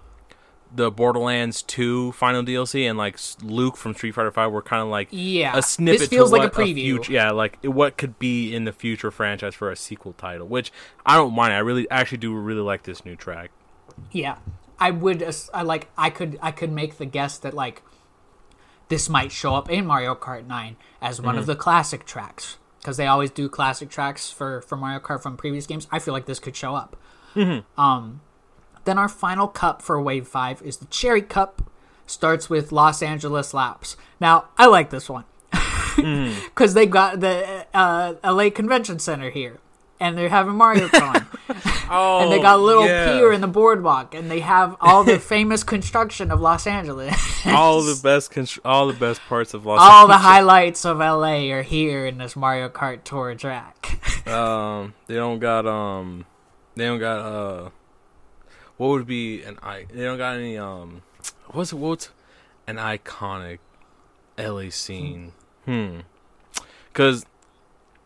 the 0.75 0.91
Borderlands 0.91 1.61
2 1.63 2.11
final 2.11 2.43
DLC 2.43 2.87
and 2.89 2.97
like 2.97 3.17
Luke 3.41 3.77
from 3.77 3.93
Street 3.95 4.11
Fighter 4.13 4.31
5 4.31 4.51
were 4.51 4.61
kind 4.61 4.81
of 4.83 4.89
like 4.89 5.07
Yeah, 5.11 5.57
a 5.57 5.61
snippet 5.61 5.99
this 6.01 6.09
feels 6.09 6.29
to 6.31 6.37
like 6.37 6.51
a 6.51 6.55
preview. 6.55 6.75
future, 6.83 7.13
yeah, 7.13 7.31
like 7.31 7.57
what 7.63 7.97
could 7.97 8.19
be 8.19 8.53
in 8.53 8.65
the 8.65 8.73
future 8.73 9.09
franchise 9.11 9.55
for 9.55 9.71
a 9.71 9.75
sequel 9.75 10.13
title, 10.13 10.47
which 10.47 10.71
I 11.05 11.15
don't 11.15 11.33
mind. 11.33 11.53
I 11.53 11.59
really 11.59 11.89
actually 11.89 12.17
do 12.19 12.35
really 12.35 12.61
like 12.61 12.83
this 12.83 13.05
new 13.05 13.15
track. 13.15 13.51
Yeah, 14.11 14.37
I 14.79 14.91
would. 14.91 15.23
I 15.53 15.61
like. 15.63 15.89
I 15.97 16.09
could. 16.09 16.37
I 16.41 16.51
could 16.51 16.71
make 16.71 16.97
the 16.97 17.05
guess 17.05 17.37
that 17.39 17.53
like 17.53 17.81
this 18.89 19.09
might 19.09 19.31
show 19.31 19.55
up 19.55 19.69
in 19.69 19.85
Mario 19.85 20.15
Kart 20.15 20.45
9 20.47 20.75
as 21.01 21.21
one 21.21 21.35
of 21.35 21.41
Mm-hmm. 21.43 21.51
the 21.51 21.55
classic 21.55 22.05
tracks 22.05 22.57
because 22.79 22.97
they 22.97 23.07
always 23.07 23.31
do 23.31 23.49
classic 23.49 23.89
tracks 23.89 24.29
for 24.29 24.61
for 24.61 24.75
Mario 24.75 24.99
Kart 24.99 25.21
from 25.23 25.35
previous 25.37 25.65
games. 25.65 25.87
I 25.91 25.99
feel 25.99 26.13
like 26.13 26.25
this 26.25 26.39
could 26.39 26.55
show 26.55 26.75
up. 26.75 26.95
Mm-hmm. 27.35 27.79
Um, 27.81 28.21
then 28.87 28.97
our 28.97 29.09
final 29.09 29.47
cup 29.47 29.81
for 29.81 30.01
Wave 30.01 30.27
Five 30.27 30.61
is 30.63 30.77
the 30.77 30.85
Cherry 30.85 31.21
Cup. 31.21 31.69
Starts 32.07 32.49
with 32.49 32.71
Los 32.71 33.01
Angeles 33.03 33.53
laps. 33.53 33.97
Now 34.21 34.45
I 34.57 34.65
like 34.67 34.91
this 34.91 35.09
one 35.09 35.25
because 35.97 36.73
they 36.73 36.85
got 36.85 37.19
the 37.19 37.67
uh, 37.73 38.13
LA 38.23 38.49
Convention 38.49 38.97
Center 38.97 39.29
here, 39.29 39.59
and 39.99 40.17
they're 40.17 40.29
having 40.29 40.55
Mario 40.55 40.87
Con. 40.93 41.25
Oh, 41.89 42.19
and 42.23 42.31
they 42.31 42.39
got 42.41 42.59
a 42.59 42.61
little 42.61 42.85
yeah. 42.85 43.07
pier 43.07 43.33
in 43.33 43.41
the 43.41 43.47
boardwalk, 43.47 44.15
and 44.15 44.31
they 44.31 44.39
have 44.39 44.77
all 44.79 45.03
the 45.03 45.19
famous 45.19 45.65
construction 45.65 46.31
of 46.31 46.39
Los 46.39 46.65
Angeles. 46.65 47.45
all 47.45 47.81
the 47.81 47.99
best 48.01 48.31
constr- 48.31 48.59
all 48.63 48.87
the 48.87 48.93
best 48.93 49.19
parts 49.27 49.53
of 49.53 49.65
Los 49.65 49.81
all 49.81 50.07
the 50.07 50.19
highlights 50.19 50.85
of 50.85 50.99
LA 50.99 51.51
are 51.51 51.61
here 51.61 52.05
in 52.05 52.19
this 52.19 52.37
Mario 52.37 52.69
Kart 52.69 53.03
Tour 53.03 53.35
track. 53.35 53.99
Um, 54.25 54.93
they 55.07 55.15
don't 55.15 55.39
got 55.39 55.67
um, 55.67 56.25
they 56.75 56.85
don't 56.85 56.99
got 56.99 57.19
uh, 57.19 57.69
what 58.77 58.87
would 58.87 59.07
be 59.07 59.43
an 59.43 59.57
i? 59.61 59.85
They 59.91 60.03
don't 60.03 60.17
got 60.17 60.37
any 60.37 60.57
um, 60.57 61.01
what's 61.47 61.73
what's 61.73 62.09
an 62.67 62.77
iconic 62.77 63.59
LA 64.37 64.69
scene? 64.69 65.31
Hmm, 65.65 65.99
because 66.91 67.25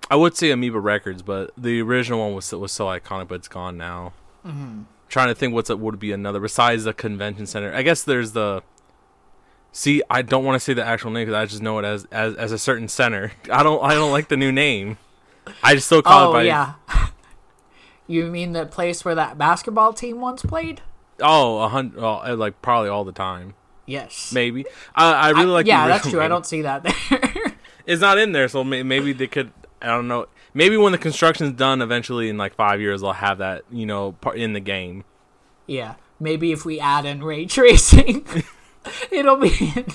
I 0.10 0.16
would 0.16 0.36
say 0.36 0.52
Amoeba 0.52 0.80
Records, 0.80 1.22
but 1.22 1.52
the 1.58 1.82
original 1.82 2.20
one 2.20 2.34
was 2.34 2.52
was 2.52 2.72
so 2.72 2.86
iconic, 2.86 3.28
but 3.28 3.36
it's 3.36 3.48
gone 3.48 3.78
now. 3.78 4.14
Mhm. 4.46 4.86
Trying 5.10 5.28
to 5.28 5.36
think 5.36 5.54
what's 5.54 5.70
would 5.70 6.00
be 6.00 6.12
another 6.14 6.40
besides 6.40 6.86
the 6.86 6.94
convention 6.94 7.46
center. 7.46 7.74
I 7.74 7.82
guess 7.82 8.04
there's 8.04 8.32
the. 8.32 8.64
See, 9.74 10.02
I 10.10 10.22
don't 10.22 10.44
want 10.44 10.56
to 10.56 10.60
say 10.60 10.74
the 10.74 10.86
actual 10.86 11.12
name 11.12 11.26
because 11.28 11.38
I 11.38 11.46
just 11.46 11.62
know 11.62 11.80
it 11.80 11.86
as, 11.86 12.06
as 12.12 12.36
as 12.36 12.52
a 12.52 12.58
certain 12.58 12.88
center. 12.88 13.32
I 13.52 13.62
don't 13.64 13.84
I 13.84 13.94
don't 13.94 14.12
like 14.12 14.30
the 14.30 14.38
new 14.38 14.52
name. 14.52 14.98
I 15.64 15.76
just 15.76 15.88
still 15.88 16.02
call 16.02 16.28
Oh 16.28 16.32
it 16.32 16.34
by 16.34 16.44
yeah. 16.44 16.74
You 18.12 18.28
mean 18.28 18.54
the 18.54 18.66
place 18.66 19.04
where 19.06 19.16
that 19.16 19.38
basketball 19.38 19.94
team 19.94 20.20
once 20.22 20.42
played? 20.44 20.82
Oh, 21.22 21.60
a 21.60 21.68
hundred, 21.70 22.04
oh, 22.04 22.20
eh, 22.22 22.34
like 22.34 22.62
probably 22.62 22.90
all 22.90 23.04
the 23.04 23.12
time, 23.12 23.54
Yes. 23.86 24.32
maybe. 24.34 24.66
I, 24.96 25.12
I 25.14 25.30
really 25.32 25.44
I- 25.44 25.46
like. 25.46 25.66
the 25.66 25.70
yeah, 25.70 25.88
that's 25.88 26.10
true. 26.10 26.22
I 26.22 26.28
don't 26.28 26.46
see 26.46 26.62
that 26.64 26.84
there. 26.84 27.56
It's 27.88 28.00
not 28.02 28.20
in 28.20 28.32
there, 28.32 28.48
so 28.48 28.64
may, 28.64 28.84
maybe 28.84 29.12
they 29.12 29.26
could. 29.28 29.52
I 29.82 29.88
don't 29.88 30.08
know. 30.08 30.28
Maybe 30.54 30.78
when 30.78 30.92
the 30.92 31.00
construction's 31.00 31.54
done, 31.58 31.82
eventually 31.82 32.30
in 32.30 32.38
like 32.38 32.54
five 32.54 32.80
years, 32.80 33.02
they'll 33.02 33.14
have 33.14 33.40
that, 33.40 33.64
you 33.72 33.88
know, 33.88 34.12
part 34.14 34.38
in 34.38 34.54
the 34.54 34.60
game. 34.60 35.04
yeah. 35.68 35.96
Maybe 36.20 36.52
if 36.52 36.64
we 36.64 36.80
add 36.80 37.06
in 37.06 37.24
ray 37.24 37.46
tracing, 37.48 38.26
it'll 39.12 39.38
be. 39.38 39.74
In 39.76 39.86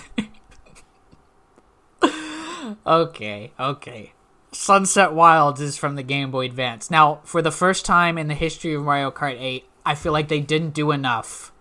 okay. 2.87 3.52
Okay. 3.59 4.12
Sunset 4.56 5.12
Wilds 5.12 5.60
is 5.60 5.76
from 5.76 5.96
the 5.96 6.02
Game 6.02 6.30
Boy 6.30 6.46
Advance. 6.46 6.90
Now, 6.90 7.20
for 7.24 7.42
the 7.42 7.50
first 7.50 7.84
time 7.84 8.16
in 8.18 8.28
the 8.28 8.34
history 8.34 8.74
of 8.74 8.82
Mario 8.82 9.10
Kart 9.10 9.36
8, 9.38 9.64
I 9.84 9.94
feel 9.94 10.12
like 10.12 10.28
they 10.28 10.40
didn't 10.40 10.70
do 10.70 10.90
enough 10.90 11.52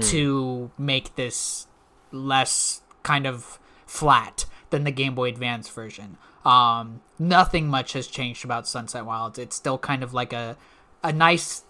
to 0.00 0.70
make 0.78 1.16
this 1.16 1.66
less 2.12 2.80
kind 3.02 3.26
of 3.26 3.58
flat 3.86 4.46
than 4.70 4.84
the 4.84 4.90
Game 4.90 5.14
Boy 5.14 5.28
Advance 5.28 5.68
version. 5.68 6.16
Um, 6.44 7.02
nothing 7.18 7.68
much 7.68 7.92
has 7.92 8.06
changed 8.06 8.44
about 8.44 8.66
Sunset 8.66 9.04
Wilds. 9.04 9.38
It's 9.38 9.56
still 9.56 9.78
kind 9.78 10.02
of 10.02 10.14
like 10.14 10.32
a 10.32 10.56
a 11.02 11.12
nice, 11.12 11.62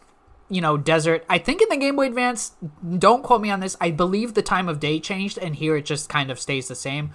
you 0.49 0.61
know, 0.61 0.77
desert. 0.77 1.25
I 1.29 1.39
think 1.39 1.63
in 1.63 1.69
the 1.69 1.77
Game 1.77 1.97
Boy 1.97 2.07
Advance, 2.07 2.53
don't 2.99 3.25
quote 3.25 3.41
me 3.41 3.51
on 3.51 3.61
this. 3.61 3.77
I 3.81 3.91
believe 3.91 4.35
the 4.35 4.43
time 4.43 4.69
of 4.69 4.79
day 4.79 5.01
changed, 5.01 5.39
and 5.39 5.57
here 5.57 5.77
it 5.77 5.85
just 5.85 6.09
kind 6.09 6.31
of 6.31 6.39
stays 6.39 6.69
the 6.69 6.75
same. 6.75 7.11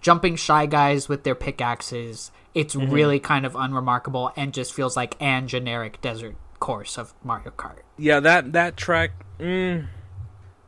Jumping 0.00 0.36
shy 0.36 0.66
guys 0.66 1.08
with 1.08 1.24
their 1.24 1.34
pickaxes. 1.34 2.30
It's 2.56 2.74
really 2.74 3.20
kind 3.20 3.44
of 3.44 3.54
unremarkable 3.54 4.32
and 4.36 4.52
just 4.54 4.72
feels 4.72 4.96
like 4.96 5.14
an 5.20 5.46
generic 5.46 6.00
desert 6.00 6.36
course 6.58 6.96
of 6.96 7.12
Mario 7.22 7.50
Kart. 7.50 7.80
Yeah, 7.98 8.18
that 8.20 8.52
that 8.54 8.76
track. 8.78 9.10
Mm, 9.38 9.88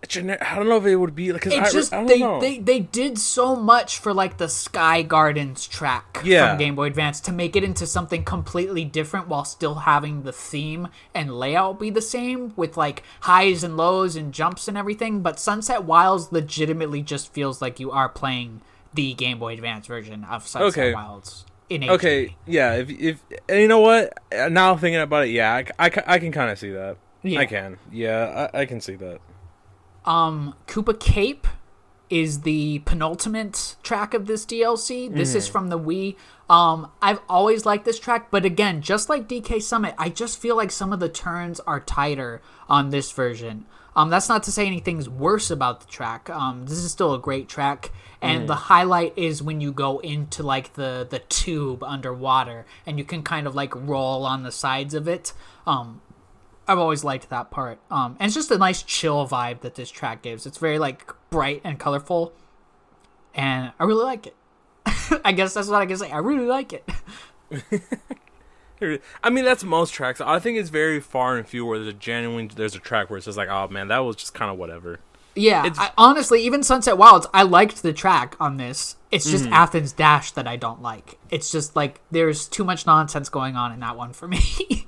gener- 0.02 0.42
I 0.42 0.54
don't 0.56 0.68
know 0.68 0.76
if 0.76 0.84
it 0.84 0.96
would 0.96 1.14
be 1.14 1.32
because 1.32 1.54
I, 1.54 1.70
just 1.70 1.92
I 1.94 2.04
they, 2.04 2.18
know. 2.18 2.40
they 2.40 2.58
they 2.58 2.80
did 2.80 3.18
so 3.18 3.56
much 3.56 3.98
for 3.98 4.12
like 4.12 4.36
the 4.36 4.48
Sky 4.48 5.00
Gardens 5.00 5.66
track 5.66 6.20
Yeah. 6.24 6.50
from 6.50 6.58
Game 6.58 6.74
Boy 6.74 6.88
Advance 6.88 7.20
to 7.22 7.32
make 7.32 7.56
it 7.56 7.64
into 7.64 7.86
something 7.86 8.22
completely 8.22 8.84
different 8.84 9.28
while 9.28 9.46
still 9.46 9.76
having 9.76 10.22
the 10.24 10.32
theme 10.32 10.88
and 11.14 11.34
layout 11.38 11.80
be 11.80 11.88
the 11.90 12.02
same 12.02 12.52
with 12.54 12.76
like 12.76 13.02
highs 13.22 13.64
and 13.64 13.76
lows 13.78 14.14
and 14.14 14.34
jumps 14.34 14.68
and 14.68 14.76
everything. 14.76 15.20
But 15.22 15.40
Sunset 15.40 15.84
Wilds 15.84 16.32
legitimately 16.32 17.00
just 17.02 17.32
feels 17.32 17.62
like 17.62 17.80
you 17.80 17.90
are 17.90 18.10
playing 18.10 18.60
the 18.92 19.14
Game 19.14 19.38
Boy 19.38 19.54
Advance 19.54 19.86
version 19.86 20.24
of 20.24 20.46
Sunset 20.46 20.78
Okay. 20.78 20.92
Wilds 20.94 21.46
in 21.68 21.82
HD. 21.82 21.90
Okay, 21.90 22.36
yeah. 22.46 22.74
If 22.74 22.90
if 22.90 23.22
and 23.48 23.60
you 23.60 23.68
know 23.68 23.80
what? 23.80 24.12
Now 24.32 24.76
thinking 24.76 25.00
about 25.00 25.26
it, 25.26 25.30
yeah, 25.30 25.62
I 25.78 25.90
I 26.06 26.18
can 26.18 26.32
kind 26.32 26.50
of 26.50 26.58
see 26.58 26.70
that. 26.70 26.96
Yeah. 27.22 27.40
I 27.40 27.46
can. 27.46 27.78
Yeah, 27.90 28.48
I, 28.54 28.60
I 28.60 28.64
can 28.64 28.80
see 28.80 28.94
that. 28.96 29.20
Um, 30.04 30.54
Koopa 30.66 30.98
Cape 30.98 31.46
is 32.10 32.40
the 32.40 32.78
penultimate 32.80 33.76
track 33.82 34.14
of 34.14 34.26
this 34.26 34.46
DLC. 34.46 35.12
This 35.12 35.34
is 35.34 35.46
from 35.46 35.68
the 35.68 35.78
Wii. 35.78 36.16
Um, 36.48 36.90
I've 37.02 37.20
always 37.28 37.66
liked 37.66 37.84
this 37.84 37.98
track, 37.98 38.30
but 38.30 38.46
again, 38.46 38.80
just 38.80 39.10
like 39.10 39.28
DK 39.28 39.60
Summit, 39.60 39.94
I 39.98 40.08
just 40.08 40.40
feel 40.40 40.56
like 40.56 40.70
some 40.70 40.92
of 40.92 41.00
the 41.00 41.10
turns 41.10 41.60
are 41.60 41.80
tighter 41.80 42.40
on 42.68 42.88
this 42.88 43.12
version. 43.12 43.66
Um, 43.98 44.10
that's 44.10 44.28
not 44.28 44.44
to 44.44 44.52
say 44.52 44.64
anything's 44.64 45.08
worse 45.08 45.50
about 45.50 45.80
the 45.80 45.88
track. 45.88 46.30
Um, 46.30 46.66
this 46.66 46.78
is 46.78 46.92
still 46.92 47.14
a 47.14 47.18
great 47.18 47.48
track, 47.48 47.90
and 48.22 48.48
the 48.48 48.54
highlight 48.54 49.12
is 49.16 49.42
when 49.42 49.60
you 49.60 49.72
go 49.72 49.98
into 49.98 50.44
like 50.44 50.74
the 50.74 51.04
the 51.10 51.18
tube 51.18 51.82
underwater, 51.82 52.64
and 52.86 52.96
you 52.96 53.04
can 53.04 53.24
kind 53.24 53.48
of 53.48 53.56
like 53.56 53.74
roll 53.74 54.24
on 54.24 54.44
the 54.44 54.52
sides 54.52 54.94
of 54.94 55.08
it. 55.08 55.32
Um, 55.66 56.00
I've 56.68 56.78
always 56.78 57.02
liked 57.02 57.28
that 57.30 57.50
part. 57.50 57.80
Um, 57.90 58.16
and 58.20 58.28
it's 58.28 58.36
just 58.36 58.52
a 58.52 58.58
nice 58.58 58.84
chill 58.84 59.26
vibe 59.26 59.62
that 59.62 59.74
this 59.74 59.90
track 59.90 60.22
gives. 60.22 60.46
It's 60.46 60.58
very 60.58 60.78
like 60.78 61.12
bright 61.28 61.60
and 61.64 61.76
colorful, 61.76 62.32
and 63.34 63.72
I 63.80 63.84
really 63.84 64.04
like 64.04 64.28
it. 64.28 64.36
I 65.24 65.32
guess 65.32 65.54
that's 65.54 65.66
what 65.66 65.82
I 65.82 65.86
can 65.86 65.96
say. 65.96 66.12
I 66.12 66.18
really 66.18 66.46
like 66.46 66.72
it. 66.72 66.88
I 69.24 69.30
mean, 69.30 69.44
that's 69.44 69.64
most 69.64 69.92
tracks. 69.92 70.20
I 70.20 70.38
think 70.38 70.58
it's 70.58 70.70
very 70.70 71.00
far 71.00 71.36
and 71.36 71.46
few 71.46 71.64
where 71.66 71.78
there's 71.78 71.90
a 71.94 71.96
genuine 71.98 72.50
there's 72.54 72.74
a 72.74 72.78
track 72.78 73.10
where 73.10 73.16
it's 73.16 73.26
just 73.26 73.38
like, 73.38 73.48
oh 73.48 73.68
man, 73.68 73.88
that 73.88 73.98
was 73.98 74.16
just 74.16 74.34
kind 74.34 74.50
of 74.50 74.58
whatever. 74.58 75.00
Yeah, 75.34 75.66
It's- 75.66 75.78
I, 75.78 75.92
honestly, 75.96 76.42
even 76.42 76.64
Sunset 76.64 76.98
Wilds, 76.98 77.26
I 77.32 77.42
liked 77.44 77.82
the 77.84 77.92
track 77.92 78.34
on 78.40 78.56
this. 78.56 78.96
It's 79.12 79.30
just 79.30 79.44
Mm-hmm. 79.44 79.52
Athens 79.52 79.92
Dash 79.92 80.32
that 80.32 80.48
I 80.48 80.56
don't 80.56 80.82
like. 80.82 81.16
It's 81.30 81.52
just 81.52 81.76
like 81.76 82.00
there's 82.10 82.48
too 82.48 82.64
much 82.64 82.86
nonsense 82.86 83.28
going 83.28 83.54
on 83.56 83.70
in 83.72 83.78
that 83.80 83.96
one 83.96 84.12
for 84.12 84.26
me. 84.34 84.86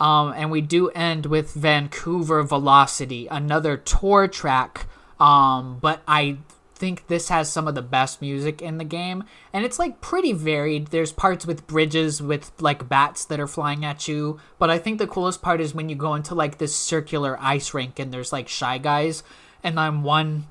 um, 0.00 0.32
and 0.36 0.50
we 0.50 0.60
do 0.60 0.88
end 0.90 1.26
with 1.26 1.52
Vancouver 1.54 2.42
Velocity, 2.42 3.28
another 3.28 3.76
tour 3.76 4.26
track. 4.26 4.86
Um, 5.20 5.78
but 5.80 6.02
I 6.08 6.38
think 6.84 7.06
this 7.06 7.30
has 7.30 7.50
some 7.50 7.66
of 7.66 7.74
the 7.74 7.80
best 7.80 8.20
music 8.20 8.60
in 8.60 8.76
the 8.76 8.84
game, 8.84 9.24
and 9.54 9.64
it's 9.64 9.78
like 9.78 10.02
pretty 10.02 10.34
varied. 10.34 10.88
There's 10.88 11.12
parts 11.12 11.46
with 11.46 11.66
bridges 11.66 12.20
with 12.20 12.52
like 12.60 12.90
bats 12.90 13.24
that 13.24 13.40
are 13.40 13.46
flying 13.46 13.86
at 13.86 14.06
you, 14.06 14.38
but 14.58 14.68
I 14.68 14.78
think 14.78 14.98
the 14.98 15.06
coolest 15.06 15.40
part 15.40 15.62
is 15.62 15.74
when 15.74 15.88
you 15.88 15.96
go 15.96 16.14
into 16.14 16.34
like 16.34 16.58
this 16.58 16.76
circular 16.76 17.38
ice 17.40 17.72
rink 17.72 17.98
and 17.98 18.12
there's 18.12 18.34
like 18.34 18.48
shy 18.48 18.76
guys, 18.76 19.22
and 19.62 19.78
on 19.78 20.02
one 20.02 20.46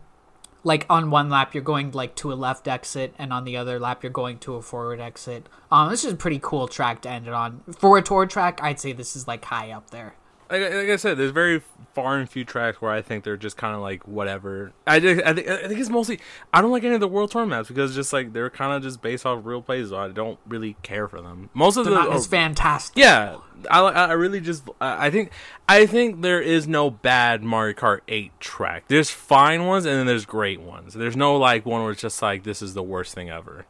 like 0.63 0.87
on 0.89 1.11
one 1.11 1.29
lap 1.29 1.53
you're 1.53 1.61
going 1.61 1.91
like 1.91 2.15
to 2.15 2.31
a 2.31 2.35
left 2.35 2.67
exit 2.67 3.13
and 3.19 3.31
on 3.31 3.43
the 3.43 3.57
other 3.57 3.77
lap 3.77 4.01
you're 4.01 4.11
going 4.11 4.39
to 4.39 4.55
a 4.55 4.61
forward 4.63 4.99
exit. 4.99 5.47
Um 5.71 5.91
this 5.91 6.03
is 6.03 6.13
a 6.13 6.15
pretty 6.15 6.39
cool 6.41 6.67
track 6.67 7.03
to 7.03 7.09
end 7.09 7.27
it 7.27 7.33
on. 7.33 7.61
For 7.77 7.97
a 7.97 8.01
tour 8.01 8.25
track 8.25 8.59
i'd 8.63 8.79
say 8.79 8.93
this 8.93 9.15
is 9.15 9.27
like 9.27 9.45
high 9.45 9.71
up 9.71 9.91
there 9.91 10.15
Like, 10.53 10.61
like 10.71 10.89
I 10.89 10.95
said, 10.97 11.17
there's 11.17 11.31
very 11.31 11.63
far 11.95 12.17
and 12.17 12.29
few 12.29 12.45
tracks 12.45 12.79
where 12.79 12.91
I 12.91 13.01
think 13.01 13.23
they're 13.23 13.37
just 13.37 13.57
kind 13.57 13.73
of 13.75 13.81
like 13.81 14.07
whatever. 14.07 14.71
I, 14.85 14.99
just, 14.99 15.25
I 15.25 15.33
think 15.33 15.47
I 15.47 15.67
think 15.67 15.79
it's 15.79 15.89
mostly 15.89 16.19
I 16.53 16.61
don't 16.61 16.69
like 16.69 16.83
any 16.83 16.93
of 16.93 16.99
the 16.99 17.07
world 17.07 17.31
tour 17.31 17.45
maps 17.45 17.69
because 17.69 17.95
just 17.95 18.13
like 18.13 18.33
they're 18.33 18.51
kind 18.51 18.71
of 18.71 18.83
just 18.83 19.01
based 19.01 19.25
off 19.25 19.41
real 19.43 19.63
plays. 19.63 19.89
So 19.89 19.97
I 19.97 20.09
don't 20.09 20.37
really 20.47 20.75
care 20.83 21.07
for 21.07 21.21
them. 21.23 21.49
Most 21.55 21.77
of 21.77 21.85
they're 21.85 21.93
the 21.95 21.99
not 21.99 22.13
as 22.13 22.27
oh, 22.27 22.29
fantastic 22.29 22.97
yeah, 22.97 23.37
I 23.71 23.79
I 23.79 24.11
really 24.13 24.41
just 24.41 24.69
I 24.79 25.07
I 25.07 25.09
think 25.09 25.31
I 25.67 25.87
think 25.87 26.21
there 26.21 26.41
is 26.41 26.67
no 26.67 26.91
bad 26.91 27.41
Mario 27.41 27.73
Kart 27.73 28.01
8 28.07 28.39
track. 28.39 28.83
There's 28.89 29.09
fine 29.09 29.65
ones 29.65 29.85
and 29.85 29.95
then 29.95 30.05
there's 30.05 30.25
great 30.25 30.61
ones. 30.61 30.93
There's 30.93 31.17
no 31.17 31.35
like 31.35 31.65
one 31.65 31.81
where 31.81 31.91
it's 31.93 32.01
just 32.01 32.21
like 32.21 32.43
this 32.43 32.61
is 32.61 32.75
the 32.75 32.83
worst 32.83 33.15
thing 33.15 33.29
ever. 33.31 33.65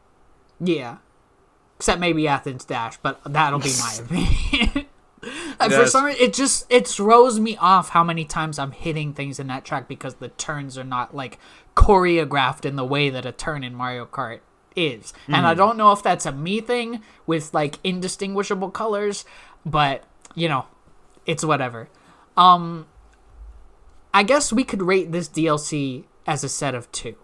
yeah 0.59 0.97
except 1.77 1.99
maybe 1.99 2.27
athens 2.27 2.63
dash 2.65 2.97
but 2.97 3.19
that'll 3.25 3.59
be 3.59 3.71
my 3.79 3.93
opinion 3.99 4.85
And 5.63 5.73
for 5.73 5.87
some 5.87 6.05
reason 6.05 6.21
it 6.23 6.33
just 6.33 6.65
it 6.69 6.87
throws 6.87 7.39
me 7.39 7.57
off 7.57 7.89
how 7.89 8.03
many 8.03 8.25
times 8.25 8.59
i'm 8.59 8.71
hitting 8.71 9.13
things 9.13 9.39
in 9.39 9.47
that 9.47 9.65
track 9.65 9.87
because 9.87 10.15
the 10.15 10.29
turns 10.29 10.77
are 10.77 10.83
not 10.83 11.15
like 11.15 11.39
choreographed 11.75 12.65
in 12.65 12.75
the 12.75 12.85
way 12.85 13.09
that 13.09 13.25
a 13.25 13.31
turn 13.31 13.63
in 13.63 13.73
mario 13.73 14.05
kart 14.05 14.39
is. 14.75 15.13
And 15.27 15.45
i 15.45 15.53
don't 15.53 15.77
know 15.77 15.91
if 15.91 16.01
that's 16.01 16.25
a 16.25 16.31
me 16.31 16.59
thing 16.61 17.01
with 17.27 17.53
like 17.53 17.77
indistinguishable 17.83 18.71
colors 18.71 19.23
but 19.65 20.03
you 20.35 20.49
know 20.49 20.65
it's 21.25 21.45
whatever. 21.45 21.89
Um 22.35 22.87
i 24.13 24.23
guess 24.23 24.51
we 24.51 24.63
could 24.63 24.81
rate 24.81 25.11
this 25.11 25.29
dlc 25.29 26.03
as 26.25 26.43
a 26.43 26.49
set 26.49 26.73
of 26.75 26.91
2 26.91 27.15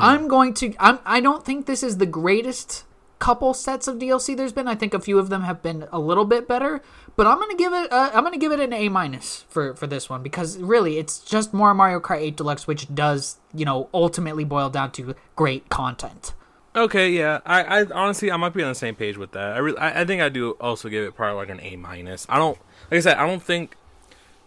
i'm 0.00 0.26
going 0.26 0.54
to 0.54 0.72
I'm, 0.80 0.98
i 1.04 1.20
don't 1.20 1.44
think 1.44 1.66
this 1.66 1.82
is 1.82 1.98
the 1.98 2.06
greatest 2.06 2.84
couple 3.18 3.54
sets 3.54 3.86
of 3.88 3.96
dlc 3.96 4.36
there's 4.36 4.52
been. 4.52 4.68
I 4.68 4.74
think 4.74 4.92
a 4.94 5.00
few 5.00 5.18
of 5.18 5.28
them 5.28 5.42
have 5.42 5.62
been 5.62 5.86
a 5.92 5.98
little 5.98 6.24
bit 6.24 6.46
better 6.48 6.82
but 7.16 7.26
i'm 7.26 7.38
gonna 7.38 7.56
give 7.56 7.72
it 7.72 7.90
uh, 7.92 8.10
i'm 8.14 8.22
gonna 8.22 8.38
give 8.38 8.52
it 8.52 8.60
an 8.60 8.72
a 8.72 8.88
minus 8.88 9.44
for 9.48 9.74
for 9.74 9.86
this 9.86 10.08
one 10.08 10.22
because 10.22 10.58
really 10.58 10.98
it's 10.98 11.18
just 11.18 11.52
more 11.52 11.74
mario 11.74 11.98
kart 11.98 12.20
8 12.20 12.36
deluxe 12.36 12.66
which 12.66 12.94
does 12.94 13.38
you 13.54 13.64
know 13.64 13.88
ultimately 13.92 14.44
boil 14.44 14.70
down 14.70 14.92
to 14.92 15.14
great 15.34 15.68
content 15.68 16.32
Okay, 16.76 17.08
yeah. 17.08 17.40
I, 17.46 17.62
I 17.62 17.84
honestly 17.94 18.30
I 18.30 18.36
might 18.36 18.52
be 18.52 18.62
on 18.62 18.68
the 18.68 18.74
same 18.74 18.94
page 18.94 19.16
with 19.16 19.32
that. 19.32 19.54
I 19.54 19.58
really 19.58 19.78
I, 19.78 20.02
I 20.02 20.04
think 20.04 20.20
I 20.20 20.28
do 20.28 20.50
also 20.60 20.90
give 20.90 21.04
it 21.04 21.14
probably 21.14 21.36
like 21.36 21.48
an 21.48 21.58
A 21.62 21.76
minus. 21.76 22.26
I 22.28 22.36
don't 22.36 22.58
like 22.90 22.98
I 22.98 23.00
said 23.00 23.16
I 23.16 23.26
don't 23.26 23.42
think 23.42 23.76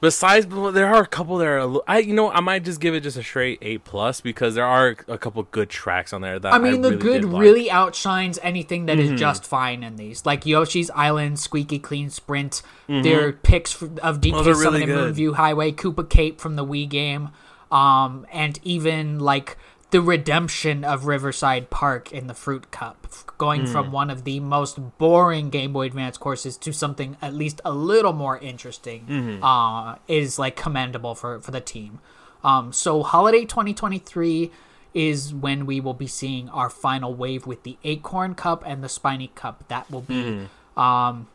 besides 0.02 0.48
there 0.74 0.88
are 0.88 1.02
a 1.02 1.08
couple 1.08 1.38
that 1.38 1.48
are 1.48 1.82
I 1.88 2.00
you 2.00 2.14
know 2.14 2.32
I 2.32 2.40
might 2.40 2.64
just 2.64 2.80
give 2.80 2.94
it 2.96 3.02
just 3.02 3.18
a 3.18 3.24
straight 3.24 3.60
A 3.62 3.78
plus 3.80 4.22
because 4.22 4.56
there 4.56 4.66
are 4.66 4.96
a 5.08 5.18
couple 5.18 5.44
good 5.44 5.70
tracks 5.70 6.14
on 6.14 6.22
there 6.22 6.40
that 6.40 6.54
I 6.54 6.58
mean, 6.58 6.82
the 6.82 6.90
really 6.92 7.02
good 7.02 7.22
did 7.22 7.24
like. 7.26 7.32
Mm-hmm. 7.34 7.42
really 7.42 7.72
outshines 7.72 8.40
anything 8.42 8.86
that 8.86 9.00
is 9.00 9.20
just 9.20 9.46
fine 9.46 9.84
in 9.84 9.96
these. 9.96 10.26
Like 10.26 10.46
Yoshi's 10.46 10.90
Island, 10.92 11.40
Squeaky 11.40 11.80
Clean 11.80 12.10
Sprint, 12.10 12.62
their 12.88 13.34
picks 13.34 13.82
of 13.82 14.22
DK 14.22 14.40
Mm-hmm. 14.40 14.48
Are 14.48 14.54
Summon 14.54 14.82
really 14.82 14.84
and. 14.84 15.16
Moonview 15.16 15.36
Highway, 15.36 15.72
Koopa 15.72 16.10
Cape 16.10 16.40
from 16.40 16.56
the 16.56 16.66
Wii 16.66 16.88
game, 16.88 17.30
um, 17.72 18.26
and 18.32 18.60
even 18.64 19.20
like 19.20 19.58
the 19.91 20.02
redemption 20.02 20.84
of 20.84 21.06
Riverside 21.06 21.69
Park 21.69 22.12
in 22.12 22.28
the 22.28 22.34
Fruit 22.36 22.69
Cup, 22.71 23.08
going 23.39 23.63
Mm. 23.63 23.71
from 23.71 23.91
one 23.91 24.10
of 24.10 24.23
the 24.23 24.39
most 24.39 24.97
boring 24.99 25.49
Game 25.49 25.73
Boy 25.73 25.88
Advance 25.88 26.17
courses 26.17 26.58
to 26.58 26.71
something 26.71 27.17
at 27.21 27.34
least 27.34 27.60
a 27.65 27.71
little 27.71 28.13
more 28.13 28.38
interesting, 28.38 29.06
Mm-hmm. 29.10 29.43
uh, 29.43 29.95
is 30.08 30.38
like 30.38 30.56
commendable 30.56 31.15
for 31.15 31.39
for 31.39 31.52
the 31.52 31.62
team. 31.62 31.99
Um, 32.43 32.71
so 32.71 33.04
holiday 33.04 33.45
2023 33.45 34.52
is 34.93 35.34
when 35.34 35.65
we 35.65 35.80
will 35.80 35.93
be 35.93 36.08
seeing 36.08 36.49
our 36.49 36.69
final 36.69 37.13
wave 37.13 37.45
with 37.45 37.63
the 37.63 37.78
Acorn 37.84 38.34
Cup 38.36 38.63
and 38.65 38.84
the 38.84 38.89
Spiny 38.89 39.32
Cup. 39.36 39.67
That 39.67 39.89
will 39.91 40.02
be 40.02 40.47
um, 40.78 41.28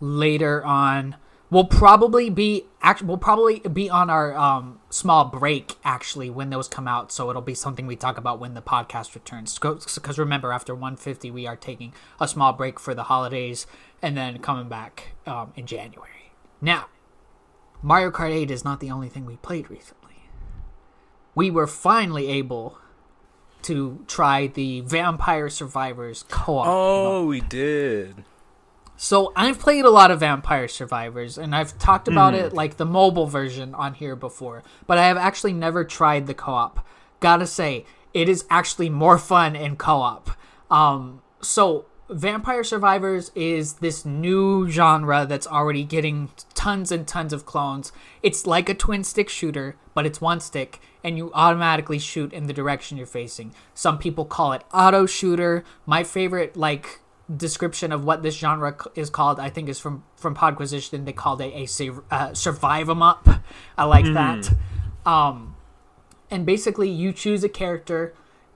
later 0.00 0.64
on. 0.64 1.16
We'll 1.52 1.64
probably 1.64 2.30
be 2.30 2.64
act- 2.80 3.02
we'll 3.02 3.18
probably 3.18 3.58
be 3.58 3.90
on 3.90 4.08
our 4.08 4.34
um, 4.34 4.80
small 4.88 5.26
break 5.26 5.74
actually 5.84 6.30
when 6.30 6.48
those 6.48 6.66
come 6.66 6.88
out. 6.88 7.12
So 7.12 7.28
it'll 7.28 7.42
be 7.42 7.52
something 7.52 7.86
we 7.86 7.94
talk 7.94 8.16
about 8.16 8.40
when 8.40 8.54
the 8.54 8.62
podcast 8.62 9.14
returns. 9.14 9.58
Because 9.58 10.18
remember, 10.18 10.50
after 10.50 10.74
150, 10.74 11.30
we 11.30 11.46
are 11.46 11.54
taking 11.54 11.92
a 12.18 12.26
small 12.26 12.54
break 12.54 12.80
for 12.80 12.94
the 12.94 13.02
holidays 13.02 13.66
and 14.00 14.16
then 14.16 14.38
coming 14.38 14.70
back 14.70 15.12
um, 15.26 15.52
in 15.54 15.66
January. 15.66 16.32
Now, 16.62 16.86
Mario 17.82 18.10
Kart 18.10 18.30
8 18.30 18.50
is 18.50 18.64
not 18.64 18.80
the 18.80 18.90
only 18.90 19.10
thing 19.10 19.26
we 19.26 19.36
played 19.36 19.68
recently. 19.68 20.30
We 21.34 21.50
were 21.50 21.66
finally 21.66 22.28
able 22.28 22.78
to 23.64 24.02
try 24.06 24.46
the 24.46 24.80
Vampire 24.80 25.50
Survivors 25.50 26.24
co-op. 26.30 26.66
Oh, 26.66 27.26
we 27.26 27.42
did. 27.42 28.24
So 29.02 29.32
I've 29.34 29.58
played 29.58 29.84
a 29.84 29.90
lot 29.90 30.12
of 30.12 30.20
Vampire 30.20 30.68
Survivors, 30.68 31.36
and 31.36 31.56
I've 31.56 31.76
talked 31.76 32.06
about 32.06 32.34
it 32.34 32.52
like 32.52 32.76
the 32.76 32.84
mobile 32.84 33.26
version 33.26 33.74
on 33.74 33.94
here 33.94 34.14
before, 34.14 34.62
but 34.86 34.96
I 34.96 35.08
have 35.08 35.16
actually 35.16 35.54
never 35.54 35.82
tried 35.82 36.28
the 36.28 36.34
co-op. 36.34 36.86
Gotta 37.18 37.48
say, 37.48 37.84
it 38.14 38.28
is 38.28 38.44
actually 38.48 38.90
more 38.90 39.18
fun 39.18 39.56
in 39.56 39.74
co-op. 39.74 40.30
Um, 40.70 41.20
so 41.40 41.86
Vampire 42.10 42.62
Survivors 42.62 43.32
is 43.34 43.74
this 43.74 44.04
new 44.04 44.70
genre 44.70 45.26
that's 45.28 45.48
already 45.48 45.82
getting 45.82 46.30
tons 46.54 46.92
and 46.92 47.04
tons 47.04 47.32
of 47.32 47.44
clones. 47.44 47.90
It's 48.22 48.46
like 48.46 48.68
a 48.68 48.74
twin 48.74 49.02
stick 49.02 49.28
shooter, 49.28 49.74
but 49.94 50.06
it's 50.06 50.20
one 50.20 50.38
stick, 50.38 50.80
and 51.02 51.18
you 51.18 51.32
automatically 51.34 51.98
shoot 51.98 52.32
in 52.32 52.46
the 52.46 52.52
direction 52.52 52.96
you're 52.96 53.06
facing. 53.08 53.52
Some 53.74 53.98
people 53.98 54.24
call 54.24 54.52
it 54.52 54.62
auto 54.72 55.06
shooter. 55.06 55.64
My 55.86 56.04
favorite, 56.04 56.56
like 56.56 57.00
description 57.36 57.92
of 57.92 58.04
what 58.04 58.22
this 58.22 58.36
genre 58.36 58.76
c- 58.80 58.90
is 58.94 59.10
called, 59.10 59.40
I 59.40 59.50
think, 59.50 59.68
is 59.68 59.78
from 59.78 60.02
from 60.16 60.34
Podquisition. 60.34 61.04
They 61.04 61.12
called 61.12 61.40
it 61.40 61.52
a 61.54 61.92
uh, 62.10 62.34
survive 62.34 62.88
'em 62.88 63.02
up. 63.02 63.28
I 63.78 63.84
like 63.84 64.04
that. 64.14 64.52
Um, 65.04 65.56
and 66.30 66.46
basically, 66.46 66.88
you 66.88 67.12
choose 67.12 67.44
a 67.44 67.48
character 67.48 68.14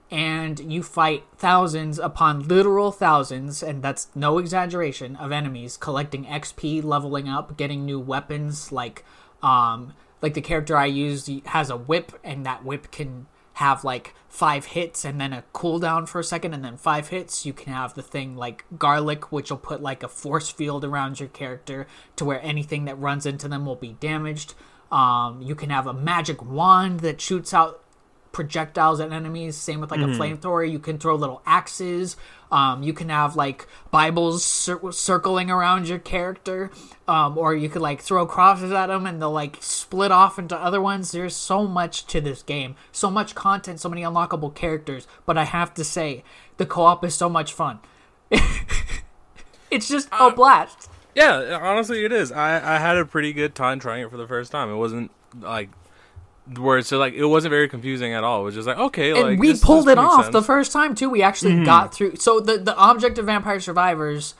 and 0.09 0.71
you 0.71 0.81
fight 0.81 1.25
thousands 1.37 1.99
upon 1.99 2.47
literal 2.47 2.91
thousands, 2.91 3.61
and 3.61 3.83
that's 3.83 4.07
no 4.15 4.37
exaggeration, 4.37 5.15
of 5.17 5.31
enemies, 5.31 5.75
collecting 5.75 6.25
XP, 6.25 6.83
leveling 6.83 7.27
up, 7.27 7.57
getting 7.57 7.85
new 7.85 7.99
weapons. 7.99 8.71
Like, 8.71 9.03
um, 9.43 9.93
like 10.21 10.33
the 10.33 10.41
character 10.41 10.77
I 10.77 10.85
use 10.85 11.29
has 11.47 11.69
a 11.69 11.75
whip, 11.77 12.13
and 12.23 12.45
that 12.45 12.63
whip 12.63 12.89
can 12.91 13.27
have 13.57 13.83
like 13.83 14.13
five 14.29 14.65
hits 14.65 15.03
and 15.03 15.19
then 15.19 15.33
a 15.33 15.43
cooldown 15.53 16.07
for 16.07 16.19
a 16.19 16.23
second 16.23 16.53
and 16.53 16.63
then 16.63 16.77
five 16.77 17.07
hits. 17.09 17.45
You 17.45 17.53
can 17.53 17.73
have 17.73 17.95
the 17.95 18.03
thing 18.03 18.35
like 18.35 18.65
garlic, 18.77 19.31
which 19.31 19.49
will 19.49 19.57
put 19.57 19.81
like 19.81 20.03
a 20.03 20.07
force 20.07 20.49
field 20.51 20.85
around 20.85 21.19
your 21.19 21.29
character 21.29 21.87
to 22.17 22.23
where 22.25 22.39
anything 22.43 22.85
that 22.85 22.99
runs 22.99 23.25
into 23.25 23.47
them 23.47 23.65
will 23.65 23.75
be 23.75 23.93
damaged. 23.99 24.53
Um, 24.91 25.41
you 25.41 25.55
can 25.55 25.69
have 25.71 25.87
a 25.87 25.93
magic 25.93 26.43
wand 26.45 26.99
that 26.99 27.19
shoots 27.19 27.53
out 27.53 27.83
projectiles 28.31 28.99
at 28.99 29.11
enemies. 29.11 29.57
Same 29.57 29.81
with 29.81 29.89
like 29.89 29.99
Mm-hmm. 30.01 30.21
a 30.21 30.25
flamethrower. 30.37 30.69
You 30.71 30.77
can 30.79 30.99
throw 30.99 31.15
little 31.15 31.41
axes. 31.45 32.15
Um, 32.51 32.81
you 32.83 32.93
can 32.93 33.09
have 33.09 33.35
like 33.35 33.67
Bibles 33.91 34.45
cir- 34.45 34.91
circling 34.91 35.51
around 35.51 35.87
your 35.89 35.99
character, 35.99 36.71
um, 37.07 37.37
or 37.37 37.53
you 37.55 37.67
could 37.69 37.81
like 37.81 38.01
throw 38.01 38.25
crosses 38.25 38.71
at 38.71 38.87
them 38.87 39.05
and 39.05 39.21
they'll 39.21 39.31
like 39.31 39.57
split 39.59 40.11
off 40.11 40.39
into 40.39 40.55
other 40.55 40.81
ones. 40.81 41.11
There's 41.11 41.35
so 41.35 41.67
much 41.67 42.05
to 42.07 42.21
this 42.21 42.43
game, 42.43 42.75
so 42.91 43.09
much 43.11 43.35
content, 43.35 43.79
so 43.79 43.89
many 43.89 44.01
unlockable 44.01 44.53
characters. 44.55 45.07
But 45.25 45.37
I 45.37 45.43
have 45.43 45.73
to 45.73 45.83
say, 45.83 46.23
the 46.57 46.65
co-op 46.65 47.03
is 47.03 47.15
so 47.15 47.27
much 47.29 47.51
fun. 47.53 47.79
it's 49.71 49.87
just 49.87 50.07
Uh, 50.11 50.29
a 50.31 50.35
blast. 50.35 50.89
Yeah, 51.15 51.59
honestly, 51.61 52.05
it 52.05 52.11
is. 52.11 52.31
I 52.31 52.75
I 52.75 52.79
had 52.79 52.97
a 52.97 53.05
pretty 53.05 53.33
good 53.33 53.55
time 53.55 53.79
trying 53.79 54.03
it 54.03 54.11
for 54.11 54.17
the 54.17 54.27
first 54.27 54.51
time. 54.51 54.69
It 54.69 54.75
wasn't 54.75 55.11
like 55.39 55.69
where 56.55 56.77
it's 56.77 56.91
like 56.91 57.13
it 57.13 57.25
wasn't 57.25 57.51
very 57.51 57.67
confusing 57.67 58.13
at 58.13 58.23
all. 58.23 58.41
It 58.41 58.43
was 58.45 58.55
just 58.55 58.67
like 58.67 58.77
okay, 58.77 59.11
and 59.11 59.21
like 59.21 59.39
we 59.39 59.49
this- 59.49 59.63
pulled 59.63 59.85
this 59.87 59.93
it 59.93 59.97
off 59.97 60.23
sense. 60.25 60.33
the 60.33 60.41
first 60.41 60.71
time 60.71 60.95
too. 60.95 61.09
We 61.09 61.21
actually 61.21 61.63
got 61.65 61.93
through. 61.93 62.15
So 62.17 62.39
the 62.39 62.57
the 62.57 62.75
object 62.75 63.17
of 63.17 63.25
Vampire 63.25 63.59
Survivors, 63.59 64.35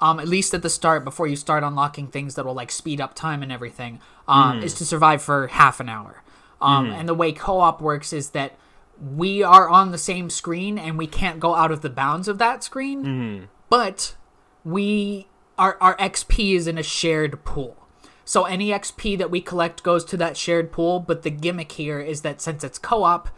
um, 0.00 0.18
at 0.18 0.28
least 0.28 0.54
at 0.54 0.62
the 0.62 0.70
start, 0.70 1.04
before 1.04 1.26
you 1.26 1.36
start 1.36 1.62
unlocking 1.62 2.06
things 2.08 2.34
that 2.36 2.44
will 2.46 2.54
like 2.54 2.70
speed 2.70 3.00
up 3.00 3.14
time 3.14 3.42
and 3.42 3.52
everything, 3.52 4.00
um, 4.28 4.62
is 4.62 4.74
to 4.74 4.84
survive 4.86 5.22
for 5.22 5.48
half 5.48 5.80
an 5.80 5.88
hour. 5.88 6.22
Um, 6.60 6.86
and 6.90 7.08
the 7.08 7.14
way 7.14 7.32
co-op 7.32 7.80
works 7.80 8.12
is 8.12 8.30
that 8.30 8.52
we 9.00 9.42
are 9.42 9.68
on 9.68 9.90
the 9.90 9.98
same 9.98 10.30
screen 10.30 10.78
and 10.78 10.96
we 10.96 11.08
can't 11.08 11.40
go 11.40 11.56
out 11.56 11.72
of 11.72 11.82
the 11.82 11.90
bounds 11.90 12.28
of 12.28 12.38
that 12.38 12.62
screen, 12.62 13.48
but 13.68 14.14
we 14.64 15.26
our 15.58 15.76
our 15.80 15.96
XP 15.96 16.54
is 16.54 16.66
in 16.66 16.78
a 16.78 16.82
shared 16.82 17.44
pool. 17.44 17.81
So 18.32 18.44
any 18.44 18.70
XP 18.70 19.18
that 19.18 19.30
we 19.30 19.42
collect 19.42 19.82
goes 19.82 20.06
to 20.06 20.16
that 20.16 20.38
shared 20.38 20.72
pool, 20.72 21.00
but 21.00 21.20
the 21.20 21.28
gimmick 21.28 21.72
here 21.72 22.00
is 22.00 22.22
that 22.22 22.40
since 22.40 22.64
it's 22.64 22.78
co-op, 22.78 23.28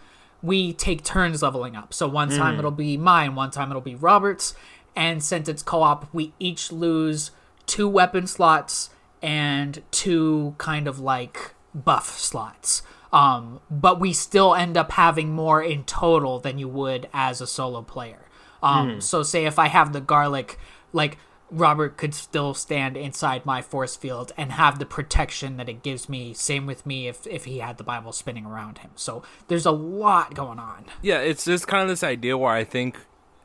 we 0.40 0.72
take 0.72 1.02
turns 1.02 1.42
leveling 1.42 1.74
up. 1.74 1.92
So 1.92 2.06
one 2.06 2.30
time 2.30 2.60
it'll 2.60 2.70
be 2.70 2.96
mine, 2.96 3.34
one 3.34 3.50
time 3.50 3.70
it'll 3.70 3.82
be 3.82 3.96
Robert's, 3.96 4.54
and 4.94 5.20
since 5.20 5.48
it's 5.48 5.64
co-op, 5.64 6.14
we 6.14 6.32
each 6.38 6.70
lose 6.70 7.32
two 7.66 7.88
weapon 7.88 8.28
slots 8.28 8.90
and 9.20 9.82
two 9.90 10.54
kind 10.58 10.86
of 10.86 11.00
like 11.00 11.54
buff 11.74 12.16
slots. 12.16 12.82
Um, 13.12 13.58
but 13.68 13.98
we 13.98 14.12
still 14.12 14.54
end 14.54 14.76
up 14.76 14.92
having 14.92 15.32
more 15.32 15.60
in 15.60 15.82
total 15.82 16.38
than 16.38 16.60
you 16.60 16.68
would 16.68 17.08
as 17.12 17.40
a 17.40 17.48
solo 17.48 17.82
player. 17.82 18.28
Um, 18.62 19.00
so 19.00 19.24
say 19.24 19.44
if 19.44 19.58
I 19.58 19.66
have 19.66 19.92
the 19.92 20.00
garlic, 20.00 20.56
like 20.92 21.18
Robert 21.50 21.96
could 21.96 22.14
still 22.14 22.54
stand 22.54 22.96
inside 22.96 23.44
my 23.46 23.60
force 23.62 23.94
field 23.96 24.32
and 24.36 24.52
have 24.52 24.78
the 24.78 24.86
protection 24.86 25.56
that 25.58 25.68
it 25.68 25.82
gives 25.82 26.08
me. 26.08 26.32
Same 26.34 26.66
with 26.66 26.84
me 26.86 27.06
if 27.06 27.26
if 27.26 27.44
he 27.44 27.58
had 27.58 27.76
the 27.78 27.84
Bible 27.84 28.12
spinning 28.12 28.46
around 28.46 28.78
him. 28.78 28.90
So 28.96 29.22
there's 29.48 29.66
a 29.66 29.70
lot 29.70 30.34
going 30.34 30.58
on. 30.58 30.86
Yeah, 31.02 31.18
it's 31.18 31.44
just 31.44 31.68
kind 31.68 31.82
of 31.82 31.88
this 31.88 32.02
idea 32.02 32.36
where 32.38 32.52
I 32.52 32.64
think 32.64 32.98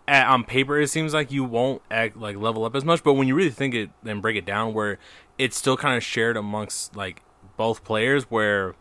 uh 0.08 0.24
on 0.28 0.44
paper 0.44 0.80
it 0.80 0.88
seems 0.90 1.14
like 1.14 1.32
you 1.32 1.44
won't 1.44 1.82
act, 1.92 2.18
like 2.18 2.36
level 2.38 2.66
up 2.66 2.76
as 2.76 2.84
much, 2.86 3.04
but 3.04 3.14
when 3.14 3.28
you 3.28 3.36
really 3.36 3.50
think 3.52 3.76
it 3.76 3.90
and 4.06 4.22
break 4.22 4.38
it 4.38 4.46
down, 4.46 4.74
where 4.74 4.98
it's 5.38 5.58
still 5.58 5.78
kind 5.78 5.96
of 5.96 6.04
shared 6.04 6.36
amongst 6.38 6.96
like 6.96 7.22
both 7.58 7.84
players, 7.84 8.24
where 8.32 8.76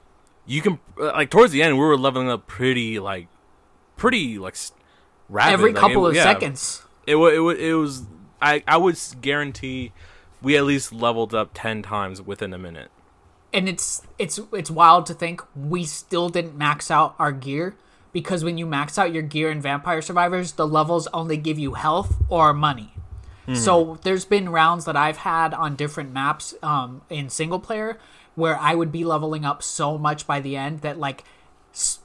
you 0.47 0.63
can 0.63 0.79
uh, 0.99 1.07
like 1.07 1.29
towards 1.31 1.53
the 1.53 1.63
end 1.63 1.75
we 1.77 1.85
were 1.85 1.99
leveling 1.99 2.31
up 2.31 2.47
pretty 2.47 2.99
like 2.99 3.27
pretty 3.97 4.39
like 4.39 4.57
rapid. 5.29 5.53
Every 5.53 5.73
Like, 5.73 5.81
couple 5.81 6.07
it- 6.07 6.11
of 6.11 6.15
yeah. 6.17 6.23
seconds. 6.23 6.83
It 7.07 7.17
it 7.17 7.41
was 7.41 7.59
it 7.59 7.73
was 7.73 8.07
I 8.41 8.63
I 8.67 8.77
would 8.77 8.99
guarantee 9.21 9.93
we 10.43 10.57
at 10.57 10.65
least 10.65 10.93
leveled 10.93 11.35
up 11.35 11.51
ten 11.55 11.83
times 11.83 12.23
within 12.23 12.53
a 12.53 12.59
minute. 12.59 12.91
and 13.53 13.69
it's 13.69 14.03
it's 14.19 14.39
it's 14.53 14.71
wild 14.71 15.07
to 15.07 15.15
think 15.15 15.43
we 15.57 15.83
still 15.85 16.29
didn't 16.29 16.57
max 16.57 16.91
out 16.91 17.15
our 17.19 17.33
gear 17.33 17.75
because 18.13 18.45
when 18.45 18.59
you 18.59 18.67
max 18.67 18.99
out 18.99 19.13
your 19.13 19.23
gear 19.23 19.51
in 19.51 19.61
Vampire 19.61 20.03
Survivors, 20.03 20.53
the 20.53 20.67
levels 20.67 21.07
only 21.15 21.37
give 21.39 21.59
you 21.59 21.75
health 21.75 22.17
or 22.29 22.53
money. 22.53 22.93
So 23.55 23.99
there's 24.03 24.27
been 24.27 24.51
rounds 24.51 24.85
that 24.85 24.95
I've 24.95 25.17
had 25.19 25.55
on 25.55 25.75
different 25.75 26.13
maps 26.13 26.53
um, 26.63 27.01
in 27.09 27.31
single 27.31 27.59
player 27.59 27.99
where 28.35 28.59
I 28.59 28.75
would 28.75 28.93
be 28.93 29.05
leveling 29.07 29.47
up 29.47 29.63
so 29.63 29.97
much 29.97 30.27
by 30.27 30.39
the 30.41 30.55
end 30.55 30.83
that 30.83 30.99
like 30.99 31.25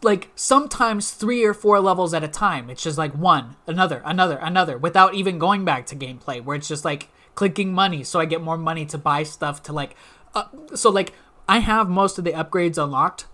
like 0.01 0.29
sometimes 0.35 1.11
three 1.11 1.43
or 1.43 1.53
four 1.53 1.79
levels 1.79 2.13
at 2.13 2.23
a 2.23 2.27
time. 2.27 2.69
It's 2.69 2.83
just 2.83 2.97
like 2.97 3.13
one, 3.13 3.55
another, 3.67 4.01
another, 4.05 4.37
another, 4.37 4.77
without 4.77 5.13
even 5.13 5.39
going 5.39 5.65
back 5.65 5.85
to 5.87 5.95
gameplay. 5.95 6.43
Where 6.43 6.55
it's 6.55 6.67
just 6.67 6.85
like 6.85 7.09
clicking 7.35 7.73
money, 7.73 8.03
so 8.03 8.19
I 8.19 8.25
get 8.25 8.41
more 8.41 8.57
money 8.57 8.85
to 8.87 8.97
buy 8.97 9.23
stuff 9.23 9.63
to 9.63 9.73
like. 9.73 9.95
Uh, 10.35 10.45
so 10.75 10.89
like 10.89 11.13
I 11.47 11.59
have 11.59 11.89
most 11.89 12.17
of 12.17 12.23
the 12.23 12.33
upgrades 12.33 12.81
unlocked. 12.81 13.25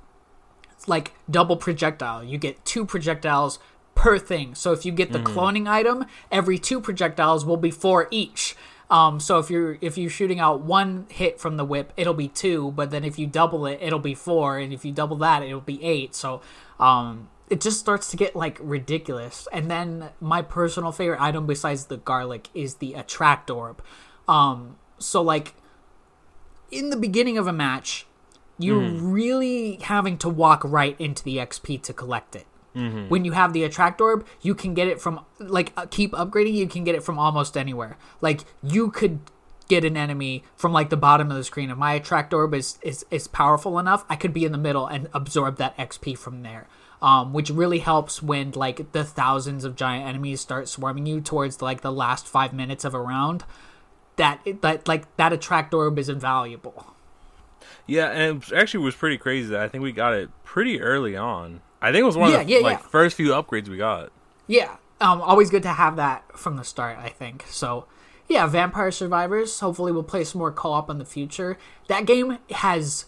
It's 0.71 0.87
like 0.87 1.13
double 1.29 1.57
projectile. 1.57 2.23
You 2.23 2.37
get 2.37 2.63
two 2.63 2.85
projectiles 2.85 3.59
per 3.95 4.17
thing. 4.17 4.55
So 4.55 4.71
if 4.71 4.85
you 4.85 4.93
get 4.93 5.11
the 5.11 5.19
cloning 5.19 5.67
item, 5.67 6.05
every 6.31 6.57
two 6.57 6.79
projectiles 6.79 7.43
will 7.43 7.57
be 7.57 7.69
four 7.69 8.07
each. 8.11 8.55
Um, 8.89 9.19
so 9.19 9.37
if 9.37 9.49
you're 9.51 9.77
if 9.81 9.97
you're 9.97 10.09
shooting 10.09 10.39
out 10.39 10.61
one 10.61 11.05
hit 11.09 11.39
from 11.39 11.57
the 11.57 11.65
whip, 11.65 11.93
it'll 11.95 12.13
be 12.13 12.27
two. 12.27 12.71
But 12.71 12.91
then 12.91 13.03
if 13.03 13.19
you 13.19 13.27
double 13.27 13.65
it, 13.65 13.79
it'll 13.81 13.99
be 13.99 14.15
four. 14.15 14.57
And 14.57 14.73
if 14.73 14.83
you 14.83 14.91
double 14.91 15.17
that, 15.17 15.43
it'll 15.43 15.61
be 15.61 15.83
eight. 15.83 16.15
So 16.15 16.41
um, 16.79 17.29
it 17.49 17.61
just 17.61 17.79
starts 17.79 18.09
to 18.11 18.17
get 18.17 18.35
like 18.35 18.57
ridiculous. 18.61 19.47
And 19.51 19.69
then 19.69 20.09
my 20.19 20.41
personal 20.41 20.91
favorite 20.91 21.21
item 21.21 21.45
besides 21.45 21.85
the 21.85 21.97
garlic 21.97 22.49
is 22.53 22.75
the 22.75 22.93
attract 22.93 23.49
orb. 23.49 23.83
Um, 24.27 24.77
so 24.97 25.21
like 25.21 25.53
in 26.71 26.89
the 26.89 26.97
beginning 26.97 27.37
of 27.37 27.47
a 27.47 27.53
match, 27.53 28.07
you're 28.57 28.81
really 28.81 29.77
having 29.83 30.17
to 30.17 30.27
walk 30.27 30.63
right 30.65 30.95
into 30.99 31.23
the 31.23 31.37
XP 31.37 31.81
to 31.83 31.93
collect 31.93 32.35
it. 32.35 32.45
When 33.09 33.25
you 33.25 33.33
have 33.33 33.53
the 33.53 33.63
attract 33.63 34.01
orb, 34.01 34.25
you 34.41 34.55
can 34.55 34.73
get 34.73 34.87
it 34.87 35.01
from 35.01 35.25
like 35.39 35.73
uh, 35.77 35.85
keep 35.89 36.11
upgrading. 36.11 36.53
You 36.53 36.67
can 36.67 36.83
get 36.83 36.95
it 36.95 37.03
from 37.03 37.19
almost 37.19 37.57
anywhere. 37.57 37.97
Like 38.21 38.41
you 38.61 38.91
could 38.91 39.19
get 39.67 39.85
an 39.85 39.95
enemy 39.95 40.43
from 40.55 40.73
like 40.73 40.89
the 40.89 40.97
bottom 40.97 41.31
of 41.31 41.37
the 41.37 41.43
screen. 41.43 41.69
If 41.69 41.77
my 41.77 41.93
attract 41.93 42.33
orb 42.33 42.53
is 42.53 42.77
is, 42.81 43.05
is 43.09 43.27
powerful 43.27 43.79
enough, 43.79 44.03
I 44.09 44.15
could 44.15 44.33
be 44.33 44.45
in 44.45 44.51
the 44.51 44.57
middle 44.57 44.87
and 44.87 45.07
absorb 45.13 45.57
that 45.57 45.77
XP 45.77 46.17
from 46.17 46.41
there. 46.43 46.67
Um, 47.01 47.31
which 47.31 47.49
really 47.49 47.79
helps 47.79 48.21
when 48.21 48.51
like 48.51 48.91
the 48.91 49.05
thousands 49.05 49.63
of 49.63 49.77
giant 49.77 50.05
enemies 50.05 50.41
start 50.41 50.67
swarming 50.67 51.05
you 51.05 51.21
towards 51.21 51.61
like 51.61 51.79
the 51.79 51.93
last 51.93 52.27
five 52.27 52.51
minutes 52.51 52.83
of 52.83 52.93
a 52.93 52.99
round. 52.99 53.45
That 54.17 54.45
that 54.61 54.85
like 54.85 55.15
that 55.15 55.31
attract 55.31 55.73
orb 55.73 55.97
is 55.97 56.09
invaluable. 56.09 56.93
Yeah, 57.87 58.11
and 58.11 58.43
it 58.43 58.51
actually 58.53 58.83
was 58.83 58.95
pretty 58.95 59.17
crazy. 59.17 59.55
I 59.55 59.69
think 59.69 59.81
we 59.81 59.93
got 59.93 60.13
it 60.13 60.29
pretty 60.43 60.81
early 60.81 61.15
on. 61.15 61.61
I 61.81 61.91
think 61.91 62.01
it 62.01 62.05
was 62.05 62.17
one 62.17 62.31
Yeah, 62.31 62.41
of 62.41 62.47
the 62.47 62.53
yeah, 62.53 62.59
like 62.59 62.79
yeah. 62.79 62.85
first 62.87 63.15
few 63.15 63.29
upgrades 63.29 63.67
we 63.69 63.77
got. 63.77 64.11
Yeah, 64.47 64.77
um, 64.99 65.21
always 65.21 65.49
good 65.49 65.63
to 65.63 65.69
have 65.69 65.95
that 65.95 66.37
from 66.37 66.57
the 66.57 66.63
start. 66.63 66.97
I 66.97 67.09
think 67.09 67.45
so. 67.47 67.85
Yeah, 68.27 68.45
Vampire 68.47 68.91
Survivors. 68.91 69.59
Hopefully, 69.59 69.91
we'll 69.91 70.03
play 70.03 70.23
some 70.23 70.39
more 70.39 70.51
co-op 70.51 70.89
in 70.89 70.97
the 70.99 71.05
future. 71.05 71.57
That 71.87 72.05
game 72.05 72.37
has 72.51 73.05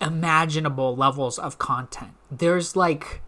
unimaginable 0.00 0.96
levels 0.96 1.38
of 1.38 1.58
content. 1.58 2.12
There's 2.30 2.76
like, 2.76 3.20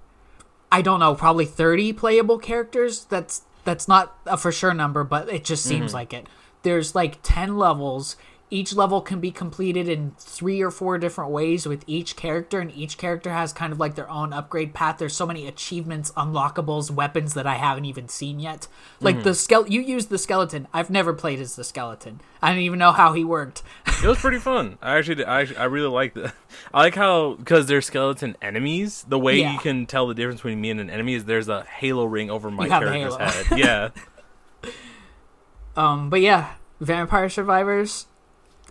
I 0.71 0.83
don't 0.83 1.01
know, 1.01 1.15
probably 1.15 1.47
thirty 1.47 1.93
playable 1.93 2.39
characters. 2.39 3.05
That's 3.07 3.43
that's 3.65 3.89
not 3.89 4.17
a 4.27 4.37
for 4.37 4.53
sure 4.53 4.75
number, 4.75 5.05
but 5.05 5.29
it 5.29 5.45
just 5.45 5.65
seems 5.65 5.95
like 5.95 6.13
it. 6.13 6.27
There's 6.63 6.95
like 6.95 7.19
ten 7.23 7.57
levels. 7.57 8.17
Each 8.53 8.75
level 8.75 9.01
can 9.01 9.21
be 9.21 9.31
completed 9.31 9.89
in 9.89 10.13
three 10.19 10.61
or 10.61 10.73
four 10.73 10.99
different 10.99 11.31
ways 11.31 11.67
with 11.67 11.85
each 11.87 12.17
character, 12.17 12.59
and 12.59 12.73
each 12.73 12.99
character 12.99 13.31
has 13.33 13.53
kind 13.53 13.73
of 13.73 13.79
like 13.79 13.95
their 13.95 14.11
own 14.11 14.33
upgrade 14.33 14.75
path. 14.75 14.99
There's 14.99 15.15
so 15.15 15.25
many 15.25 15.47
achievements, 15.47 16.11
unlockables, 16.17 16.91
weapons 16.91 17.35
that 17.35 17.47
I 17.47 17.55
haven't 17.55 17.85
even 17.85 18.09
seen 18.09 18.41
yet. 18.41 18.67
Like 19.01 19.23
the 19.23 19.35
skeleton, 19.35 19.73
you 19.73 19.81
use 19.81 20.07
the 20.07 20.19
skeleton. 20.19 20.67
I've 20.75 20.91
never 20.91 21.13
played 21.13 21.39
as 21.39 21.55
the 21.55 21.63
skeleton. 21.63 22.21
I 22.43 22.51
didn't 22.51 22.65
even 22.65 22.81
know 22.81 22.91
how 22.91 23.13
he 23.13 23.23
worked. 23.23 23.63
It 24.03 24.07
was 24.09 24.19
pretty 24.19 24.39
fun. 24.39 24.79
I 24.83 24.97
actually, 24.99 25.17
did- 25.17 25.27
I, 25.29 25.47
I 25.57 25.65
really 25.65 25.89
liked 25.89 26.17
it. 26.17 26.33
I 26.75 26.79
like 26.83 26.97
how 26.97 27.35
because 27.35 27.67
they're 27.67 27.81
skeleton 27.83 28.37
enemies. 28.43 29.05
The 29.09 29.19
way 29.19 29.41
Yeah. 29.41 29.53
you 29.53 29.59
can 29.61 29.87
tell 29.87 30.09
the 30.09 30.15
difference 30.15 30.41
between 30.41 30.61
me 30.61 30.71
and 30.71 30.81
an 30.81 30.91
enemy 30.91 31.15
is 31.15 31.25
there's 31.27 31.49
a 31.49 31.63
halo 31.65 32.05
ring 32.05 32.31
over 32.31 32.51
my 32.51 32.67
character's 32.67 33.15
halo. 33.15 33.19
head. 33.19 33.47
Yeah, 33.59 33.91
Um, 35.77 36.11
but 36.11 36.21
yeah, 36.21 36.55
Vampire 36.81 37.29
Survivors. 37.29 38.07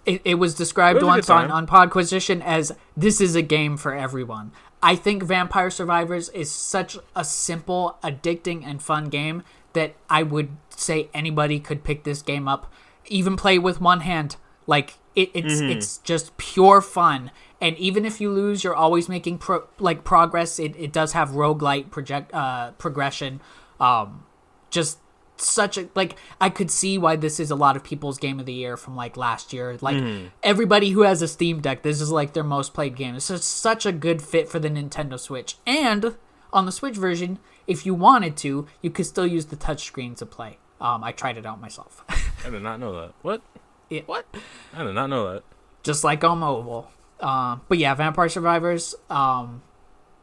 It, 0.10 0.22
it 0.26 0.36
was 0.36 0.56
described 0.56 0.98
It 0.98 1.04
was 1.04 1.08
once 1.08 1.30
on, 1.30 1.52
on 1.52 1.68
Podquisition 1.68 2.42
as 2.44 2.72
this 2.98 3.22
is 3.22 3.36
a 3.36 3.42
game 3.42 3.78
for 3.78 3.94
everyone. 3.94 4.52
I 4.82 4.96
think 4.96 5.24
Vampire 5.24 5.70
Survivors 5.70 6.30
is 6.30 6.50
such 6.50 6.98
a 7.16 7.24
simple, 7.24 7.98
addicting, 8.04 8.66
and 8.66 8.82
fun 8.82 9.10
game 9.10 9.44
that 9.74 9.96
I 10.10 10.24
would 10.24 10.50
say 10.70 11.10
anybody 11.14 11.60
could 11.60 11.84
pick 11.84 12.04
this 12.06 12.22
game 12.22 12.48
up, 12.48 12.72
even 13.08 13.36
play 13.36 13.60
with 13.60 13.80
one 13.82 14.00
hand. 14.02 14.36
Like 14.66 14.96
It, 15.16 15.32
it's 15.34 15.56
Mm-hmm. 15.56 15.72
it's 15.72 15.98
just 16.00 16.38
pure 16.38 16.82
fun. 16.82 17.32
And 17.62 17.78
even 17.78 18.06
if 18.06 18.22
you 18.22 18.32
lose, 18.32 18.64
you're 18.64 18.76
always 18.76 19.10
making 19.10 19.40
pro- 19.40 19.68
like 19.80 20.04
progress. 20.04 20.60
It, 20.60 20.76
it 20.78 20.94
does 20.94 21.12
have 21.14 21.32
roguelite 21.32 21.92
project 21.92 22.34
uh, 22.34 22.72
progression. 22.78 23.42
Um, 23.80 24.24
just 24.72 24.98
such 25.42 25.78
a 25.78 25.88
like 25.96 26.16
I 26.42 26.50
could 26.50 26.70
see 26.72 26.98
why 26.98 27.16
this 27.16 27.40
is 27.40 27.52
a 27.52 27.56
lot 27.56 27.76
of 27.76 27.84
people's 27.84 28.18
game 28.18 28.40
of 28.40 28.46
the 28.46 28.54
year 28.54 28.78
from 28.78 28.96
like 28.96 29.18
last 29.18 29.54
year. 29.54 29.78
Like 29.82 29.96
Mm-hmm. 29.98 30.28
everybody 30.44 30.90
who 30.92 31.02
has 31.02 31.22
a 31.22 31.28
Steam 31.28 31.62
Deck, 31.62 31.84
this 31.84 32.02
is 32.02 32.12
like 32.12 32.34
their 32.34 32.44
most 32.44 32.74
played 32.74 32.96
game. 32.96 33.16
It's 33.16 33.28
just 33.30 33.44
such 33.44 33.86
a 33.86 33.92
good 33.92 34.22
fit 34.22 34.48
for 34.50 34.60
the 34.60 34.70
Nintendo 34.70 35.20
Switch. 35.20 35.58
And 35.68 36.16
on 36.52 36.66
the 36.66 36.72
Switch 36.72 36.96
version, 36.96 37.40
if 37.68 37.86
you 37.86 37.94
wanted 37.94 38.36
to, 38.38 38.68
you 38.82 38.90
could 38.90 39.06
still 39.06 39.28
use 39.28 39.46
the 39.48 39.56
touchscreen 39.56 40.16
to 40.18 40.26
play. 40.26 40.58
Um, 40.82 41.04
I 41.04 41.12
tried 41.12 41.38
it 41.38 41.46
out 41.46 41.60
myself. 41.62 42.04
I 42.46 42.50
did 42.50 42.64
not 42.64 42.80
know 42.80 42.94
that. 43.02 43.14
What? 43.22 43.42
it, 43.90 44.08
what? 44.08 44.26
I 44.74 44.84
did 44.84 44.96
not 44.96 45.08
know 45.08 45.34
that. 45.34 45.44
Just 45.84 46.04
like 46.04 46.24
on 46.24 46.40
mobile. 46.40 46.90
Um, 47.20 47.62
but 47.68 47.78
yeah, 47.78 47.94
Vampire 47.96 48.30
Survivors. 48.30 48.96
Um, 49.10 49.62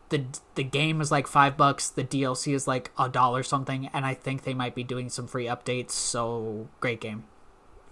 the 0.08 0.24
the 0.54 0.64
game 0.64 1.00
is 1.00 1.10
like 1.10 1.26
five 1.26 1.56
bucks. 1.56 1.88
The 1.88 2.04
DLC 2.04 2.54
is 2.54 2.66
like 2.66 2.90
a 2.98 3.08
dollar 3.08 3.42
something, 3.42 3.88
and 3.92 4.04
I 4.04 4.14
think 4.14 4.44
they 4.44 4.54
might 4.54 4.74
be 4.74 4.84
doing 4.84 5.08
some 5.08 5.26
free 5.26 5.46
updates. 5.46 5.92
So 5.92 6.68
great 6.80 7.00
game. 7.00 7.24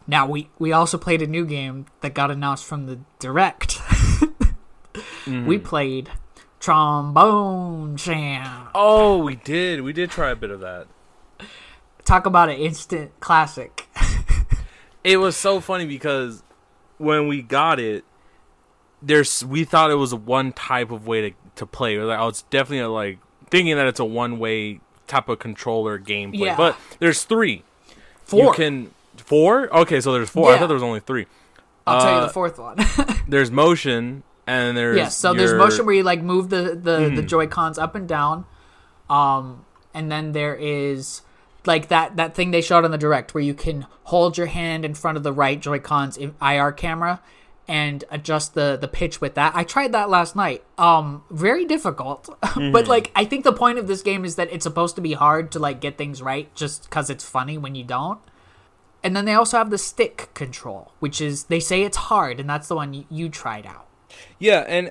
Now 0.06 0.26
we 0.26 0.50
we 0.58 0.72
also 0.72 0.98
played 0.98 1.22
a 1.22 1.26
new 1.26 1.46
game 1.46 1.86
that 2.00 2.14
got 2.14 2.30
announced 2.30 2.64
from 2.64 2.86
the 2.86 3.00
direct. 3.18 3.80
We 5.26 5.58
mm. 5.58 5.64
played 5.64 6.10
Trombone 6.60 7.96
Champ. 7.96 8.70
Oh, 8.74 9.18
we 9.24 9.36
did. 9.36 9.80
We 9.80 9.92
did 9.92 10.10
try 10.10 10.30
a 10.30 10.36
bit 10.36 10.50
of 10.50 10.60
that. 10.60 10.86
Talk 12.04 12.26
about 12.26 12.50
an 12.50 12.56
instant 12.56 13.18
classic. 13.20 13.88
It 15.02 15.18
was 15.18 15.36
so 15.36 15.60
funny 15.60 15.84
because 15.84 16.42
when 16.96 17.28
we 17.28 17.42
got 17.42 17.78
it, 17.78 18.06
there's 19.02 19.44
we 19.44 19.64
thought 19.64 19.90
it 19.90 19.96
was 19.96 20.14
one 20.14 20.54
type 20.54 20.90
of 20.90 21.06
way 21.06 21.20
to 21.28 21.36
to 21.56 21.66
play. 21.66 21.94
We 21.94 22.00
were 22.00 22.06
like, 22.06 22.20
oh, 22.20 22.28
it's 22.28 22.42
definitely 22.42 22.86
like 22.92 23.18
thinking 23.50 23.76
that 23.76 23.86
it's 23.86 24.00
a 24.00 24.04
one 24.04 24.38
way 24.38 24.80
type 25.06 25.28
of 25.28 25.38
controller 25.38 25.98
gameplay. 25.98 26.46
Yeah. 26.46 26.56
But 26.56 26.76
there's 26.98 27.24
three. 27.24 27.62
Four. 28.24 28.44
You 28.44 28.52
can 28.52 28.90
four. 29.16 29.74
Okay, 29.76 30.00
so 30.00 30.12
there's 30.12 30.30
four. 30.30 30.52
I 30.52 30.58
thought 30.58 30.66
there 30.66 30.74
was 30.74 30.82
only 30.82 31.00
three. 31.00 31.26
I'll 31.86 32.00
tell 32.00 32.10
you 32.12 32.18
uh, 32.18 32.26
the 32.26 32.32
fourth 32.32 32.58
one. 32.58 32.78
There's 33.28 33.50
motion 33.50 34.22
and 34.46 34.74
there's 34.76 34.96
yeah, 34.96 35.08
so 35.08 35.34
there's 35.34 35.52
motion 35.52 35.84
where 35.86 35.94
you 35.94 36.02
like 36.02 36.22
move 36.22 36.48
the 36.50 36.62
the, 36.70 37.10
the 37.14 37.22
Mhm. 37.22 37.26
Joy 37.28 37.46
Cons 37.46 37.78
up 37.78 37.94
and 37.94 38.08
down, 38.08 38.44
um, 39.10 39.64
and 39.92 40.10
then 40.10 40.32
there 40.32 40.54
is 40.54 41.22
like 41.66 41.88
that 41.88 42.16
that 42.16 42.34
thing 42.34 42.50
they 42.50 42.60
showed 42.60 42.84
on 42.84 42.90
the 42.90 42.98
direct 42.98 43.34
where 43.34 43.42
you 43.42 43.54
can 43.54 43.86
hold 44.04 44.36
your 44.38 44.46
hand 44.46 44.84
in 44.84 44.94
front 44.94 45.16
of 45.16 45.22
the 45.22 45.32
right 45.32 45.60
Joy 45.60 45.78
Cons 45.78 46.18
IR 46.18 46.72
camera 46.72 47.20
and 47.66 48.04
adjust 48.10 48.54
the 48.54 48.76
the 48.80 48.88
pitch 48.88 49.20
with 49.20 49.34
that. 49.34 49.54
I 49.54 49.64
tried 49.64 49.92
that 49.92 50.10
last 50.10 50.36
night. 50.36 50.64
Um, 50.76 51.24
very 51.30 51.64
difficult, 51.64 52.28
but 52.72 52.88
like 52.88 53.10
I 53.14 53.24
think 53.24 53.44
the 53.44 53.52
point 53.52 53.78
of 53.78 53.86
this 53.86 54.02
game 54.02 54.24
is 54.24 54.36
that 54.36 54.52
it's 54.52 54.64
supposed 54.64 54.96
to 54.96 55.02
be 55.02 55.14
hard 55.14 55.50
to 55.52 55.58
like 55.58 55.80
get 55.80 55.96
things 55.96 56.20
right, 56.22 56.54
just 56.54 56.84
because 56.84 57.10
it's 57.10 57.24
funny 57.24 57.58
when 57.58 57.74
you 57.74 57.84
don't. 57.84 58.20
And 59.02 59.14
then 59.14 59.26
they 59.26 59.34
also 59.34 59.58
have 59.58 59.70
the 59.70 59.78
stick 59.78 60.30
control, 60.32 60.92
which 60.98 61.20
is 61.20 61.44
they 61.44 61.60
say 61.60 61.82
it's 61.82 61.96
hard, 61.96 62.40
and 62.40 62.48
that's 62.48 62.68
the 62.68 62.76
one 62.76 62.94
you, 62.94 63.04
you 63.10 63.28
tried 63.28 63.66
out. 63.66 63.86
Yeah, 64.38 64.64
and 64.66 64.90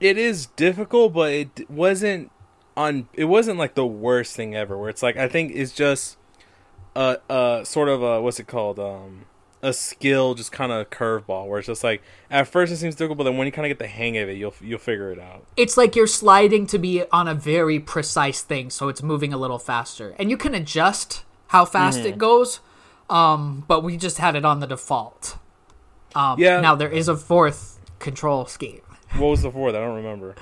it 0.00 0.16
is 0.16 0.46
difficult, 0.46 1.12
but 1.12 1.32
it 1.32 1.70
wasn't 1.70 2.30
on. 2.76 3.08
It 3.14 3.26
wasn't 3.26 3.58
like 3.58 3.74
the 3.74 3.86
worst 3.86 4.36
thing 4.36 4.54
ever. 4.54 4.78
Where 4.78 4.88
it's 4.88 5.02
like 5.02 5.16
I 5.16 5.28
think 5.28 5.52
it's 5.54 5.72
just 5.72 6.16
a 6.94 7.18
a 7.28 7.60
sort 7.64 7.88
of 7.88 8.02
a 8.02 8.20
what's 8.20 8.40
it 8.40 8.46
called 8.46 8.78
um 8.78 9.26
a 9.64 9.72
skill 9.72 10.34
just 10.34 10.52
kind 10.52 10.70
of 10.70 10.90
curveball 10.90 11.46
where 11.48 11.58
it's 11.58 11.66
just 11.68 11.82
like 11.82 12.02
at 12.30 12.46
first 12.46 12.72
it 12.72 12.76
seems 12.76 12.94
difficult, 12.94 13.18
but 13.18 13.24
then 13.24 13.36
when 13.38 13.46
you 13.46 13.52
kind 13.52 13.64
of 13.66 13.70
get 13.70 13.78
the 13.78 13.86
hang 13.86 14.16
of 14.18 14.28
it, 14.28 14.36
you'll 14.36 14.54
you'll 14.60 14.78
figure 14.78 15.10
it 15.10 15.18
out. 15.18 15.44
it's 15.56 15.76
like 15.76 15.96
you're 15.96 16.06
sliding 16.06 16.66
to 16.66 16.78
be 16.78 17.02
on 17.10 17.26
a 17.28 17.34
very 17.34 17.80
precise 17.80 18.42
thing 18.42 18.68
so 18.70 18.88
it's 18.88 19.02
moving 19.02 19.32
a 19.32 19.38
little 19.38 19.58
faster 19.58 20.14
and 20.18 20.30
you 20.30 20.36
can 20.36 20.54
adjust 20.54 21.24
how 21.48 21.64
fast 21.64 21.98
Mm-hmm. 22.00 22.08
it 22.08 22.18
goes 22.18 22.60
um 23.10 23.64
but 23.68 23.82
we 23.82 23.96
just 23.96 24.18
had 24.18 24.34
it 24.36 24.44
on 24.44 24.60
the 24.60 24.66
default 24.66 25.38
um 26.14 26.38
Yeah. 26.38 26.60
now 26.60 26.74
there 26.74 26.90
is 26.90 27.08
a 27.08 27.16
fourth 27.16 27.78
control 27.98 28.46
scheme 28.46 28.82
What 29.16 29.28
was 29.28 29.42
the 29.42 29.50
fourth? 29.50 29.74
I 29.74 29.78
don't 29.80 29.96
remember. 29.96 30.34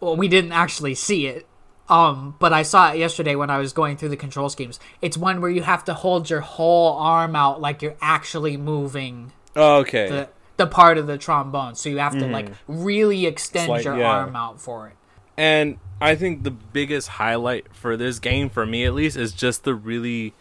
well 0.00 0.16
we 0.16 0.28
didn't 0.28 0.52
actually 0.52 0.94
see 0.94 1.26
it 1.26 1.46
um 1.88 2.34
but 2.38 2.52
i 2.52 2.62
saw 2.62 2.92
it 2.92 2.98
yesterday 2.98 3.34
when 3.34 3.50
i 3.50 3.58
was 3.58 3.72
going 3.72 3.96
through 3.96 4.08
the 4.08 4.16
control 4.16 4.48
schemes 4.48 4.78
it's 5.00 5.16
one 5.16 5.40
where 5.40 5.50
you 5.50 5.62
have 5.62 5.84
to 5.84 5.94
hold 5.94 6.28
your 6.28 6.40
whole 6.40 6.94
arm 6.98 7.34
out 7.36 7.60
like 7.60 7.82
you're 7.82 7.96
actually 8.00 8.56
moving 8.56 9.32
Oh, 9.56 9.78
okay. 9.78 10.08
the 10.08 10.28
the 10.56 10.66
part 10.66 10.98
of 10.98 11.06
the 11.06 11.18
trombone 11.18 11.74
so 11.74 11.88
you 11.88 11.98
have 11.98 12.18
to 12.18 12.26
like 12.26 12.50
really 12.68 13.26
extend 13.26 13.66
Slight- 13.66 13.84
your 13.84 13.96
yeah. 13.98 14.10
arm 14.10 14.36
out 14.36 14.60
for 14.60 14.88
it 14.88 14.94
And 15.36 15.78
I 16.00 16.14
think 16.14 16.42
the 16.44 16.50
biggest 16.52 17.08
highlight 17.08 17.66
for 17.74 17.96
this 17.96 18.18
game, 18.20 18.50
for 18.50 18.64
me 18.66 18.84
at 18.84 18.94
least, 18.94 19.16
is 19.16 19.32
just 19.32 19.64
the 19.64 19.74
really 19.74 20.32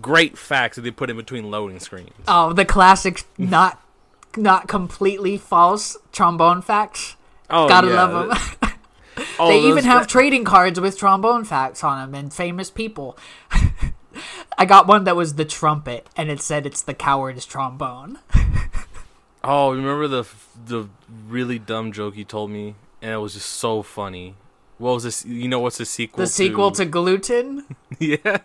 great 0.00 0.38
facts 0.38 0.76
that 0.76 0.82
they 0.82 0.90
put 0.90 1.10
in 1.10 1.16
between 1.18 1.50
loading 1.50 1.80
screens. 1.80 2.12
Oh, 2.26 2.52
the 2.54 2.64
classic, 2.64 3.24
not 3.36 3.78
not 4.36 4.68
completely 4.68 5.36
false 5.36 5.98
trombone 6.12 6.62
facts. 6.62 7.16
Oh, 7.50 7.68
Gotta 7.68 7.88
yeah. 7.88 8.02
love 8.04 8.28
them. 8.28 8.38
They 9.38 9.60
even 9.60 9.84
have 9.84 10.02
fa- 10.02 10.08
trading 10.08 10.44
cards 10.44 10.80
with 10.80 10.98
trombone 10.98 11.44
facts 11.44 11.82
on 11.84 11.98
them 11.98 12.14
and 12.18 12.32
famous 12.32 12.70
people. 12.70 13.16
I 14.58 14.64
got 14.64 14.86
one 14.86 15.04
that 15.04 15.16
was 15.16 15.34
the 15.34 15.44
trumpet, 15.44 16.06
and 16.16 16.30
it 16.30 16.40
said 16.40 16.66
it's 16.66 16.82
the 16.82 16.94
coward's 16.94 17.46
trombone. 17.46 18.18
Oh, 19.44 19.72
remember 19.74 20.06
the 20.06 20.24
the 20.66 20.88
really 21.26 21.58
dumb 21.58 21.90
joke 21.90 22.16
you 22.16 22.24
told 22.24 22.50
me, 22.50 22.76
and 23.00 23.10
it 23.10 23.16
was 23.16 23.34
just 23.34 23.48
so 23.48 23.82
funny. 23.82 24.36
What 24.78 24.94
was 24.94 25.02
this? 25.02 25.24
You 25.24 25.48
know 25.48 25.58
what's 25.58 25.78
the 25.78 25.84
sequel? 25.84 26.22
The 26.22 26.28
sequel 26.28 26.70
to 26.72 26.84
gluten, 26.84 27.66
yeah. 27.98 28.38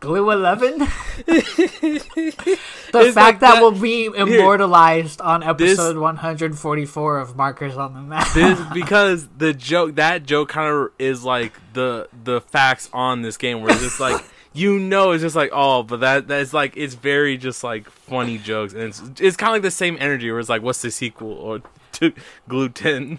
Glue 0.00 0.30
Eleven. 0.30 0.78
the 1.26 2.38
It's 2.94 3.14
fact 3.14 3.16
like 3.16 3.40
that, 3.40 3.54
that- 3.54 3.62
will 3.62 3.72
be 3.72 4.06
immortalized 4.06 5.20
on 5.20 5.42
episode 5.42 5.96
144 5.96 7.18
of 7.18 7.36
Markers 7.36 7.76
on 7.76 7.94
the 7.94 8.00
Map. 8.00 8.32
This 8.32 8.60
because 8.72 9.28
the 9.36 9.52
joke 9.52 9.96
that 9.96 10.24
joke 10.24 10.48
kind 10.50 10.72
of 10.72 10.92
is 10.98 11.24
like 11.24 11.52
the 11.72 12.08
the 12.24 12.40
facts 12.40 12.88
on 12.92 13.22
this 13.22 13.36
game 13.36 13.60
where 13.60 13.70
it's 13.72 13.82
just 13.82 14.00
like 14.00 14.24
you 14.52 14.78
know 14.78 15.10
it's 15.12 15.22
just 15.22 15.36
like 15.36 15.50
oh 15.52 15.82
but 15.82 16.00
that 16.00 16.28
that's 16.28 16.52
like 16.54 16.76
it's 16.76 16.94
very 16.94 17.36
just 17.36 17.62
like 17.64 17.88
funny 17.90 18.38
jokes 18.38 18.72
and 18.72 18.82
it's 18.84 19.02
it's 19.20 19.36
kind 19.36 19.50
of 19.50 19.54
like 19.56 19.62
the 19.62 19.70
same 19.70 19.96
energy 20.00 20.30
where 20.30 20.40
it's 20.40 20.48
like 20.48 20.62
what's 20.62 20.80
the 20.82 20.90
sequel 20.90 21.32
or 21.32 21.60
to 21.92 22.12
gluten 22.48 23.18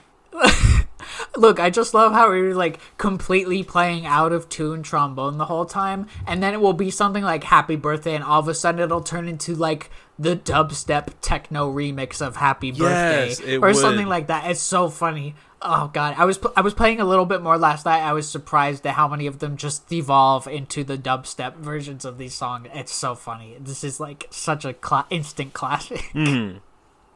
Look, 1.36 1.60
I 1.60 1.70
just 1.70 1.94
love 1.94 2.14
how 2.14 2.30
we're 2.30 2.54
like 2.56 2.80
completely 2.98 3.64
playing 3.64 4.06
out 4.06 4.32
of 4.32 4.50
tune 4.50 4.84
trombone 4.84 5.38
the 5.38 5.46
whole 5.46 5.66
time, 5.66 6.08
and 6.28 6.42
then 6.44 6.54
it 6.54 6.62
will 6.62 6.74
be 6.74 6.92
something 6.92 7.24
like 7.24 7.44
Happy 7.44 7.76
Birthday, 7.76 8.16
and 8.16 8.24
all 8.24 8.40
of 8.40 8.48
a 8.48 8.54
sudden 8.54 8.82
it'll 8.82 9.02
turn 9.02 9.28
into 9.28 9.56
like 9.56 9.90
the 10.18 10.36
dubstep 10.36 11.10
techno 11.22 11.72
remix 11.74 12.22
of 12.22 12.36
Happy 12.36 12.72
Birthday 12.72 13.28
Yes, 13.30 13.40
it 13.40 13.58
or 13.58 13.68
would. 13.68 13.76
something 13.78 14.08
like 14.08 14.28
that. 14.28 14.50
It's 14.52 14.60
so 14.62 14.90
funny. 14.90 15.36
Oh 15.62 15.90
god, 15.94 16.16
I 16.18 16.24
was 16.26 16.38
pl- 16.38 16.54
I 16.56 16.62
was 16.62 16.74
playing 16.74 17.02
a 17.02 17.06
little 17.06 17.26
bit 17.26 17.42
more 17.42 17.58
last 17.58 17.86
night. 17.86 18.02
I 18.02 18.14
was 18.14 18.30
surprised 18.30 18.86
at 18.88 18.94
how 18.96 19.08
many 19.10 19.28
of 19.28 19.40
them 19.40 19.58
just 19.58 19.88
devolve 19.90 20.48
into 20.48 20.84
the 20.86 20.98
dubstep 20.98 21.56
versions 21.58 22.06
of 22.06 22.18
these 22.18 22.34
songs. 22.34 22.68
It's 22.74 22.94
so 22.94 23.14
funny. 23.16 23.58
This 23.60 23.84
is 23.84 24.00
like 24.00 24.28
such 24.30 24.64
a 24.64 24.74
cla- 24.74 25.08
instant 25.10 25.54
classic. 25.54 26.00
Mm-hmm. 26.14 26.60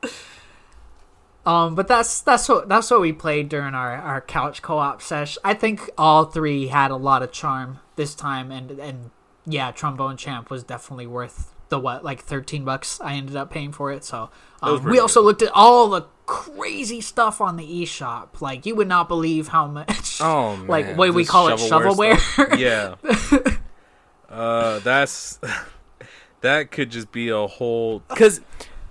Um, 1.45 1.75
but 1.75 1.87
that's 1.87 2.21
that's 2.21 2.47
what 2.47 2.69
that's 2.69 2.89
what 2.89 3.01
we 3.01 3.11
played 3.11 3.49
during 3.49 3.75
our, 3.75 3.95
our 3.97 4.21
couch 4.21 4.61
co-op 4.61 5.01
sesh. 5.01 5.37
I 5.43 5.53
think 5.53 5.89
all 5.97 6.25
three 6.25 6.67
had 6.67 6.89
a 6.89 6.95
lot 6.95 7.21
of 7.21 7.31
charm 7.31 7.79
this 7.95 8.15
time, 8.15 8.51
and 8.51 8.71
and 8.71 9.11
yeah, 9.45 9.71
Trombone 9.71 10.15
Champ 10.15 10.49
was 10.49 10.63
definitely 10.63 11.07
worth 11.07 11.53
the 11.67 11.79
what 11.79 12.03
like 12.03 12.21
thirteen 12.21 12.63
bucks 12.63 13.01
I 13.01 13.15
ended 13.15 13.35
up 13.35 13.51
paying 13.51 13.73
for 13.73 13.91
it. 13.91 14.05
So 14.05 14.29
um, 14.61 14.83
we 14.85 14.99
also 14.99 15.21
looked 15.21 15.41
at 15.41 15.51
all 15.53 15.89
the 15.89 16.05
crazy 16.25 17.01
stuff 17.01 17.41
on 17.41 17.57
the 17.57 17.65
eShop. 17.65 18.39
Like 18.39 18.65
you 18.65 18.75
would 18.75 18.87
not 18.87 19.09
believe 19.09 19.49
how 19.49 19.67
much. 19.67 20.19
oh 20.21 20.55
man, 20.55 20.67
like 20.67 20.95
what 20.95 21.13
we 21.13 21.25
call 21.25 21.49
it 21.49 21.59
shovelware 21.59 22.13
shovelware. 22.13 22.57
yeah 22.57 22.95
uh 24.29 24.79
that's 24.79 25.39
that 26.41 26.71
could 26.71 26.89
just 26.89 27.11
be 27.11 27.27
a 27.29 27.47
whole 27.47 27.99
because 28.07 28.39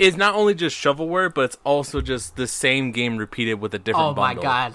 it's 0.02 0.16
not 0.16 0.34
only 0.34 0.54
just 0.54 0.76
shovelware 0.76 1.32
but 1.32 1.42
it's 1.42 1.58
also 1.64 2.00
just 2.00 2.36
the 2.36 2.46
same 2.46 2.92
game 2.92 3.16
repeated 3.16 3.54
with 3.54 3.72
a 3.74 3.78
different 3.78 4.08
oh 4.08 4.14
my 4.14 4.34
bundle. 4.34 4.42
god. 4.42 4.74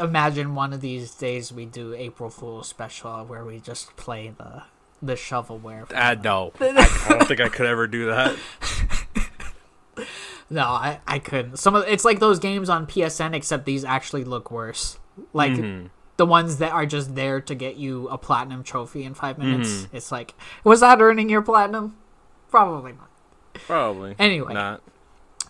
Imagine 0.00 0.54
one 0.54 0.72
of 0.72 0.80
these 0.80 1.14
days 1.14 1.52
we 1.52 1.66
do 1.66 1.92
April 1.92 2.30
Fool's 2.30 2.68
special 2.68 3.24
where 3.26 3.44
we 3.44 3.58
just 3.60 3.94
play 3.96 4.32
the 4.38 4.62
the 5.02 5.14
shovelware. 5.14 5.90
Ah, 5.94 6.14
no, 6.22 6.52
I, 6.58 6.68
I 7.06 7.08
don't 7.10 7.28
think 7.28 7.40
I 7.40 7.48
could 7.50 7.66
ever 7.66 7.86
do 7.86 8.06
that. 8.06 8.36
No, 10.50 10.64
I, 10.64 11.00
I 11.06 11.18
couldn't. 11.18 11.56
Some 11.58 11.74
of 11.74 11.84
it's 11.88 12.04
like 12.04 12.20
those 12.20 12.38
games 12.38 12.68
on 12.68 12.86
PSN, 12.86 13.34
except 13.34 13.64
these 13.64 13.82
actually 13.84 14.24
look 14.24 14.50
worse. 14.50 14.98
Like 15.32 15.52
Mm-hmm. 15.52 15.86
the 16.18 16.26
ones 16.26 16.58
that 16.58 16.72
are 16.72 16.84
just 16.86 17.14
there 17.14 17.40
to 17.40 17.54
get 17.54 17.76
you 17.76 18.08
a 18.08 18.18
platinum 18.18 18.62
trophy 18.62 19.04
in 19.04 19.14
five 19.14 19.38
minutes. 19.38 19.70
Mm-hmm. 19.70 19.96
It's 19.96 20.12
like, 20.12 20.34
was 20.62 20.80
that 20.80 21.00
earning 21.00 21.30
your 21.30 21.40
platinum? 21.42 21.96
Probably 22.50 22.92
not. 22.92 23.08
Probably. 23.66 24.14
Anyway. 24.18 24.52
Not. 24.52 24.82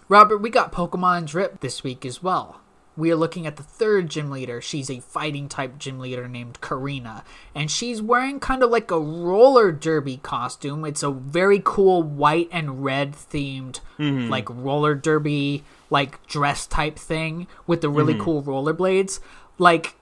Robert, 0.08 0.38
we 0.38 0.50
got 0.50 0.72
Pokemon 0.72 1.26
Drip 1.26 1.60
this 1.60 1.82
week 1.82 2.04
as 2.04 2.22
well. 2.22 2.60
We 2.96 3.10
are 3.10 3.16
looking 3.16 3.46
at 3.46 3.56
the 3.56 3.62
third 3.62 4.08
gym 4.08 4.30
leader. 4.30 4.60
She's 4.60 4.88
a 4.88 5.00
fighting 5.00 5.48
type 5.48 5.78
gym 5.78 5.98
leader 5.98 6.28
named 6.28 6.60
Korrina, 6.60 7.24
and 7.52 7.68
she's 7.68 8.00
wearing 8.00 8.38
kind 8.38 8.62
of 8.62 8.70
like 8.70 8.90
a 8.92 9.00
roller 9.00 9.72
derby 9.72 10.18
costume. 10.18 10.84
It's 10.84 11.02
a 11.02 11.10
very 11.10 11.60
cool 11.64 12.04
white 12.04 12.48
and 12.52 12.84
red 12.84 13.14
themed, 13.14 13.80
mm-hmm. 13.98 14.30
like 14.30 14.48
roller 14.48 14.94
derby, 14.94 15.64
like 15.90 16.24
dress 16.28 16.66
type 16.66 16.96
thing 16.96 17.48
with 17.66 17.80
the 17.80 17.88
really 17.88 18.14
mm-hmm. 18.14 18.22
cool 18.22 18.42
rollerblades. 18.44 19.18
Like, 19.58 19.96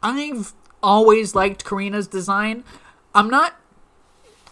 I've 0.00 0.52
always 0.80 1.34
liked 1.34 1.64
Korrina's 1.64 2.06
design. 2.06 2.62
I'm 3.16 3.28
not 3.28 3.54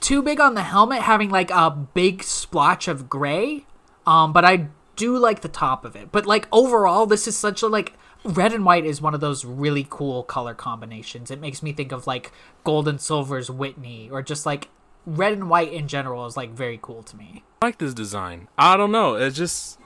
too 0.06 0.22
big 0.22 0.38
on 0.38 0.54
the 0.54 0.62
helmet 0.62 1.02
having 1.02 1.30
like 1.30 1.50
a 1.50 1.70
big 1.70 2.22
splotch 2.22 2.86
of 2.86 3.08
gray 3.08 3.66
um 4.06 4.32
but 4.32 4.44
i 4.44 4.68
do 4.94 5.18
like 5.18 5.40
the 5.40 5.48
top 5.48 5.84
of 5.84 5.96
it 5.96 6.12
but 6.12 6.24
like 6.24 6.46
overall 6.52 7.06
this 7.06 7.26
is 7.26 7.36
such 7.36 7.60
a 7.60 7.66
like 7.66 7.92
red 8.24 8.52
and 8.52 8.64
white 8.64 8.84
is 8.84 9.00
one 9.00 9.14
of 9.14 9.20
those 9.20 9.44
really 9.44 9.86
cool 9.90 10.22
color 10.22 10.54
combinations 10.54 11.30
it 11.30 11.40
makes 11.40 11.60
me 11.62 11.72
think 11.72 11.90
of 11.90 12.06
like 12.06 12.30
gold 12.62 12.86
and 12.86 13.00
silver's 13.00 13.50
whitney 13.50 14.08
or 14.10 14.22
just 14.22 14.46
like 14.46 14.68
red 15.04 15.32
and 15.32 15.50
white 15.50 15.72
in 15.72 15.88
general 15.88 16.24
is 16.24 16.36
like 16.36 16.50
very 16.50 16.78
cool 16.80 17.02
to 17.02 17.16
me 17.16 17.42
I 17.62 17.66
like 17.66 17.78
this 17.78 17.94
design. 17.94 18.48
I 18.58 18.76
don't 18.76 18.92
know. 18.92 19.14
It's 19.14 19.36
just 19.36 19.78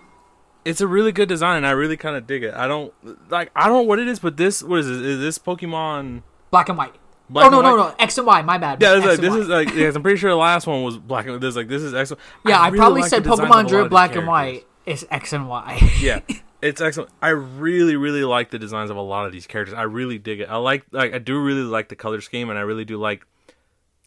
it's 0.64 0.80
a 0.80 0.86
really 0.86 1.12
good 1.12 1.28
design 1.28 1.58
and 1.58 1.66
I 1.66 1.70
really 1.70 1.96
kind 1.96 2.16
of 2.16 2.26
dig 2.26 2.42
it. 2.42 2.54
I 2.54 2.66
don't 2.66 2.92
like 3.30 3.50
I 3.54 3.68
don't 3.68 3.76
know 3.76 3.82
what 3.82 3.98
it 3.98 4.08
is, 4.08 4.18
but 4.18 4.36
this 4.36 4.62
what 4.62 4.80
is 4.80 4.90
it? 4.90 5.04
Is 5.04 5.20
this 5.20 5.38
Pokemon 5.38 6.22
black 6.50 6.68
and 6.68 6.76
white 6.76 6.94
Black 7.30 7.46
oh 7.46 7.48
no 7.48 7.62
no 7.62 7.76
no 7.76 7.94
x 7.98 8.18
and 8.18 8.26
y 8.26 8.42
my 8.42 8.58
bad 8.58 8.82
Yeah, 8.82 8.92
like 8.94 9.20
this 9.20 9.30
Y. 9.30 9.38
is 9.38 9.48
like 9.48 9.74
yeah, 9.74 9.90
I'm 9.94 10.02
pretty 10.02 10.18
sure 10.18 10.30
the 10.30 10.36
last 10.36 10.66
one 10.66 10.82
was 10.82 10.98
black 10.98 11.26
and 11.26 11.40
this 11.40 11.56
like 11.56 11.68
this 11.68 11.82
is 11.82 11.94
excellent. 11.94 12.20
yeah 12.44 12.58
i, 12.58 12.66
really 12.66 12.78
probably 12.78 13.00
like 13.02 13.10
said 13.10 13.24
the 13.24 13.30
designs 13.30 13.40
of 13.40 13.44
a 13.44 13.52
pokemon 13.52 13.68
Drew 13.68 13.88
black 13.88 14.16
and 14.16 14.26
white 14.26 14.66
is 14.84 15.06
x 15.10 15.32
and 15.32 15.48
y 15.48 15.78
yeah, 16.00 16.20
it's 16.62 16.80
excellent. 16.80 17.10
I 17.22 17.28
really, 17.30 17.96
really 17.96 18.24
like 18.24 18.50
the 18.50 18.58
designs 18.58 18.90
of 18.90 18.96
a 18.96 19.02
lot 19.02 19.26
of 19.26 19.32
these 19.32 19.46
characters. 19.46 19.74
I 19.74 19.82
really 19.82 20.18
dig 20.18 20.40
it. 20.40 20.48
I 20.48 20.56
like, 20.56 20.84
like, 20.90 21.14
I 21.14 21.18
do 21.18 21.40
really 21.40 21.62
like 21.62 21.88
the 21.88 21.96
color 21.96 22.20
scheme, 22.20 22.50
and 22.50 22.58
I 22.58 22.62
really 22.62 22.84
do 22.84 22.98
like. 22.98 23.26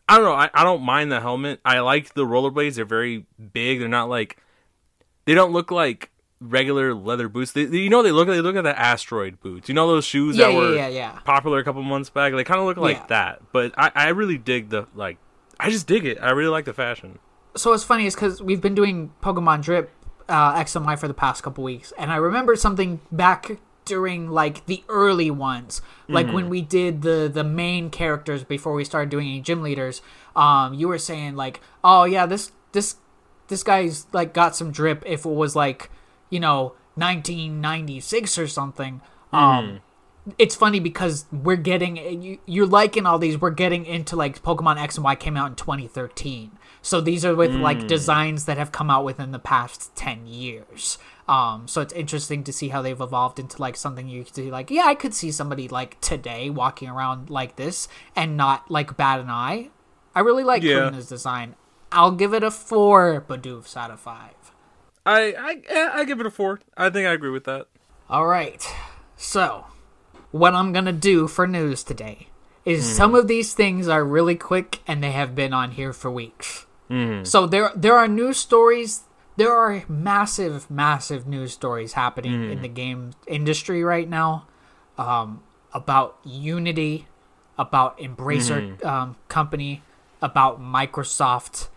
I 0.07 0.17
don't 0.17 0.25
know. 0.25 0.33
I, 0.33 0.49
I 0.53 0.63
don't 0.63 0.81
mind 0.83 1.11
the 1.11 1.21
helmet. 1.21 1.61
I 1.63 1.79
like 1.79 2.13
the 2.13 2.25
rollerblades. 2.25 2.75
They're 2.75 2.85
very 2.85 3.25
big. 3.53 3.79
They're 3.79 3.87
not 3.87 4.09
like. 4.09 4.37
They 5.25 5.33
don't 5.33 5.53
look 5.53 5.71
like 5.71 6.11
regular 6.49 6.93
leather 6.93 7.27
boots. 7.29 7.51
They, 7.51 7.65
they- 7.65 7.77
you 7.79 7.89
know, 7.89 8.03
they 8.03 8.11
look. 8.11 8.27
They 8.27 8.41
look 8.41 8.55
like 8.55 8.63
the 8.63 8.79
asteroid 8.79 9.39
boots. 9.41 9.69
You 9.69 9.75
know 9.75 9.87
those 9.87 10.05
shoes 10.05 10.37
Yeah, 10.37 10.47
that 10.47 10.53
yeah, 10.53 10.59
were 10.59 10.75
yeah, 10.75 10.87
yeah. 10.87 11.11
popular 11.23 11.59
a 11.59 11.63
couple 11.63 11.81
months 11.83 12.09
back. 12.09 12.33
They 12.33 12.43
kind 12.43 12.59
of 12.59 12.65
look 12.65 12.77
like 12.77 12.97
Yeah. 12.97 13.05
that. 13.09 13.41
But 13.51 13.73
I, 13.77 13.91
I 13.95 14.07
really 14.09 14.37
dig 14.37 14.69
the 14.69 14.87
like. 14.95 15.17
I 15.59 15.69
just 15.69 15.87
dig 15.87 16.05
it. 16.05 16.17
I 16.21 16.31
really 16.31 16.49
like 16.49 16.65
the 16.65 16.73
fashion. 16.73 17.19
so 17.55 17.71
what's 17.71 17.83
funny 17.83 18.05
is 18.05 18.15
because 18.15 18.41
we've 18.41 18.61
been 18.61 18.75
doing 18.75 19.11
Pokemon 19.21 19.61
Drip 19.63 19.91
uh, 20.27 20.53
X 20.57 20.75
and 20.75 20.85
Y 20.85 20.95
for 20.95 21.07
the 21.07 21.13
past 21.13 21.43
couple 21.43 21.63
weeks, 21.63 21.93
and 21.97 22.11
I 22.11 22.15
remember 22.17 22.55
something 22.55 22.99
back 23.11 23.57
during 23.85 24.29
like 24.31 24.65
the 24.65 24.83
early 24.89 25.29
ones, 25.29 25.81
like 26.07 26.31
when 26.31 26.49
we 26.49 26.61
did 26.61 27.01
the 27.01 27.29
the 27.33 27.43
main 27.43 27.89
characters 27.89 28.43
before 28.43 28.73
we 28.73 28.83
started 28.85 29.09
doing 29.09 29.27
any 29.27 29.41
gym 29.41 29.61
leaders. 29.61 30.01
Um, 30.35 30.73
you 30.73 30.87
were 30.87 30.97
saying 30.97 31.35
like, 31.35 31.61
oh 31.83 32.05
yeah, 32.05 32.25
this 32.25 32.51
this 32.71 32.95
this 33.49 33.61
guy's 33.61 34.07
like 34.13 34.33
got 34.33 34.55
some 34.55 34.71
drip. 34.71 35.03
If 35.05 35.25
it 35.25 35.29
was 35.29 35.55
like 35.55 35.91
you 36.33 36.39
know 36.39 36.73
1996 36.95 38.37
or 38.37 38.47
something. 38.47 39.01
Um, 39.31 39.81
it's 40.37 40.55
funny 40.55 40.79
because 40.79 41.25
we're 41.31 41.55
getting 41.57 41.97
you, 42.23 42.39
you're 42.45 42.65
liking 42.65 43.05
all 43.05 43.19
these 43.19 43.39
we're 43.41 43.49
getting 43.49 43.85
into 43.85 44.15
like 44.15 44.41
pokemon 44.41 44.81
x 44.81 44.95
and 44.95 45.03
y 45.03 45.15
came 45.15 45.35
out 45.35 45.49
in 45.49 45.55
2013 45.55 46.51
so 46.81 47.01
these 47.01 47.25
are 47.25 47.35
with 47.35 47.51
like 47.55 47.87
designs 47.87 48.45
that 48.45 48.57
have 48.57 48.71
come 48.71 48.89
out 48.89 49.03
within 49.03 49.31
the 49.31 49.39
past 49.39 49.93
10 49.95 50.25
years. 50.27 50.97
Um 51.27 51.67
so 51.67 51.81
it's 51.81 51.93
interesting 51.93 52.43
to 52.45 52.53
see 52.53 52.69
how 52.69 52.81
they've 52.81 52.99
evolved 52.99 53.37
into 53.37 53.61
like 53.61 53.75
something 53.75 54.07
you 54.07 54.23
could 54.23 54.35
see 54.35 54.51
like 54.51 54.71
yeah 54.71 54.83
i 54.85 54.95
could 54.95 55.13
see 55.13 55.31
somebody 55.31 55.67
like 55.67 55.99
today 55.99 56.49
walking 56.49 56.89
around 56.89 57.29
like 57.29 57.57
this 57.57 57.87
and 58.15 58.37
not 58.37 58.71
like 58.71 58.95
bat 58.95 59.19
an 59.19 59.29
eye. 59.29 59.71
I 60.15 60.21
really 60.21 60.43
like 60.43 60.63
Yeah. 60.63 60.89
Design. 60.89 61.55
I'll 61.91 62.11
give 62.11 62.33
it 62.33 62.43
a 62.43 62.51
four 62.51 63.25
badoofs 63.27 63.75
out 63.75 63.91
of 63.91 63.99
five 63.99 64.42
I, 65.05 65.33
I, 65.33 65.61
eh, 65.67 65.89
I 65.93 66.05
give 66.05 66.19
it 66.19 66.25
a 66.25 66.31
four. 66.31 66.59
I 66.77 66.89
think 66.89 67.07
I 67.07 67.11
agree 67.11 67.29
with 67.29 67.43
that. 67.45 67.67
All 68.09 68.25
right. 68.25 68.65
So, 69.17 69.65
what 70.31 70.53
I'm 70.53 70.71
going 70.73 70.85
to 70.85 70.91
do 70.91 71.27
for 71.27 71.47
news 71.47 71.83
today 71.83 72.27
is 72.65 72.85
hmm. 72.85 72.93
some 72.93 73.15
of 73.15 73.27
these 73.27 73.53
things 73.53 73.87
are 73.87 74.03
really 74.03 74.35
quick 74.35 74.79
and 74.87 75.03
they 75.03 75.11
have 75.11 75.35
been 75.35 75.53
on 75.53 75.71
here 75.71 75.93
for 75.93 76.09
weeks. 76.09 76.65
Hmm. 76.87 77.23
So 77.23 77.47
there 77.47 77.71
there 77.75 77.95
are 77.95 78.07
news 78.07 78.37
stories, 78.37 79.03
there 79.37 79.51
are 79.51 79.83
massive 79.87 80.69
massive 80.69 81.27
news 81.27 81.53
stories 81.53 81.93
happening 81.93 82.51
in 82.51 82.57
hmm. 82.57 82.61
the 82.61 82.67
game 82.67 83.11
industry 83.27 83.83
right 83.83 84.09
now 84.09 84.47
um, 84.97 85.43
about 85.73 86.17
Unity, 86.23 87.07
about 87.57 87.97
Embracer 87.99 88.83
um, 88.85 89.15
company, 89.27 89.81
about 90.21 90.61
Microsoft. 90.61 91.69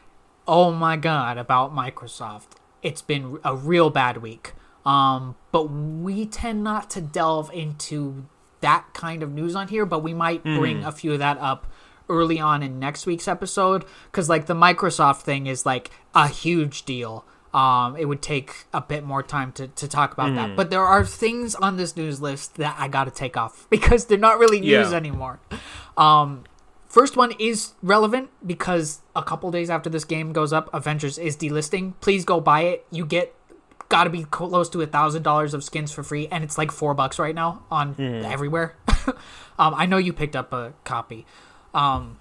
Oh 0.47 0.73
my 0.73 0.97
god, 0.97 1.39
about 1.39 1.75
Microsoft. 1.75 2.56
It's 2.83 3.03
been 3.03 3.39
a 3.45 3.55
real 3.55 3.91
bad 3.91 4.19
week. 4.19 4.53
Um, 4.85 5.35
but 5.51 5.65
we 5.65 6.27
tend 6.27 6.63
not 6.63 6.91
to 6.91 7.01
delve 7.01 7.51
into 7.53 8.27
that 8.61 8.87
kind 8.95 9.23
of 9.23 9.33
news 9.33 9.55
on 9.57 9.69
here, 9.69 9.85
but 9.85 10.03
we 10.03 10.15
might 10.15 10.43
bring 10.45 10.85
a 10.85 10.93
few 10.93 11.13
of 11.13 11.19
that 11.19 11.39
up 11.39 11.67
early 12.09 12.39
on 12.39 12.63
in 12.63 12.79
next 12.79 13.05
week's 13.05 13.27
episode 13.27 13.85
because 14.11 14.29
like 14.29 14.47
the 14.47 14.55
Microsoft 14.55 15.23
thing 15.23 15.47
is 15.47 15.67
like 15.67 15.91
a 16.15 16.29
huge 16.29 16.85
deal. 16.85 17.25
Um, 17.53 17.97
it 17.97 18.05
would 18.05 18.23
take 18.23 18.67
a 18.73 18.81
bit 18.81 19.03
more 19.03 19.23
time 19.23 19.51
to, 19.53 19.67
to 19.69 19.89
talk 19.89 20.13
about 20.13 20.35
that, 20.35 20.57
but 20.57 20.71
there 20.71 20.83
are 20.85 21.05
things 21.05 21.55
on 21.55 21.79
this 21.79 21.97
news 21.97 22.21
list 22.21 22.57
that 22.57 22.77
I 22.79 22.87
got 22.87 23.05
to 23.05 23.11
take 23.11 23.37
off 23.37 23.67
because 23.71 24.05
they're 24.07 24.19
not 24.19 24.39
really 24.39 24.61
news 24.61 24.91
Yeah. 24.91 24.97
anymore. 24.97 25.41
Um, 25.97 26.45
First 26.97 27.15
one 27.15 27.33
is 27.39 27.75
relevant 27.83 28.31
because 28.47 29.03
a 29.15 29.23
couple 29.23 29.51
days 29.51 29.69
after 29.69 29.91
this 29.91 30.07
game 30.07 30.33
goes 30.33 30.51
up, 30.51 30.71
Avengers 30.73 31.19
is 31.19 31.37
delisting. 31.37 31.93
Please 32.01 32.25
go 32.25 32.41
buy 32.41 32.63
it. 32.63 32.87
You 32.91 33.05
get 33.05 33.35
got 33.91 34.05
to 34.05 34.11
be 34.11 34.25
close 34.25 34.71
to 34.71 34.81
a 34.81 34.87
thousand 34.87 35.23
dollars 35.23 35.53
of 35.53 35.63
skins 35.63 35.93
for 35.93 36.03
free, 36.03 36.27
and 36.29 36.43
it's 36.43 36.57
like 36.57 36.73
four 36.73 36.95
bucks 36.95 37.19
right 37.19 37.35
now 37.35 37.67
on 37.71 37.97
everywhere. 38.25 38.77
um, 39.59 39.75
I 39.75 39.85
know 39.85 39.99
you 39.99 40.15
picked 40.15 40.35
up 40.35 40.55
a 40.55 40.73
copy. 40.85 41.27
Um, 41.75 42.19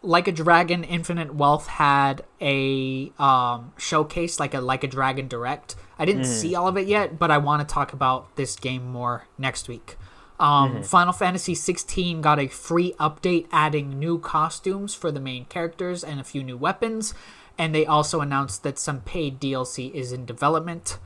like 0.00 0.28
a 0.28 0.32
Dragon 0.32 0.82
Infinite 0.82 1.34
Wealth 1.34 1.66
had 1.66 2.24
a 2.40 3.12
um, 3.18 3.74
showcase, 3.76 4.40
like 4.40 4.54
a 4.54 4.62
Like 4.62 4.82
a 4.82 4.88
Dragon 4.88 5.28
Direct. 5.28 5.76
I 5.98 6.06
didn't 6.06 6.24
see 6.24 6.54
all 6.54 6.68
of 6.68 6.78
it 6.78 6.86
yet, 6.86 7.18
but 7.18 7.30
I 7.30 7.36
want 7.36 7.68
to 7.68 7.70
talk 7.70 7.92
about 7.92 8.34
this 8.36 8.56
game 8.56 8.90
more 8.90 9.26
next 9.36 9.68
week. 9.68 9.98
Um, 10.40 10.82
Final 10.82 11.12
Fantasy 11.12 11.54
16 11.54 12.20
got 12.20 12.40
a 12.40 12.48
free 12.48 12.92
update 12.98 13.46
adding 13.52 13.98
new 13.98 14.18
costumes 14.18 14.94
for 14.94 15.12
the 15.12 15.20
main 15.20 15.44
characters 15.44 16.02
and 16.02 16.18
a 16.18 16.24
few 16.24 16.42
new 16.42 16.56
weapons, 16.56 17.14
and 17.56 17.74
they 17.74 17.86
also 17.86 18.20
announced 18.20 18.62
that 18.64 18.78
some 18.78 19.00
paid 19.00 19.40
DLC 19.40 19.92
is 19.92 20.12
in 20.12 20.26
development. 20.26 20.98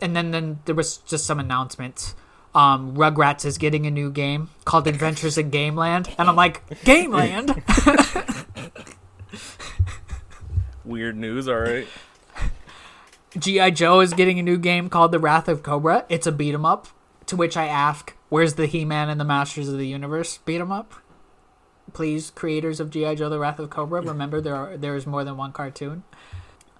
And 0.00 0.14
then, 0.14 0.30
then 0.30 0.60
there 0.66 0.74
was 0.74 0.98
just 0.98 1.26
some 1.26 1.40
announcements. 1.40 2.14
Um, 2.54 2.94
Rugrats 2.96 3.44
is 3.44 3.58
getting 3.58 3.86
a 3.86 3.90
new 3.90 4.10
game 4.10 4.50
called 4.64 4.86
Adventures 4.94 5.36
in 5.36 5.50
Gameland, 5.50 6.14
and 6.16 6.28
I'm 6.28 6.36
like, 6.36 6.62
Gameland? 6.84 7.62
Weird 10.84 11.16
news. 11.16 11.48
All 11.48 11.58
right. 11.58 11.86
G.I. 13.36 13.70
Joe 13.70 14.00
is 14.00 14.14
getting 14.14 14.38
a 14.38 14.42
new 14.42 14.56
game 14.56 14.88
called 14.88 15.12
The 15.12 15.18
Wrath 15.18 15.48
of 15.48 15.62
Cobra. 15.62 16.06
It's 16.08 16.26
a 16.26 16.32
beat 16.32 16.54
'em 16.54 16.64
up. 16.64 16.86
To 17.26 17.36
which 17.36 17.56
I 17.56 17.66
ask, 17.66 18.14
where's 18.28 18.54
the 18.54 18.66
He 18.66 18.84
Man 18.84 19.08
and 19.08 19.20
the 19.20 19.24
Masters 19.24 19.68
of 19.68 19.78
the 19.78 19.86
Universe 19.86 20.38
Beat 20.38 20.60
'em 20.60 20.72
up? 20.72 20.94
Please, 21.92 22.30
creators 22.30 22.80
of 22.80 22.90
G.I. 22.90 23.14
Joe 23.14 23.28
The 23.28 23.38
Wrath 23.38 23.58
of 23.58 23.70
Cobra, 23.70 24.00
remember 24.02 24.40
there 24.40 24.56
are 24.56 24.76
there 24.76 24.96
is 24.96 25.06
more 25.06 25.24
than 25.24 25.36
one 25.36 25.52
cartoon. 25.52 26.04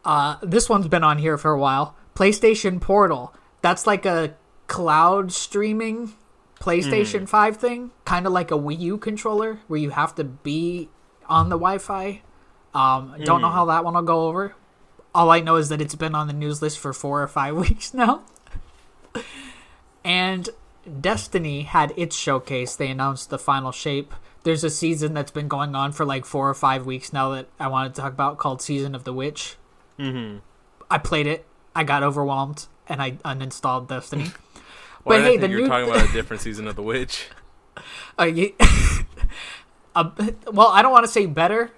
Uh, 0.05 0.37
this 0.43 0.69
one's 0.69 0.89
been 0.89 1.03
on 1.05 1.19
here 1.19 1.37
for 1.37 1.51
a 1.53 1.59
while. 1.59 1.97
PlayStation 2.15 2.81
Portal. 2.81 3.35
That's 3.61 3.87
like 3.87 4.07
a 4.07 4.35
cloud 4.69 5.33
streaming 5.33 6.13
PlayStation 6.61 7.29
5 7.29 7.57
thing, 7.57 7.91
kind 8.05 8.27
of 8.27 8.33
like 8.33 8.51
a 8.51 8.55
Wii 8.55 8.79
U 8.79 8.99
controller 8.99 9.59
where 9.67 9.79
you 9.81 9.91
have 9.91 10.15
to 10.15 10.25
be 10.25 10.89
on 11.29 11.49
the 11.49 11.57
Wi-Fi. 11.57 12.23
Um, 12.73 13.15
don't 13.25 13.41
know 13.41 13.49
how 13.51 13.65
that 13.67 13.85
one 13.85 13.95
will 13.95 14.03
go 14.03 14.27
over. 14.29 14.55
All 15.15 15.31
I 15.31 15.41
know 15.41 15.57
is 15.57 15.69
that 15.71 15.81
it's 15.81 15.95
been 15.95 16.15
on 16.15 16.27
the 16.29 16.33
news 16.33 16.63
list 16.63 16.79
for 16.79 16.93
four 16.93 17.23
or 17.23 17.29
five 17.29 17.57
weeks 17.65 17.93
now. 17.93 18.23
and 20.05 20.49
Destiny 21.01 21.63
had 21.63 21.93
its 21.97 22.17
showcase. 22.17 22.77
They 22.77 22.89
announced 22.91 23.31
the 23.31 23.39
final 23.39 23.73
shape. 23.73 24.15
There's 24.45 24.63
a 24.65 24.71
season 24.71 25.15
that's 25.15 25.31
been 25.33 25.49
going 25.49 25.75
on 25.75 25.93
for 25.93 26.05
like 26.05 26.25
four 26.25 26.49
or 26.49 26.55
five 26.55 26.87
weeks 26.87 27.13
now 27.13 27.31
that 27.31 27.49
I 27.59 27.67
wanted 27.69 27.95
to 27.95 28.01
talk 28.01 28.13
about 28.13 28.39
called 28.39 28.63
Season 28.63 28.95
of 28.95 29.05
the 29.05 29.13
Witch. 29.13 29.57
Mm-hmm. 29.99 30.39
I 30.91 30.99
played 30.99 31.27
it. 31.27 31.45
I 31.75 31.83
got 31.85 32.03
overwhelmed 32.03 32.67
and 32.89 33.03
I 33.03 33.13
uninstalled 33.25 33.89
Destiny. 33.89 34.27
Why 35.03 35.19
but 35.19 35.23
hey, 35.23 35.37
the 35.37 35.49
you're 35.49 35.61
new 35.63 35.69
talking 35.69 35.89
about 35.91 36.09
a 36.09 36.13
different 36.13 36.43
season 36.43 36.67
of 36.69 36.77
The 36.77 36.83
Witch. 36.83 37.29
Uh, 38.19 38.25
ye- 38.25 38.55
uh, 39.95 40.11
well, 40.53 40.69
I 40.69 40.81
don't 40.81 40.93
want 40.93 41.05
to 41.05 41.11
say 41.13 41.27
better, 41.27 41.73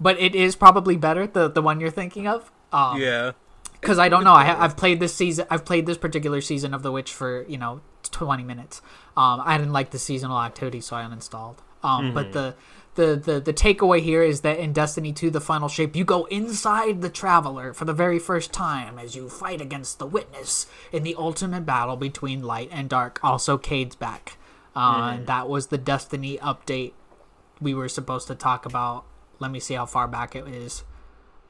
but 0.00 0.18
it 0.18 0.34
is 0.34 0.56
probably 0.56 0.96
better. 0.96 1.28
The 1.28 1.48
the 1.48 1.62
one 1.62 1.78
you're 1.80 1.90
thinking 1.92 2.26
of. 2.26 2.50
Um, 2.72 3.00
Yeah. 3.00 3.32
because 3.80 4.00
I 4.00 4.08
don't 4.08 4.24
know. 4.24 4.32
I, 4.32 4.64
I've 4.64 4.76
played 4.76 4.98
this 4.98 5.14
season. 5.14 5.46
I've 5.50 5.64
played 5.64 5.86
this 5.86 5.96
particular 5.96 6.40
season 6.40 6.74
of 6.74 6.82
The 6.82 6.90
Witch 6.90 7.12
for 7.12 7.44
you 7.48 7.56
know 7.58 7.82
twenty 8.14 8.44
minutes. 8.44 8.80
Um, 9.16 9.42
I 9.44 9.58
didn't 9.58 9.72
like 9.72 9.90
the 9.90 9.98
seasonal 9.98 10.40
activity, 10.40 10.80
so 10.80 10.96
I 10.96 11.02
uninstalled. 11.02 11.56
Um, 11.82 12.14
but 12.14 12.32
the, 12.32 12.54
the 12.94 13.14
the 13.16 13.40
the 13.40 13.52
takeaway 13.52 14.00
here 14.00 14.22
is 14.22 14.40
that 14.40 14.58
in 14.58 14.72
Destiny 14.72 15.12
2, 15.12 15.28
the 15.30 15.40
final 15.40 15.68
shape, 15.68 15.94
you 15.94 16.04
go 16.04 16.24
inside 16.26 17.02
the 17.02 17.10
Traveler 17.10 17.74
for 17.74 17.84
the 17.84 17.92
very 17.92 18.18
first 18.18 18.52
time 18.52 18.98
as 18.98 19.14
you 19.14 19.28
fight 19.28 19.60
against 19.60 19.98
the 19.98 20.06
Witness 20.06 20.66
in 20.92 21.02
the 21.02 21.14
ultimate 21.18 21.66
battle 21.66 21.96
between 21.96 22.42
light 22.42 22.70
and 22.72 22.88
dark. 22.88 23.20
Also, 23.22 23.58
Cayde's 23.58 23.96
back. 23.96 24.38
Uh, 24.74 25.12
and 25.14 25.26
that 25.26 25.48
was 25.48 25.66
the 25.66 25.78
Destiny 25.78 26.38
update 26.38 26.92
we 27.60 27.74
were 27.74 27.88
supposed 27.88 28.26
to 28.28 28.34
talk 28.34 28.64
about. 28.66 29.04
Let 29.38 29.50
me 29.50 29.60
see 29.60 29.74
how 29.74 29.84
far 29.86 30.08
back 30.08 30.34
it 30.34 30.48
is. 30.48 30.84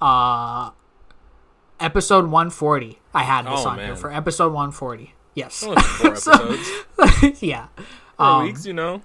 Uh, 0.00 0.70
episode 1.78 2.24
140. 2.24 2.98
I 3.14 3.22
had 3.22 3.46
this 3.46 3.60
Oh, 3.64 3.68
on 3.70 3.78
here 3.78 3.96
for 3.96 4.12
episode 4.12 4.48
140. 4.52 5.14
Yes. 5.34 5.62
Four 5.64 5.76
So- 6.16 6.32
episodes. 6.32 7.42
yeah. 7.42 7.66
Four 8.16 8.26
Um, 8.26 8.44
weeks, 8.44 8.64
you 8.66 8.72
know. 8.72 9.02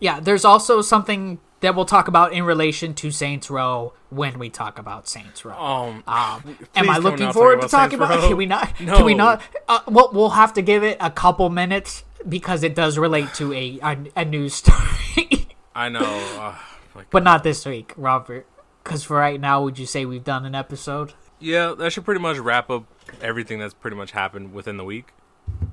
Yeah, 0.00 0.20
there's 0.20 0.44
also 0.44 0.80
something 0.80 1.40
that 1.60 1.74
we'll 1.74 1.84
talk 1.84 2.06
about 2.06 2.32
in 2.32 2.44
relation 2.44 2.94
to 2.94 3.10
Saints 3.10 3.50
Row 3.50 3.92
when 4.10 4.38
we 4.38 4.48
talk 4.48 4.78
about 4.78 5.08
Saints 5.08 5.44
Row. 5.44 5.54
Um, 5.58 6.04
Um, 6.06 6.56
am 6.76 6.88
I 6.88 6.98
looking 6.98 7.32
forward 7.32 7.62
to 7.62 7.68
talking 7.68 7.98
about? 7.98 8.20
Can 8.28 8.36
we 8.36 8.46
not? 8.46 8.78
No. 8.80 8.96
Can 8.96 9.04
we 9.04 9.14
not? 9.14 9.42
Uh, 9.68 9.80
well, 9.88 10.10
we'll 10.12 10.30
have 10.30 10.52
to 10.54 10.62
give 10.62 10.84
it 10.84 10.96
a 11.00 11.10
couple 11.10 11.50
minutes 11.50 12.04
because 12.28 12.62
it 12.62 12.74
does 12.76 12.96
relate 12.96 13.34
to 13.34 13.52
a 13.52 13.78
a, 13.82 13.98
a 14.16 14.24
news 14.24 14.54
story, 14.54 15.48
I 15.74 15.88
know. 15.88 16.04
Uh, 16.38 17.02
but 17.10 17.24
not 17.24 17.42
this 17.42 17.66
week, 17.66 17.92
Robert. 17.96 18.46
Because 18.84 19.02
for 19.04 19.16
right 19.16 19.40
now, 19.40 19.62
would 19.62 19.78
you 19.80 19.86
say 19.86 20.04
we've 20.04 20.24
done 20.24 20.44
an 20.46 20.54
episode? 20.54 21.14
yeah, 21.40 21.74
that 21.76 21.92
should 21.92 22.04
pretty 22.04 22.20
much 22.20 22.38
wrap 22.38 22.70
up 22.70 22.84
everything 23.20 23.58
that's 23.58 23.74
pretty 23.74 23.96
much 23.96 24.12
happened 24.12 24.52
within 24.52 24.76
the 24.76 24.84
week. 24.84 25.08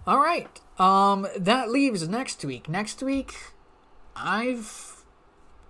All 0.07 0.19
right. 0.19 0.47
Um, 0.79 1.27
that 1.37 1.69
leaves 1.69 2.07
next 2.07 2.43
week. 2.45 2.67
Next 2.69 3.01
week, 3.01 3.33
I've, 4.15 5.03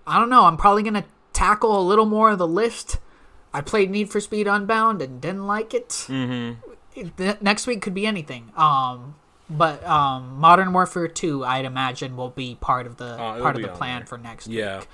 I 0.08 0.20
don't 0.20 0.30
know. 0.30 0.46
I'm 0.46 0.58
probably 0.58 0.84
gonna 0.84 1.06
tackle 1.34 1.80
a 1.80 1.84
little 1.84 2.06
more 2.06 2.32
of 2.32 2.38
the 2.38 2.48
list. 2.48 2.98
I 3.54 3.62
played 3.62 3.90
Need 3.90 4.10
for 4.10 4.20
Speed 4.20 4.48
Unbound 4.48 5.02
and 5.02 5.22
didn't 5.22 5.48
like 5.48 5.74
it. 5.74 5.90
Mm-hmm. 5.90 7.34
Next 7.42 7.68
week 7.68 7.82
could 7.82 7.94
be 7.94 8.06
anything. 8.06 8.52
Um, 8.58 9.16
but 9.50 9.86
um, 9.86 10.38
Modern 10.40 10.74
Warfare 10.74 11.08
2, 11.08 11.46
I'd 11.46 11.66
imagine, 11.66 12.18
will 12.18 12.30
be 12.32 12.56
part 12.60 12.86
of 12.88 12.98
the 12.98 13.14
it'll 13.14 13.42
part 13.42 13.56
of 13.56 13.62
the 13.62 13.68
plan 13.70 14.00
there. 14.02 14.08
for 14.08 14.18
next 14.18 14.48
Yeah. 14.48 14.80
week. 14.80 14.88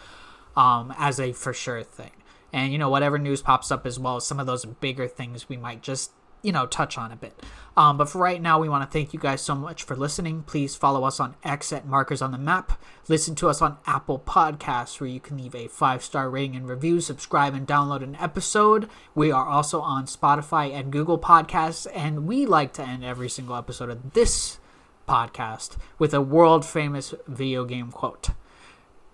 Um, 0.56 0.94
as 0.98 1.20
a 1.20 1.32
for 1.32 1.54
sure 1.54 1.82
thing. 1.84 2.12
And 2.54 2.72
you 2.74 2.78
know, 2.78 2.90
whatever 2.90 3.18
news 3.18 3.42
pops 3.42 3.72
up 3.72 3.86
as 3.86 3.98
well, 3.98 4.20
some 4.20 4.40
of 4.40 4.46
those 4.46 4.66
bigger 4.66 5.08
things 5.08 5.48
we 5.48 5.56
might 5.58 5.82
just 5.82 6.12
you 6.42 6.52
know 6.52 6.66
touch 6.66 6.98
on 6.98 7.12
a 7.12 7.16
bit. 7.16 7.42
Um, 7.78 7.98
but 7.98 8.10
for 8.10 8.20
right 8.20 8.42
now, 8.42 8.60
we 8.60 8.68
want 8.68 8.84
to 8.84 8.92
thank 8.92 9.14
you 9.14 9.20
guys 9.20 9.42
so 9.42 9.56
much 9.56 9.84
for 9.84 9.96
listening. 9.96 10.44
Please 10.44 10.76
follow 10.76 11.06
us 11.06 11.20
on 11.20 11.36
X 11.44 11.72
at 11.72 11.86
Markers 11.86 12.22
on 12.22 12.32
the 12.32 12.38
Map. 12.38 12.74
Listen 13.08 13.34
to 13.36 13.48
us 13.48 13.62
on 13.62 13.78
Apple 13.86 14.20
Podcasts, 14.20 15.00
where 15.00 15.10
you 15.10 15.22
can 15.22 15.38
leave 15.38 15.56
a 15.56 15.68
five 15.68 16.04
star 16.04 16.30
rating 16.30 16.56
and 16.56 16.68
review. 16.68 17.00
Subscribe 17.00 17.54
and 17.54 17.68
download 17.68 18.04
an 18.04 18.16
episode. 18.16 18.90
We 19.16 19.32
are 19.32 19.48
also 19.48 19.80
on 19.82 20.06
Spotify 20.06 20.74
and 20.74 20.92
Google 20.92 21.18
Podcasts, 21.18 21.88
and 21.94 22.28
we 22.28 22.46
like 22.46 22.74
to 22.74 22.84
end 22.84 23.06
every 23.06 23.30
single 23.30 23.56
episode 23.56 23.90
of 23.90 24.14
this 24.14 24.60
podcast 25.08 25.78
with 25.98 26.14
a 26.14 26.22
world 26.22 26.66
famous 26.66 27.14
video 27.28 27.66
game 27.66 27.92
quote. 27.92 28.30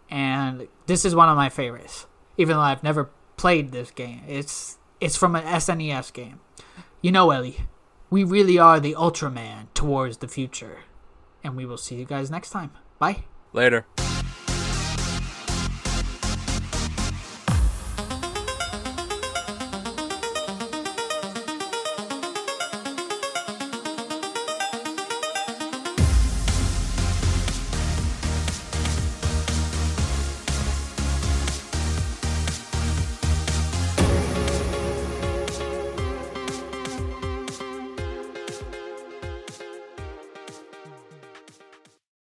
And 0.09 0.67
this 0.86 1.05
is 1.05 1.15
one 1.15 1.30
of 1.30 1.36
my 1.36 1.49
favorites, 1.49 2.07
even 2.38 2.55
though 2.55 2.61
I've 2.61 2.84
never 2.84 3.09
played 3.36 3.71
this 3.71 3.91
game. 3.91 4.21
It's 4.28 4.78
it's 4.99 5.15
from 5.15 5.36
an 5.36 5.43
SNES 5.43 6.11
game. 6.11 6.39
You 7.00 7.12
know, 7.12 7.30
Ellie, 7.30 7.60
we 8.10 8.24
really 8.24 8.58
are 8.58 8.80
the 8.80 8.95
Ultraman 8.95 9.68
towards 9.76 10.18
the 10.18 10.28
future. 10.28 10.80
And 11.43 11.56
we 11.56 11.66
will 11.66 11.78
see 11.78 11.95
you 11.95 12.06
guys 12.06 12.32
next 12.32 12.50
time. 12.50 12.72
Bye. 12.98 13.26
Later. 13.54 13.86